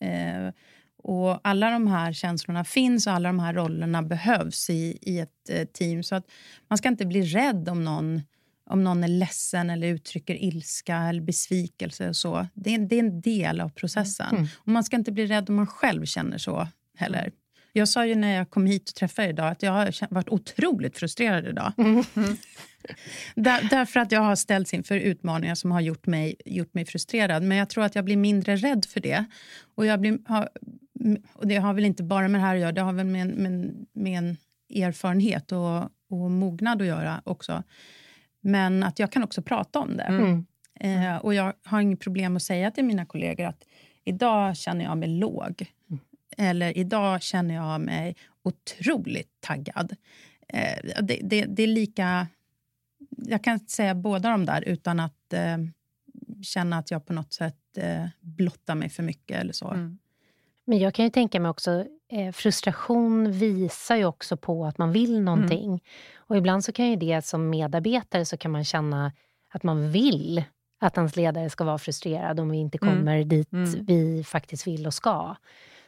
Eh, 0.00 0.54
och 1.02 1.40
Alla 1.44 1.70
de 1.70 1.86
här 1.86 2.12
känslorna 2.12 2.64
finns 2.64 3.06
och 3.06 3.12
alla 3.12 3.28
de 3.28 3.38
här 3.38 3.54
rollerna 3.54 4.02
behövs 4.02 4.70
i, 4.70 4.98
i 5.00 5.18
ett 5.18 5.50
eh, 5.50 5.64
team. 5.64 6.02
Så 6.02 6.14
att 6.14 6.30
Man 6.68 6.78
ska 6.78 6.88
inte 6.88 7.06
bli 7.06 7.22
rädd 7.22 7.68
om 7.68 7.84
någon, 7.84 8.22
om 8.66 8.84
någon 8.84 9.04
är 9.04 9.08
ledsen 9.08 9.70
eller 9.70 9.88
uttrycker 9.88 10.34
ilska 10.44 10.96
eller 10.96 11.20
besvikelse. 11.20 12.08
Och 12.08 12.16
så. 12.16 12.46
Det 12.54 12.74
är, 12.74 12.78
det 12.78 12.96
är 12.96 13.00
en 13.00 13.20
del 13.20 13.60
av 13.60 13.68
processen. 13.68 14.36
Mm. 14.36 14.46
Och 14.54 14.68
Man 14.68 14.84
ska 14.84 14.96
inte 14.96 15.12
bli 15.12 15.26
rädd 15.26 15.48
om 15.48 15.56
man 15.56 15.66
själv 15.66 16.04
känner 16.04 16.38
så 16.38 16.68
heller. 16.96 17.32
Jag 17.72 17.88
sa 17.88 18.06
ju 18.06 18.14
när 18.14 18.36
jag 18.36 18.50
kom 18.50 18.66
hit 18.66 18.88
och 18.88 18.94
träffade 18.94 19.28
idag 19.28 19.48
att 19.48 19.62
jag 19.62 19.72
har 19.72 20.14
varit 20.14 20.28
otroligt 20.28 20.98
frustrerad 20.98 21.46
idag. 21.46 21.72
Mm. 21.78 22.04
Där, 23.34 23.68
därför 23.70 24.00
att 24.00 24.12
jag 24.12 24.20
har 24.20 24.36
ställts 24.36 24.74
inför 24.74 24.96
utmaningar 24.96 25.54
som 25.54 25.70
har 25.70 25.80
gjort 25.80 26.06
mig, 26.06 26.34
gjort 26.44 26.74
mig 26.74 26.84
frustrerad. 26.84 27.42
Men 27.42 27.58
jag 27.58 27.68
tror 27.68 27.84
att 27.84 27.94
jag 27.94 28.04
blir 28.04 28.16
mindre 28.16 28.56
rädd 28.56 28.84
för 28.84 29.00
det. 29.00 29.24
Och, 29.74 29.86
jag 29.86 30.00
blir, 30.00 30.18
har, 30.26 30.48
och 31.34 31.46
Det 31.46 31.56
har 31.56 31.74
väl 31.74 31.84
inte 31.84 32.02
bara 32.02 32.28
med 32.28 32.40
det 32.40 32.44
här 32.44 32.54
att 32.54 32.60
göra, 32.60 32.72
det 32.72 32.80
har 32.80 32.92
väl 32.92 33.06
med, 33.06 33.26
med, 33.26 33.86
med 33.92 34.18
en 34.18 34.36
erfarenhet 34.74 35.52
och, 35.52 35.82
och 36.10 36.30
mognad 36.30 36.82
att 36.82 36.88
göra 36.88 37.22
också. 37.24 37.62
Men 38.40 38.82
att 38.82 38.98
jag 38.98 39.12
kan 39.12 39.24
också 39.24 39.42
prata 39.42 39.78
om 39.78 39.96
det. 39.96 40.02
Mm. 40.02 40.46
Eh, 40.80 41.16
och 41.16 41.34
Jag 41.34 41.52
har 41.64 41.80
inget 41.80 42.00
problem 42.00 42.36
att 42.36 42.42
säga 42.42 42.70
till 42.70 42.84
mina 42.84 43.06
kollegor 43.06 43.44
att 43.44 43.64
idag 44.04 44.56
känner 44.56 44.84
jag 44.84 44.98
mig 44.98 45.08
låg. 45.08 45.66
Mm. 45.90 46.00
Eller 46.38 46.78
idag 46.78 47.22
känner 47.22 47.54
jag 47.54 47.80
mig 47.80 48.16
otroligt 48.42 49.40
taggad. 49.40 49.96
Eh, 50.48 51.02
det, 51.02 51.18
det, 51.22 51.44
det, 51.44 51.62
är 51.62 51.66
lika... 51.66 52.26
Jag 53.26 53.44
kan 53.44 53.60
säga 53.60 53.94
båda 53.94 54.30
de 54.30 54.46
där 54.46 54.68
utan 54.68 55.00
att 55.00 55.32
eh, 55.32 55.58
känna 56.42 56.78
att 56.78 56.90
jag 56.90 57.06
på 57.06 57.12
något 57.12 57.32
sätt 57.32 57.56
eh, 57.76 58.06
blottar 58.20 58.74
mig 58.74 58.88
för 58.88 59.02
mycket. 59.02 59.40
eller 59.40 59.52
så. 59.52 59.68
Mm. 59.68 59.98
Men 60.64 60.78
jag 60.78 60.94
kan 60.94 61.04
ju 61.04 61.10
tänka 61.10 61.40
mig 61.40 61.48
också, 61.48 61.84
eh, 62.08 62.32
frustration 62.32 63.32
visar 63.32 63.96
ju 63.96 64.04
också 64.04 64.36
på 64.36 64.66
att 64.66 64.78
man 64.78 64.92
vill 64.92 65.20
någonting. 65.20 65.66
Mm. 65.66 65.80
Och 66.16 66.36
ibland 66.36 66.64
så 66.64 66.72
kan 66.72 66.90
ju 66.90 66.96
det 66.96 67.24
som 67.24 67.50
medarbetare 67.50 68.24
så 68.24 68.36
kan 68.36 68.50
man 68.50 68.64
känna 68.64 69.12
att 69.48 69.62
man 69.62 69.90
vill 69.90 70.44
att 70.80 70.96
ens 70.96 71.16
ledare 71.16 71.50
ska 71.50 71.64
vara 71.64 71.78
frustrerad 71.78 72.40
om 72.40 72.50
vi 72.50 72.58
inte 72.58 72.78
mm. 72.82 72.94
kommer 72.94 73.16
mm. 73.16 73.28
dit 73.28 73.52
mm. 73.52 73.84
vi 73.84 74.24
faktiskt 74.24 74.66
vill 74.66 74.86
och 74.86 74.94
ska. 74.94 75.36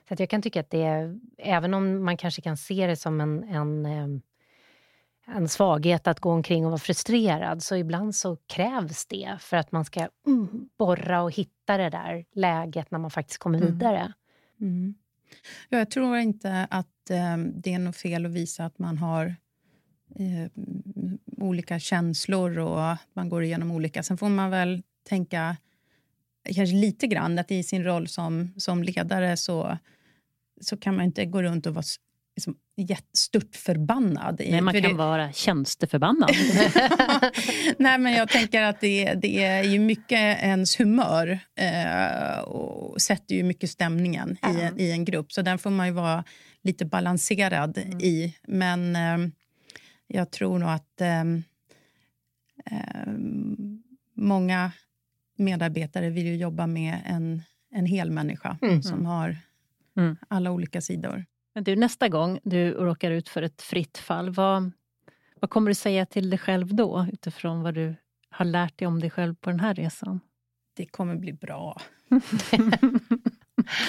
Så 0.08 0.14
jag 0.18 0.30
kan 0.30 0.42
tycka 0.42 0.60
att 0.60 0.70
det 0.70 1.18
även 1.38 1.74
om 1.74 2.04
man 2.04 2.16
kanske 2.16 2.42
kan 2.42 2.56
se 2.56 2.86
det 2.86 2.96
som 2.96 3.20
en, 3.20 3.44
en, 3.44 3.86
en 5.26 5.48
svaghet 5.48 6.06
att 6.06 6.20
gå 6.20 6.30
omkring 6.30 6.64
och 6.64 6.70
vara 6.70 6.80
frustrerad, 6.80 7.62
så 7.62 7.76
ibland 7.76 8.14
så 8.14 8.36
krävs 8.36 9.06
det 9.06 9.36
för 9.40 9.56
att 9.56 9.72
man 9.72 9.84
ska 9.84 10.08
mm, 10.26 10.68
borra 10.78 11.22
och 11.22 11.32
hitta 11.32 11.76
det 11.76 11.90
där 11.90 12.24
läget 12.32 12.90
när 12.90 12.98
man 12.98 13.10
faktiskt 13.10 13.38
kommer 13.38 13.58
mm. 13.58 13.72
vidare. 13.72 14.12
Mm. 14.60 14.94
Ja, 15.68 15.78
jag 15.78 15.90
tror 15.90 16.16
inte 16.16 16.66
att 16.70 17.10
eh, 17.10 17.36
det 17.36 17.74
är 17.74 17.78
något 17.78 17.96
fel 17.96 18.26
att 18.26 18.32
visa 18.32 18.64
att 18.64 18.78
man 18.78 18.98
har 18.98 19.36
eh, 20.16 20.50
olika 21.36 21.78
känslor 21.78 22.58
och 22.58 22.96
man 23.12 23.28
går 23.28 23.42
igenom 23.42 23.70
olika. 23.70 24.02
Sen 24.02 24.18
får 24.18 24.28
man 24.28 24.50
väl 24.50 24.82
tänka 25.08 25.56
kanske 26.44 26.76
lite 26.76 27.06
grann 27.06 27.38
att 27.38 27.50
i 27.50 27.62
sin 27.62 27.84
roll 27.84 28.08
som, 28.08 28.52
som 28.56 28.82
ledare 28.82 29.36
så, 29.36 29.78
så 30.60 30.76
kan 30.76 30.96
man 30.96 31.04
inte 31.04 31.24
gå 31.24 31.42
runt 31.42 31.66
och 31.66 31.74
vara 31.74 31.84
liksom, 32.36 32.56
stört 33.12 33.56
förbannad. 33.56 34.40
Nej, 34.48 34.60
man 34.60 34.74
kan 34.74 34.82
det... 34.82 34.92
vara 34.92 35.32
tjänsteförbannad. 35.32 36.30
Nej, 37.78 37.98
men 37.98 38.12
jag 38.12 38.28
tänker 38.28 38.62
att 38.62 38.80
det, 38.80 39.14
det 39.14 39.44
är 39.44 39.62
ju 39.62 39.78
mycket 39.78 40.42
ens 40.42 40.80
humör 40.80 41.38
eh, 41.54 42.38
och 42.38 43.02
sätter 43.02 43.34
ju 43.34 43.42
mycket 43.42 43.70
stämningen 43.70 44.36
mm. 44.42 44.56
i, 44.56 44.62
en, 44.62 44.80
i 44.80 44.90
en 44.90 45.04
grupp. 45.04 45.32
Så 45.32 45.42
den 45.42 45.58
får 45.58 45.70
man 45.70 45.86
ju 45.86 45.92
vara 45.92 46.24
lite 46.62 46.84
balanserad 46.84 47.78
mm. 47.78 48.00
i. 48.00 48.36
Men 48.48 48.96
eh, 48.96 49.30
jag 50.06 50.30
tror 50.30 50.58
nog 50.58 50.68
att 50.68 51.00
eh, 51.00 51.20
eh 52.70 53.12
många 54.16 54.72
medarbetare 55.36 56.10
vill 56.10 56.26
ju 56.26 56.36
jobba 56.36 56.66
med 56.66 56.98
en, 57.06 57.42
en 57.70 57.86
hel 57.86 58.10
människa 58.10 58.58
mm. 58.62 58.82
som 58.82 59.06
har 59.06 59.36
mm. 59.96 60.16
alla 60.28 60.50
olika 60.50 60.80
sidor. 60.80 61.24
Men 61.54 61.64
du, 61.64 61.76
nästa 61.76 62.08
gång 62.08 62.38
du 62.44 62.70
råkar 62.70 63.10
ut 63.10 63.28
för 63.28 63.42
ett 63.42 63.62
fritt 63.62 63.98
fall, 63.98 64.30
vad, 64.30 64.72
vad 65.40 65.50
kommer 65.50 65.70
du 65.70 65.74
säga 65.74 66.06
till 66.06 66.30
dig 66.30 66.38
själv 66.38 66.74
då 66.74 67.06
utifrån 67.12 67.62
vad 67.62 67.74
du 67.74 67.94
har 68.30 68.44
lärt 68.44 68.78
dig 68.78 68.88
om 68.88 69.00
dig 69.00 69.10
själv 69.10 69.34
på 69.34 69.50
den 69.50 69.60
här 69.60 69.74
resan? 69.74 70.20
Det 70.76 70.86
kommer 70.86 71.16
bli 71.16 71.32
bra. 71.32 71.80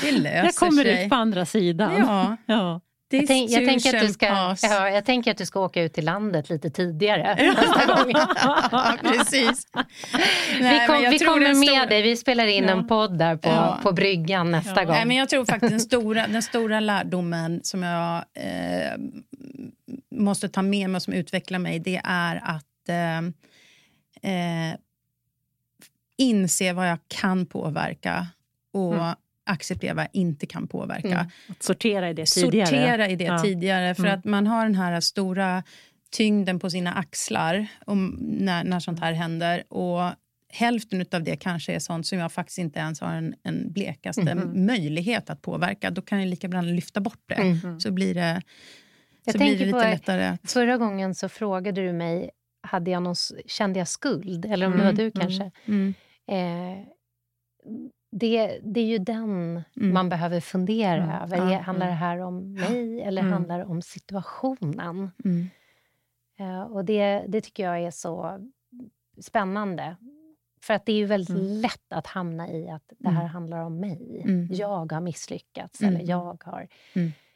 Det 0.01 0.11
löser 0.11 0.43
Jag 0.43 0.55
kommer 0.55 0.83
sig. 0.83 1.03
ut 1.03 1.09
på 1.09 1.15
andra 1.15 1.45
sidan. 1.45 1.93
Ja, 1.97 2.37
Ja. 2.45 2.81
Jag, 3.09 3.27
tänk, 3.27 3.51
jag, 3.51 3.65
tänker 3.65 3.95
att 3.95 4.07
du 4.07 4.13
ska, 4.13 4.55
ja, 4.61 4.89
jag 4.89 5.05
tänker 5.05 5.31
att 5.31 5.37
du 5.37 5.45
ska 5.45 5.59
åka 5.59 5.81
ut 5.81 5.93
till 5.93 6.05
landet 6.05 6.49
lite 6.49 6.69
tidigare 6.69 7.35
nästa 7.55 7.85
gång. 7.95 8.11
ja, 8.71 8.95
precis. 9.03 9.67
Nej, 10.59 10.79
vi 10.79 10.87
kom, 10.87 11.11
vi 11.11 11.19
kommer 11.19 11.53
med 11.79 11.89
dig. 11.89 12.01
Vi 12.01 12.15
spelar 12.17 12.47
in 12.47 12.63
Ja. 12.63 12.69
en 12.71 12.87
podd 12.87 13.17
där 13.17 13.35
på, 13.37 13.49
Ja. 13.49 13.79
på 13.83 13.91
bryggan 13.91 14.51
nästa 14.51 14.85
gång. 14.85 14.93
Nej, 14.95 15.05
men 15.05 15.17
jag 15.17 15.29
tror 15.29 15.45
faktiskt 15.45 15.71
den 15.71 15.79
stora, 15.79 16.27
den 16.27 16.41
stora 16.43 16.79
lärdomen 16.79 17.59
som 17.63 17.83
jag 17.83 18.15
eh, 18.33 18.97
måste 20.15 20.49
ta 20.49 20.61
med 20.61 20.89
mig 20.89 20.95
och 20.97 21.01
som 21.03 21.13
utvecklar 21.13 21.59
mig 21.59 21.79
det 21.79 22.01
är 22.03 22.41
att 22.43 22.89
eh, 22.89 23.17
eh, 24.31 24.75
inse 26.17 26.73
vad 26.73 26.89
jag 26.89 26.97
kan 27.07 27.45
påverka 27.45 28.27
och 28.73 28.93
Mm. 28.95 29.15
Acceptera 29.45 29.93
vad 29.93 30.03
jag 30.03 30.09
inte 30.13 30.45
kan 30.45 30.67
påverka. 30.67 31.07
Mm. 31.19 31.25
Sortera 31.59 32.09
i 32.09 32.13
det 32.13 32.25
tidigare. 32.25 32.65
Sortera 32.67 33.09
i 33.09 33.15
det 33.15 33.23
Ja. 33.23 33.39
tidigare. 33.39 33.95
För 33.95 34.03
Mm. 34.03 34.19
att 34.19 34.25
man 34.25 34.47
har 34.47 34.65
den 34.65 34.75
här 34.75 34.99
stora 34.99 35.63
tyngden 36.11 36.59
på 36.59 36.69
sina 36.69 36.93
axlar 36.93 37.67
om, 37.85 38.17
när, 38.21 38.63
när 38.63 38.79
sånt 38.79 38.99
här 38.99 39.13
händer. 39.13 39.63
Och 39.73 40.11
hälften 40.49 41.05
av 41.13 41.23
det 41.23 41.35
kanske 41.35 41.73
är 41.73 41.79
sånt 41.79 42.07
som 42.07 42.17
jag 42.19 42.31
faktiskt 42.31 42.57
inte 42.57 42.79
ens 42.79 43.01
har 43.01 43.13
en, 43.13 43.35
en 43.43 43.71
blekaste 43.73 44.35
Mhm. 44.35 44.65
möjlighet 44.65 45.29
att 45.29 45.41
påverka. 45.41 45.89
Då 45.91 46.01
kan 46.01 46.19
jag 46.19 46.27
lika 46.27 46.47
gärna 46.47 46.61
lyfta 46.61 46.99
bort 47.01 47.23
det. 47.27 47.35
Mm. 47.35 47.79
Så 47.79 47.91
blir 47.91 48.13
det, 48.13 48.41
Jag 49.25 49.33
så 49.33 49.37
blir 49.37 49.51
det 49.59 49.65
lite 49.65 49.71
på- 49.71 49.77
lättare. 49.77 50.25
Att, 50.25 50.51
Förra 50.51 50.77
gången 50.77 51.15
så 51.15 51.29
frågade 51.29 51.81
du 51.81 51.93
mig, 51.93 52.29
hade 52.67 52.91
jag 52.91 53.03
någon, 53.03 53.15
kände 53.45 53.79
jag 53.79 53.87
skuld? 53.87 54.45
Eller 54.45 54.65
om 54.65 54.71
det 54.71 54.77
Mm, 54.81 54.85
var 54.85 54.93
du 54.93 55.01
mm. 55.03 55.11
kanske. 55.11 55.51
mm, 55.65 55.93
Eh, 56.27 56.85
det, 58.19 58.59
det 58.63 58.79
är 58.79 58.85
ju 58.85 58.97
den 58.97 59.23
Mm. 59.77 59.93
man 59.93 60.09
behöver 60.09 60.39
fundera 60.39 61.03
Mm. 61.03 61.21
över. 61.21 61.37
Ja, 61.37 61.59
handlar 61.59 61.85
mm. 61.85 61.95
det 61.99 62.05
här 62.05 62.17
om 62.19 62.53
mig 62.53 63.01
eller 63.01 63.21
Mm. 63.21 63.33
handlar 63.33 63.59
det 63.59 63.65
om 63.65 63.81
situationen? 63.81 65.11
mm, 65.25 65.49
Eh, 66.39 66.61
och 66.61 66.85
det, 66.85 67.25
det 67.27 67.41
tycker 67.41 67.63
jag 67.63 67.79
är 67.81 67.91
så 67.91 68.39
spännande. 69.21 69.95
För 70.61 70.73
att 70.73 70.85
det 70.85 70.91
är 70.91 70.97
ju 70.97 71.05
väldigt 71.05 71.29
Mm. 71.29 71.61
lätt 71.61 71.93
att 71.93 72.07
hamna 72.07 72.49
i 72.49 72.69
att 72.69 72.93
det 72.99 73.09
här 73.09 73.19
Mm. 73.21 73.29
handlar 73.29 73.59
om 73.59 73.79
mig. 73.79 74.21
Mm. 74.25 74.47
Jag 74.51 74.91
har 74.91 75.01
misslyckats 75.01 75.81
Mm. 75.81 75.95
eller 75.95 76.09
jag 76.09 76.43
har... 76.45 76.67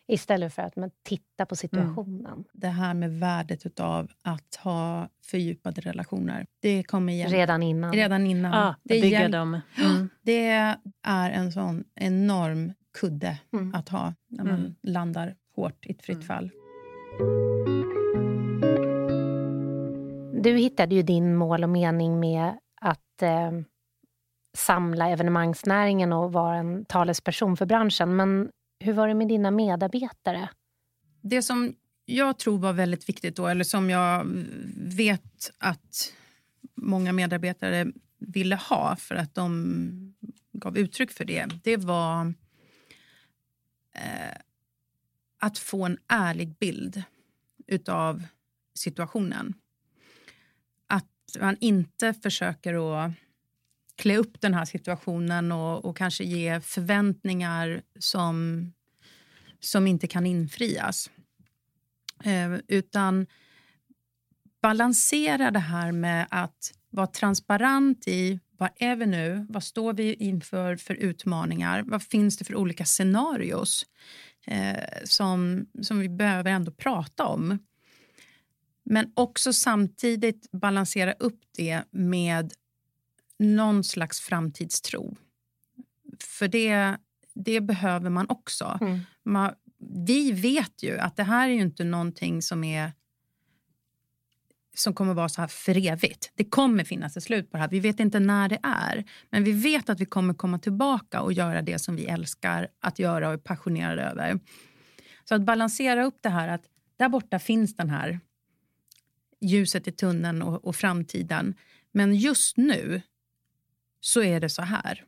Mm. 0.10 0.14
Istället 0.16 0.54
för 0.54 0.62
att 0.62 0.76
man 0.76 0.92
tittar 1.04 1.46
på 1.46 1.56
situationen. 1.56 2.44
det 2.54 2.68
här 2.68 2.94
med 2.94 3.20
värdet 3.20 3.80
av 3.80 4.12
att 4.22 4.56
ha 4.64 5.10
fördjupade 5.24 5.82
relationer. 5.82 6.46
Det 6.60 6.84
kommer 6.84 7.14
igen. 7.14 7.30
Redan 7.30 7.64
innan. 7.64 7.94
Redan 7.94 8.26
innan. 8.28 8.52
Ja, 8.54 8.76
det, 8.84 9.02
bygga 9.02 9.20
hjäl- 9.20 9.32
dem. 9.32 9.60
Mm. 9.78 10.10
det 10.22 10.48
är 11.04 11.30
en 11.32 11.52
sån 11.52 11.84
enorm 11.96 12.74
kudde 13.02 13.40
Mm. 13.54 13.76
att 13.76 13.90
ha 13.90 14.14
när 14.28 14.44
man 14.44 14.60
Mm. 14.60 14.76
landar 14.84 15.36
hårt 15.56 15.86
i 15.86 15.92
ett 15.92 16.02
fritt 16.02 16.16
Mm. 16.16 16.28
fall. 16.28 16.52
Du 20.44 20.58
hittade 20.58 20.96
ju 20.96 21.02
din 21.02 21.36
mål 21.36 21.64
och 21.64 21.70
mening 21.70 22.20
med 22.20 22.54
att 22.82 23.22
eh, 23.22 23.52
samla 24.58 25.10
evenemangsnäringen 25.10 26.14
och 26.14 26.34
vara 26.34 26.56
en 26.56 26.86
talesperson 26.86 27.58
för 27.58 27.66
branschen. 27.66 28.16
Men 28.16 28.50
hur 28.80 28.94
var 28.94 29.08
det 29.08 29.14
med 29.14 29.28
dina 29.28 29.52
medarbetare? 29.52 30.50
Det 31.22 31.42
som 31.42 31.76
jag 32.06 32.38
tror 32.38 32.58
var 32.58 32.74
väldigt 32.74 33.10
viktigt 33.10 33.36
då, 33.36 33.48
eller 33.48 33.64
som 33.64 33.90
jag 33.90 34.26
vet 34.78 35.52
att 35.58 36.14
många 36.76 37.14
medarbetare 37.14 37.92
ville 38.18 38.56
ha 38.56 38.96
för 38.96 39.16
att 39.16 39.36
de 39.36 40.16
gav 40.52 40.78
uttryck 40.78 41.12
för 41.12 41.26
det, 41.26 41.46
det 41.64 41.78
var 41.78 42.34
eh, 43.96 44.38
att 45.40 45.58
få 45.58 45.86
en 45.86 45.98
ärlig 46.08 46.56
bild 46.56 47.04
utav 47.68 48.24
situationen. 48.74 49.54
Att 50.88 51.38
man 51.40 51.58
inte 51.60 52.14
försöker 52.14 53.04
att 53.06 53.12
klä 54.00 54.18
upp 54.18 54.42
den 54.42 54.54
här 54.54 54.66
situationen 54.66 55.52
och, 55.52 55.86
och 55.86 55.98
kanske 55.98 56.24
ge 56.24 56.62
förväntningar 56.62 57.82
som, 58.00 58.68
som 59.60 59.88
inte 59.88 60.08
kan 60.08 60.26
infrias. 60.26 61.10
Eh, 62.24 62.54
utan 62.68 63.28
balansera 64.62 65.52
det 65.52 65.60
här 65.60 65.92
med 65.92 66.28
att 66.30 66.74
vara 66.90 67.08
transparent 67.08 68.08
i 68.08 68.40
vad 68.58 68.70
är 68.76 68.96
vi 68.96 69.06
nu? 69.06 69.46
Vad 69.50 69.64
står 69.64 69.94
vi 69.94 70.14
inför 70.14 70.76
för 70.76 70.94
utmaningar? 70.94 71.84
Vad 71.88 72.04
finns 72.04 72.38
det 72.38 72.46
för 72.46 72.56
olika 72.56 72.86
scenarios 72.86 73.86
eh, 74.48 75.04
som, 75.04 75.66
som 75.82 76.00
vi 76.00 76.10
behöver 76.10 76.52
ändå 76.52 76.72
prata 76.72 77.26
om? 77.26 77.60
Men 78.84 79.12
också 79.14 79.54
samtidigt 79.54 80.52
balansera 80.52 81.14
upp 81.14 81.42
det 81.58 81.84
med 81.92 82.54
någon 83.40 83.84
slags 83.84 84.20
framtidstro. 84.20 85.18
För 86.20 86.48
det, 86.48 86.98
det 87.34 87.62
behöver 87.62 88.10
man 88.10 88.30
också. 88.30 88.78
Mm. 88.82 89.00
Man, 89.26 89.54
vi 90.06 90.32
vet 90.32 90.84
ju 90.84 90.98
att 90.98 91.16
det 91.16 91.24
här 91.24 91.50
är 91.50 91.54
ju 91.54 91.62
inte 91.62 91.84
någonting 91.84 92.42
som 92.42 92.64
är 92.64 92.92
som 94.80 94.94
kommer 94.94 95.14
vara 95.14 95.30
så 95.30 95.42
här 95.42 95.48
för 95.48 95.88
evigt. 95.88 96.32
Det 96.36 96.44
kommer 96.44 96.84
finnas 96.84 97.18
ett 97.18 97.24
slut 97.24 97.52
på 97.52 97.58
det 97.58 97.62
här. 97.62 97.70
Vi 97.70 97.80
vet 97.80 98.00
inte 98.00 98.20
när 98.20 98.50
det 98.50 98.60
är. 98.64 99.06
Men 99.30 99.44
vi 99.44 99.52
vet 99.52 99.90
att 99.90 100.00
vi 100.00 100.06
kommer 100.06 100.34
komma 100.34 100.60
tillbaka 100.60 101.22
och 101.22 101.34
göra 101.34 101.62
det 101.62 101.80
som 101.80 101.96
vi 101.96 102.06
älskar 102.06 102.68
att 102.80 103.00
göra 103.00 103.28
och 103.28 103.34
är 103.34 103.38
passionerade 103.38 104.02
över. 104.02 104.40
Så 105.24 105.36
att 105.36 105.42
balansera 105.42 106.06
upp 106.06 106.18
det 106.22 106.30
här 106.30 106.48
att 106.48 106.64
där 106.98 107.10
borta 107.10 107.40
finns 107.40 107.76
den 107.76 107.90
här 107.90 108.20
ljuset 109.42 109.88
i 109.88 109.92
tunneln 109.92 110.42
och, 110.42 110.66
och 110.66 110.76
framtiden. 110.76 111.56
Men 111.92 112.16
just 112.16 112.58
nu 112.58 113.02
så 114.00 114.22
är 114.22 114.40
det 114.40 114.50
så 114.50 114.62
här. 114.62 115.06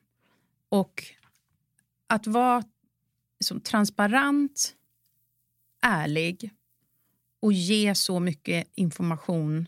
Och 0.70 1.04
att 2.08 2.28
vara 2.28 2.64
som 3.44 3.62
transparent, 3.62 4.76
ärlig 5.82 6.52
och 7.40 7.54
ge 7.54 7.96
så 7.96 8.20
mycket 8.20 8.68
information 8.76 9.68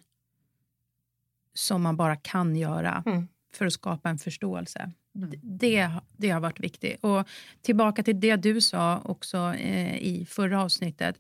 som 1.53 1.81
man 1.81 1.97
bara 1.97 2.15
kan 2.15 2.55
göra 2.55 3.03
Mm. 3.05 3.27
för 3.53 3.65
att 3.65 3.73
skapa 3.73 4.09
en 4.09 4.17
förståelse. 4.17 4.91
Mm. 5.15 5.31
Det, 5.41 5.91
det 6.17 6.29
har 6.29 6.39
varit 6.39 6.59
viktigt. 6.59 7.03
Och 7.03 7.27
tillbaka 7.61 8.03
till 8.03 8.19
det 8.19 8.35
du 8.35 8.61
sa 8.61 9.01
också 9.05 9.37
eh, 9.53 9.97
i 9.97 10.25
förra 10.29 10.61
avsnittet. 10.61 11.19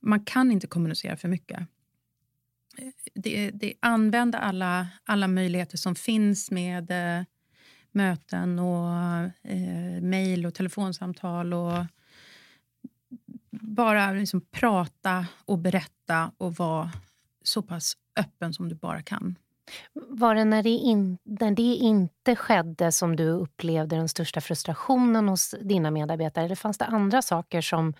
Man 0.00 0.24
kan 0.24 0.50
inte 0.52 0.66
kommunicera 0.66 1.16
för 1.16 1.28
mycket. 1.28 1.60
Det, 3.14 3.50
det, 3.50 3.74
använd 3.80 4.34
alla, 4.34 4.88
alla 5.04 5.28
möjligheter 5.28 5.76
som 5.76 5.94
finns 5.94 6.50
med 6.50 6.90
eh, 6.90 7.24
möten 7.92 8.58
och 8.58 8.88
eh, 9.42 10.02
mejl 10.02 10.46
och 10.46 10.54
telefonsamtal. 10.54 11.54
och 11.54 11.84
Bara 13.50 14.12
liksom 14.12 14.40
prata 14.40 15.26
och 15.44 15.58
berätta 15.58 16.32
och 16.38 16.54
vara 16.54 16.90
så 17.42 17.62
pass 17.62 17.96
öppen 18.16 18.54
som 18.54 18.68
du 18.68 18.74
bara 18.74 19.02
kan. 19.02 19.36
Var 19.92 20.34
det 20.34 20.44
när 20.44 20.62
det, 20.62 20.70
in, 20.70 21.18
när 21.24 21.50
det 21.50 21.62
inte 21.62 22.36
skedde 22.36 22.92
som 22.92 23.16
du 23.16 23.24
upplevde 23.28 23.96
den 23.96 24.08
största 24.08 24.40
frustrationen 24.40 25.28
hos 25.28 25.54
dina 25.60 25.90
medarbetare? 25.90 26.44
Eller 26.44 26.56
fanns 26.56 26.78
det 26.78 26.84
andra 26.84 27.22
saker 27.22 27.60
som, 27.60 27.94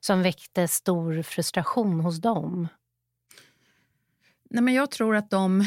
som 0.00 0.22
väckte 0.22 0.68
stor 0.68 1.22
frustration 1.22 2.00
hos 2.00 2.18
dem? 2.18 2.68
Nej, 4.50 4.62
men 4.62 4.74
jag 4.74 4.90
tror 4.90 5.16
att 5.16 5.30
de 5.30 5.64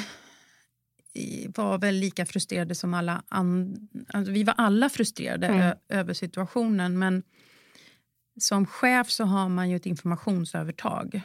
i- 1.14 1.48
var 1.56 1.78
väl 1.78 1.96
lika 1.96 2.26
frustrerade 2.26 2.76
som 2.76 2.94
alla 2.94 3.24
andra. 3.28 3.78
Alltså, 4.08 4.32
vi 4.32 4.44
var 4.44 4.54
alla 4.58 4.90
frustrerade 4.90 5.48
Mm. 5.48 5.78
över 5.90 6.14
situationen. 6.14 7.00
Men 7.00 7.24
som 8.40 8.66
chef 8.66 9.10
så 9.10 9.24
har 9.24 9.50
man 9.50 9.70
ju 9.70 9.76
ett 9.76 9.86
informationsövertag. 9.86 11.22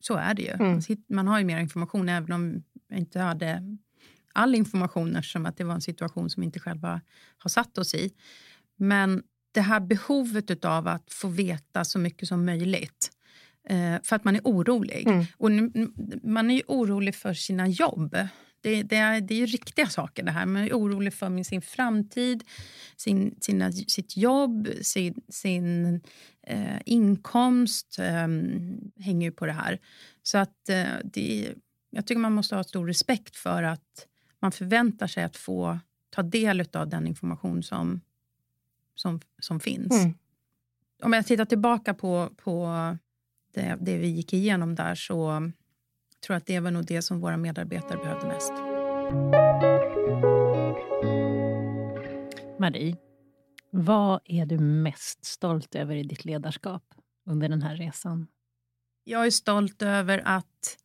Så 0.00 0.14
är 0.14 0.34
det 0.34 0.42
ju. 0.42 0.50
Mm. 0.52 0.80
Man 1.08 1.28
har 1.28 1.38
ju 1.38 1.44
mer 1.44 1.58
information 1.60 2.08
även 2.08 2.32
om 2.32 2.62
jag 2.88 2.98
inte 2.98 3.20
hade 3.20 3.76
all 4.32 4.54
information 4.54 5.16
eftersom 5.16 5.46
att 5.46 5.56
det 5.56 5.64
var 5.64 5.74
en 5.74 5.80
situation 5.80 6.30
som 6.30 6.40
vi 6.40 6.44
inte 6.44 6.60
själva 6.60 7.00
har 7.38 7.48
satt 7.50 7.78
oss 7.78 7.94
i. 7.94 8.12
Men 8.76 9.22
det 9.52 9.60
här 9.60 9.80
behovet 9.80 10.64
av 10.64 10.88
att 10.88 11.12
få 11.12 11.28
veta 11.28 11.84
så 11.84 11.98
mycket 11.98 12.28
som 12.28 12.44
möjligt 12.44 13.10
eh, 13.10 13.17
för 14.02 14.16
att 14.16 14.24
man 14.24 14.36
är 14.36 14.40
orolig. 14.44 15.06
Mm. 15.08 15.24
Och 15.36 15.50
man 16.22 16.50
är 16.50 16.54
ju 16.54 16.62
orolig 16.66 17.14
för 17.14 17.34
sina 17.34 17.68
jobb. 17.68 18.16
Det, 18.60 18.82
det, 18.82 18.96
är, 18.96 19.20
det 19.20 19.34
är 19.34 19.38
ju 19.38 19.46
riktiga 19.46 19.86
saker 19.86 20.22
det 20.22 20.30
här. 20.30 20.46
Man 20.46 20.62
är 20.62 20.72
orolig 20.72 21.14
för 21.14 21.42
sin 21.42 21.62
framtid, 21.62 22.44
sin, 22.96 23.38
sina, 23.40 23.72
sitt 23.72 24.16
jobb, 24.16 24.68
sin, 24.82 25.14
sin 25.28 26.00
eh, 26.42 26.78
inkomst 26.84 27.98
eh, 27.98 28.28
hänger 29.04 29.22
ju 29.22 29.32
på 29.32 29.46
det 29.46 29.52
här. 29.52 29.78
Så 30.22 30.38
att 30.38 30.68
eh, 30.68 30.84
det, 31.04 31.54
jag 31.90 32.06
tycker 32.06 32.20
man 32.20 32.32
måste 32.32 32.56
ha 32.56 32.64
stor 32.64 32.86
respekt 32.86 33.36
för 33.36 33.62
att 33.62 34.06
man 34.40 34.52
förväntar 34.52 35.06
sig 35.06 35.24
att 35.24 35.36
få 35.36 35.78
ta 36.10 36.22
del 36.22 36.64
av 36.72 36.88
den 36.88 37.06
information 37.06 37.62
som, 37.62 38.00
som, 38.94 39.20
som 39.38 39.60
finns. 39.60 39.92
Mm. 39.92 40.14
Om 41.02 41.12
jag 41.12 41.26
tittar 41.26 41.44
tillbaka 41.44 41.94
på, 41.94 42.30
på 42.36 42.66
det, 43.52 43.76
det 43.80 43.98
vi 43.98 44.08
gick 44.08 44.32
igenom 44.32 44.74
där 44.74 44.94
så 44.94 45.28
tror 46.26 46.34
jag 46.34 46.36
att 46.36 46.46
det 46.46 46.60
var 46.60 46.70
nog 46.70 46.86
det 46.86 47.02
som 47.02 47.20
våra 47.20 47.36
medarbetare 47.36 47.98
behövde 47.98 48.26
mest. 48.26 48.52
Marie, 52.58 52.96
vad 53.70 54.20
är 54.24 54.46
du 54.46 54.58
mest 54.58 55.24
stolt 55.24 55.74
över 55.74 55.96
i 55.96 56.02
ditt 56.02 56.24
ledarskap 56.24 56.82
under 57.26 57.48
den 57.48 57.62
här 57.62 57.76
resan? 57.76 58.26
Jag 59.04 59.26
är 59.26 59.30
stolt 59.30 59.82
över 59.82 60.22
att 60.24 60.78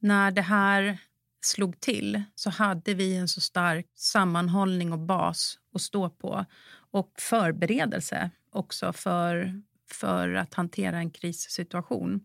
när 0.00 0.30
det 0.30 0.42
här 0.42 0.98
slog 1.44 1.80
till 1.80 2.22
så 2.34 2.50
hade 2.50 2.94
vi 2.94 3.16
en 3.16 3.28
så 3.28 3.40
stark 3.40 3.86
sammanhållning 3.94 4.92
och 4.92 4.98
bas 4.98 5.58
att 5.74 5.80
stå 5.80 6.10
på 6.10 6.44
och 6.90 7.12
förberedelse 7.18 8.30
också 8.50 8.92
för, 8.92 9.62
för 9.90 10.34
att 10.34 10.54
hantera 10.54 10.98
en 10.98 11.10
krissituation. 11.10 12.20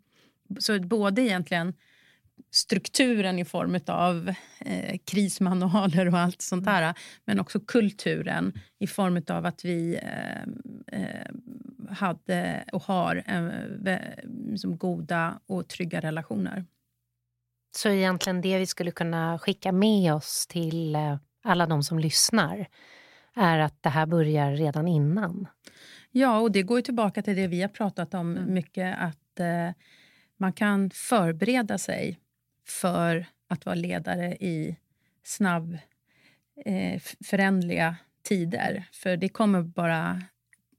Så 0.59 0.79
både 0.79 1.21
egentligen 1.21 1.73
strukturen 2.51 3.39
i 3.39 3.45
form 3.45 3.79
av 3.87 4.33
eh, 4.59 4.97
krismanualer 5.05 6.07
och 6.07 6.19
allt 6.19 6.41
sånt 6.41 6.65
där 6.65 6.93
men 7.25 7.39
också 7.39 7.59
kulturen 7.59 8.53
i 8.79 8.87
form 8.87 9.21
av 9.27 9.45
att 9.45 9.65
vi 9.65 9.95
eh, 9.95 11.01
eh 11.01 11.25
hade 11.91 12.63
och 12.71 12.83
har 12.83 13.23
eh, 13.27 13.99
liksom 14.51 14.77
goda 14.77 15.39
och 15.47 15.67
trygga 15.67 15.99
relationer. 15.99 16.65
Så 17.77 17.89
egentligen 17.89 18.41
det 18.41 18.57
vi 18.57 18.65
skulle 18.65 18.91
kunna 18.91 19.39
skicka 19.39 19.71
med 19.71 20.13
oss 20.13 20.47
till 20.47 20.95
eh, 20.95 21.17
alla 21.43 21.65
de 21.65 21.83
som 21.83 21.99
lyssnar 21.99 22.67
är 23.35 23.59
att 23.59 23.83
det 23.83 23.89
här 23.89 24.05
börjar 24.05 24.51
redan 24.51 24.87
innan? 24.87 25.47
Ja, 26.11 26.39
och 26.39 26.51
det 26.51 26.63
går 26.63 26.81
tillbaka 26.81 27.21
till 27.21 27.35
det 27.35 27.47
vi 27.47 27.61
har 27.61 27.69
pratat 27.69 28.13
om 28.13 28.37
mm. 28.37 28.53
mycket. 28.53 28.97
Att 28.99 29.39
eh, 29.39 29.69
man 30.37 30.53
kan 30.53 30.89
förbereda 30.89 31.77
sig 31.77 32.19
för 32.67 33.25
att 33.47 33.65
vara 33.65 33.75
ledare 33.75 34.35
i 34.35 34.75
snabb, 35.23 35.77
eh, 36.65 37.01
förändliga 37.25 37.95
tider. 38.23 38.83
För 38.91 39.17
det 39.17 39.29
kommer 39.29 39.61
bara 39.61 40.21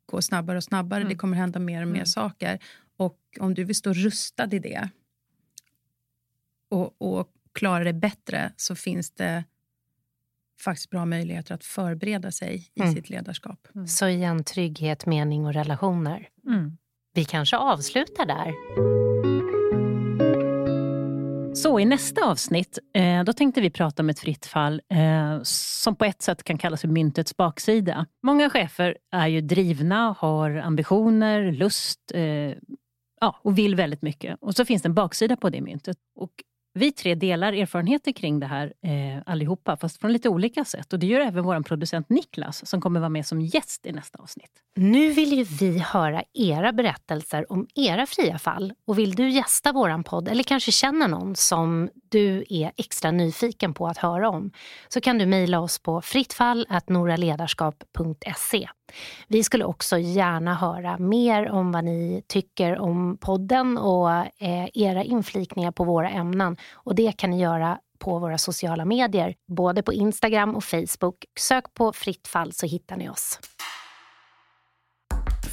gå 0.07 0.23
snabbare 0.23 0.57
och 0.57 0.65
snabbare. 0.65 1.01
Mm. 1.01 1.13
Det 1.13 1.19
kommer 1.19 1.37
hända 1.37 1.59
mer 1.59 1.83
och 1.83 1.89
mer 1.89 1.95
mm. 1.95 2.07
saker. 2.07 2.59
Och 2.97 3.19
om 3.41 3.55
du 3.55 3.65
vill 3.65 3.77
stå 3.77 3.93
rustad 3.93 4.55
i 4.55 4.59
det 4.59 4.89
och, 6.69 7.03
och 7.03 7.33
klara 7.53 7.85
det 7.85 7.93
bättre 7.93 8.53
så 8.57 8.75
finns 8.75 9.11
det 9.11 9.45
faktiskt 10.65 10.91
bra 10.91 11.05
möjligheter 11.05 11.55
att 11.55 11.65
förbereda 11.65 12.31
sig 12.31 12.71
i 12.75 12.81
mm. 12.81 12.95
sitt 12.95 13.11
ledarskap. 13.11 13.69
Mm. 13.75 13.87
Så 13.87 14.07
igen, 14.07 14.45
trygghet, 14.45 15.07
mening 15.07 15.47
och 15.47 15.55
relationer. 15.55 16.29
Mm. 16.47 16.77
Vi 17.15 17.25
kanske 17.25 17.57
avslutar 17.57 18.27
där. 18.27 18.55
Så 21.55 21.81
i 21.81 21.85
nästa 21.85 22.25
avsnitt 22.25 22.79
eh, 22.95 23.25
då 23.25 23.33
tänkte 23.33 23.61
vi 23.61 23.71
prata 23.71 24.03
om 24.03 24.11
ett 24.11 24.19
fritt 24.19 24.47
fall 24.47 24.83
eh, 24.89 25.43
som 25.43 25.97
på 25.97 26.05
ett 26.05 26.23
sätt 26.23 26.45
kan 26.45 26.59
kallas 26.59 26.81
för 26.81 26.89
myntets 26.89 27.37
baksida. 27.37 28.07
Många 28.23 28.51
chefer 28.51 28.97
är 29.13 29.29
ju 29.29 29.41
drivna, 29.41 30.17
har 30.19 30.57
ambitioner, 30.57 31.53
lust 31.53 32.01
eh, 32.15 32.55
ja, 33.21 33.41
och 33.43 33.59
vill 33.59 33.75
väldigt 33.75 34.03
mycket. 34.03 34.37
Och 34.41 34.55
så 34.55 34.65
finns 34.65 34.83
det 34.83 34.89
en 34.89 34.95
baksida 34.95 35.37
på 35.37 35.51
det 35.51 35.61
myntet. 35.61 35.97
Och 36.15 36.31
vi 36.73 36.93
tre 36.93 37.15
delar 37.15 37.53
erfarenheter 37.53 38.13
kring 38.13 38.41
det 38.41 38.47
här 38.47 38.73
eh, 38.83 39.23
allihopa, 39.27 39.77
fast 39.77 40.01
från 40.01 40.13
lite 40.13 40.29
olika 40.29 40.65
sätt. 40.65 40.93
Och 40.93 40.99
Det 40.99 41.07
gör 41.07 41.21
även 41.21 41.45
vår 41.45 41.63
producent 41.63 42.09
Niklas 42.09 42.67
som 42.67 42.81
kommer 42.81 43.01
vara 43.01 43.11
med 43.11 43.27
som 43.27 43.41
gäst 43.41 43.87
i 43.87 43.93
nästa 43.93 44.19
avsnitt. 44.19 44.51
Nu 44.77 45.11
vill 45.11 45.33
ju 45.33 45.45
vi 45.45 45.79
höra 45.79 46.23
era 46.33 46.73
berättelser 46.73 47.53
om 47.53 47.67
era 47.75 48.07
fria 48.07 48.39
fall. 48.39 48.73
Och 48.87 48.99
Vill 48.99 49.15
du 49.15 49.31
gästa 49.31 49.73
vår 49.73 50.03
podd 50.03 50.29
eller 50.29 50.43
kanske 50.43 50.73
känner 50.73 51.09
någon 51.09 51.37
som 51.37 51.91
du 52.11 52.45
är 52.49 52.73
extra 52.77 53.11
nyfiken 53.11 53.75
på 53.75 53.87
att 53.87 53.99
höra 53.99 54.29
om 54.29 54.51
så 54.89 55.01
kan 55.01 55.19
du 55.19 55.27
mejla 55.27 55.61
oss 55.61 55.79
på 55.79 56.01
frittfall.noraledarskap.se. 56.01 58.69
Vi 59.29 59.45
skulle 59.45 59.65
också 59.65 59.99
gärna 59.99 60.55
höra 60.55 60.99
mer 60.99 61.51
om 61.51 61.73
vad 61.73 61.85
ni 61.85 62.23
tycker 62.27 62.79
om 62.79 63.19
podden 63.21 63.79
och 63.79 64.11
eh, 64.11 64.69
era 64.75 65.05
inflikningar 65.05 65.71
på 65.71 65.85
våra 65.85 66.11
ämnen. 66.11 66.57
Och 66.73 66.95
Det 66.95 67.13
kan 67.17 67.31
ni 67.31 67.41
göra 67.41 67.79
på 67.99 68.19
våra 68.19 68.39
sociala 68.39 68.85
medier, 68.85 69.35
både 69.49 69.83
på 69.83 69.93
Instagram 69.93 70.57
och 70.57 70.65
Facebook. 70.65 71.25
Sök 71.39 71.75
på 71.75 71.93
Fritt 71.93 72.29
fall 72.29 72.53
så 72.53 72.67
hittar 72.67 72.97
ni 72.97 73.09
oss. 73.09 73.39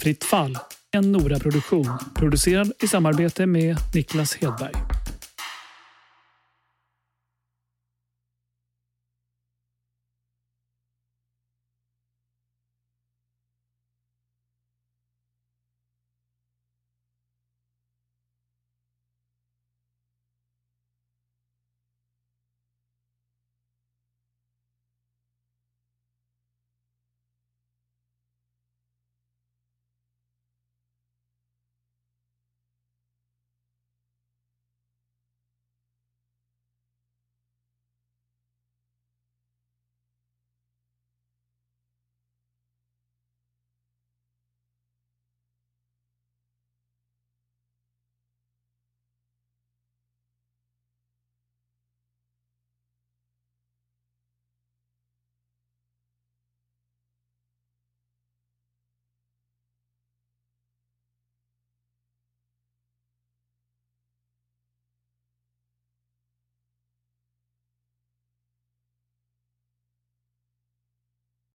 Fritt 0.01 0.23
fall, 0.23 0.57
en 0.91 1.11
Nora-produktion 1.11 1.97
producerad 2.15 2.71
i 2.79 2.87
samarbete 2.87 3.45
med 3.45 3.77
Niklas 3.95 4.35
Hedberg. 4.35 4.96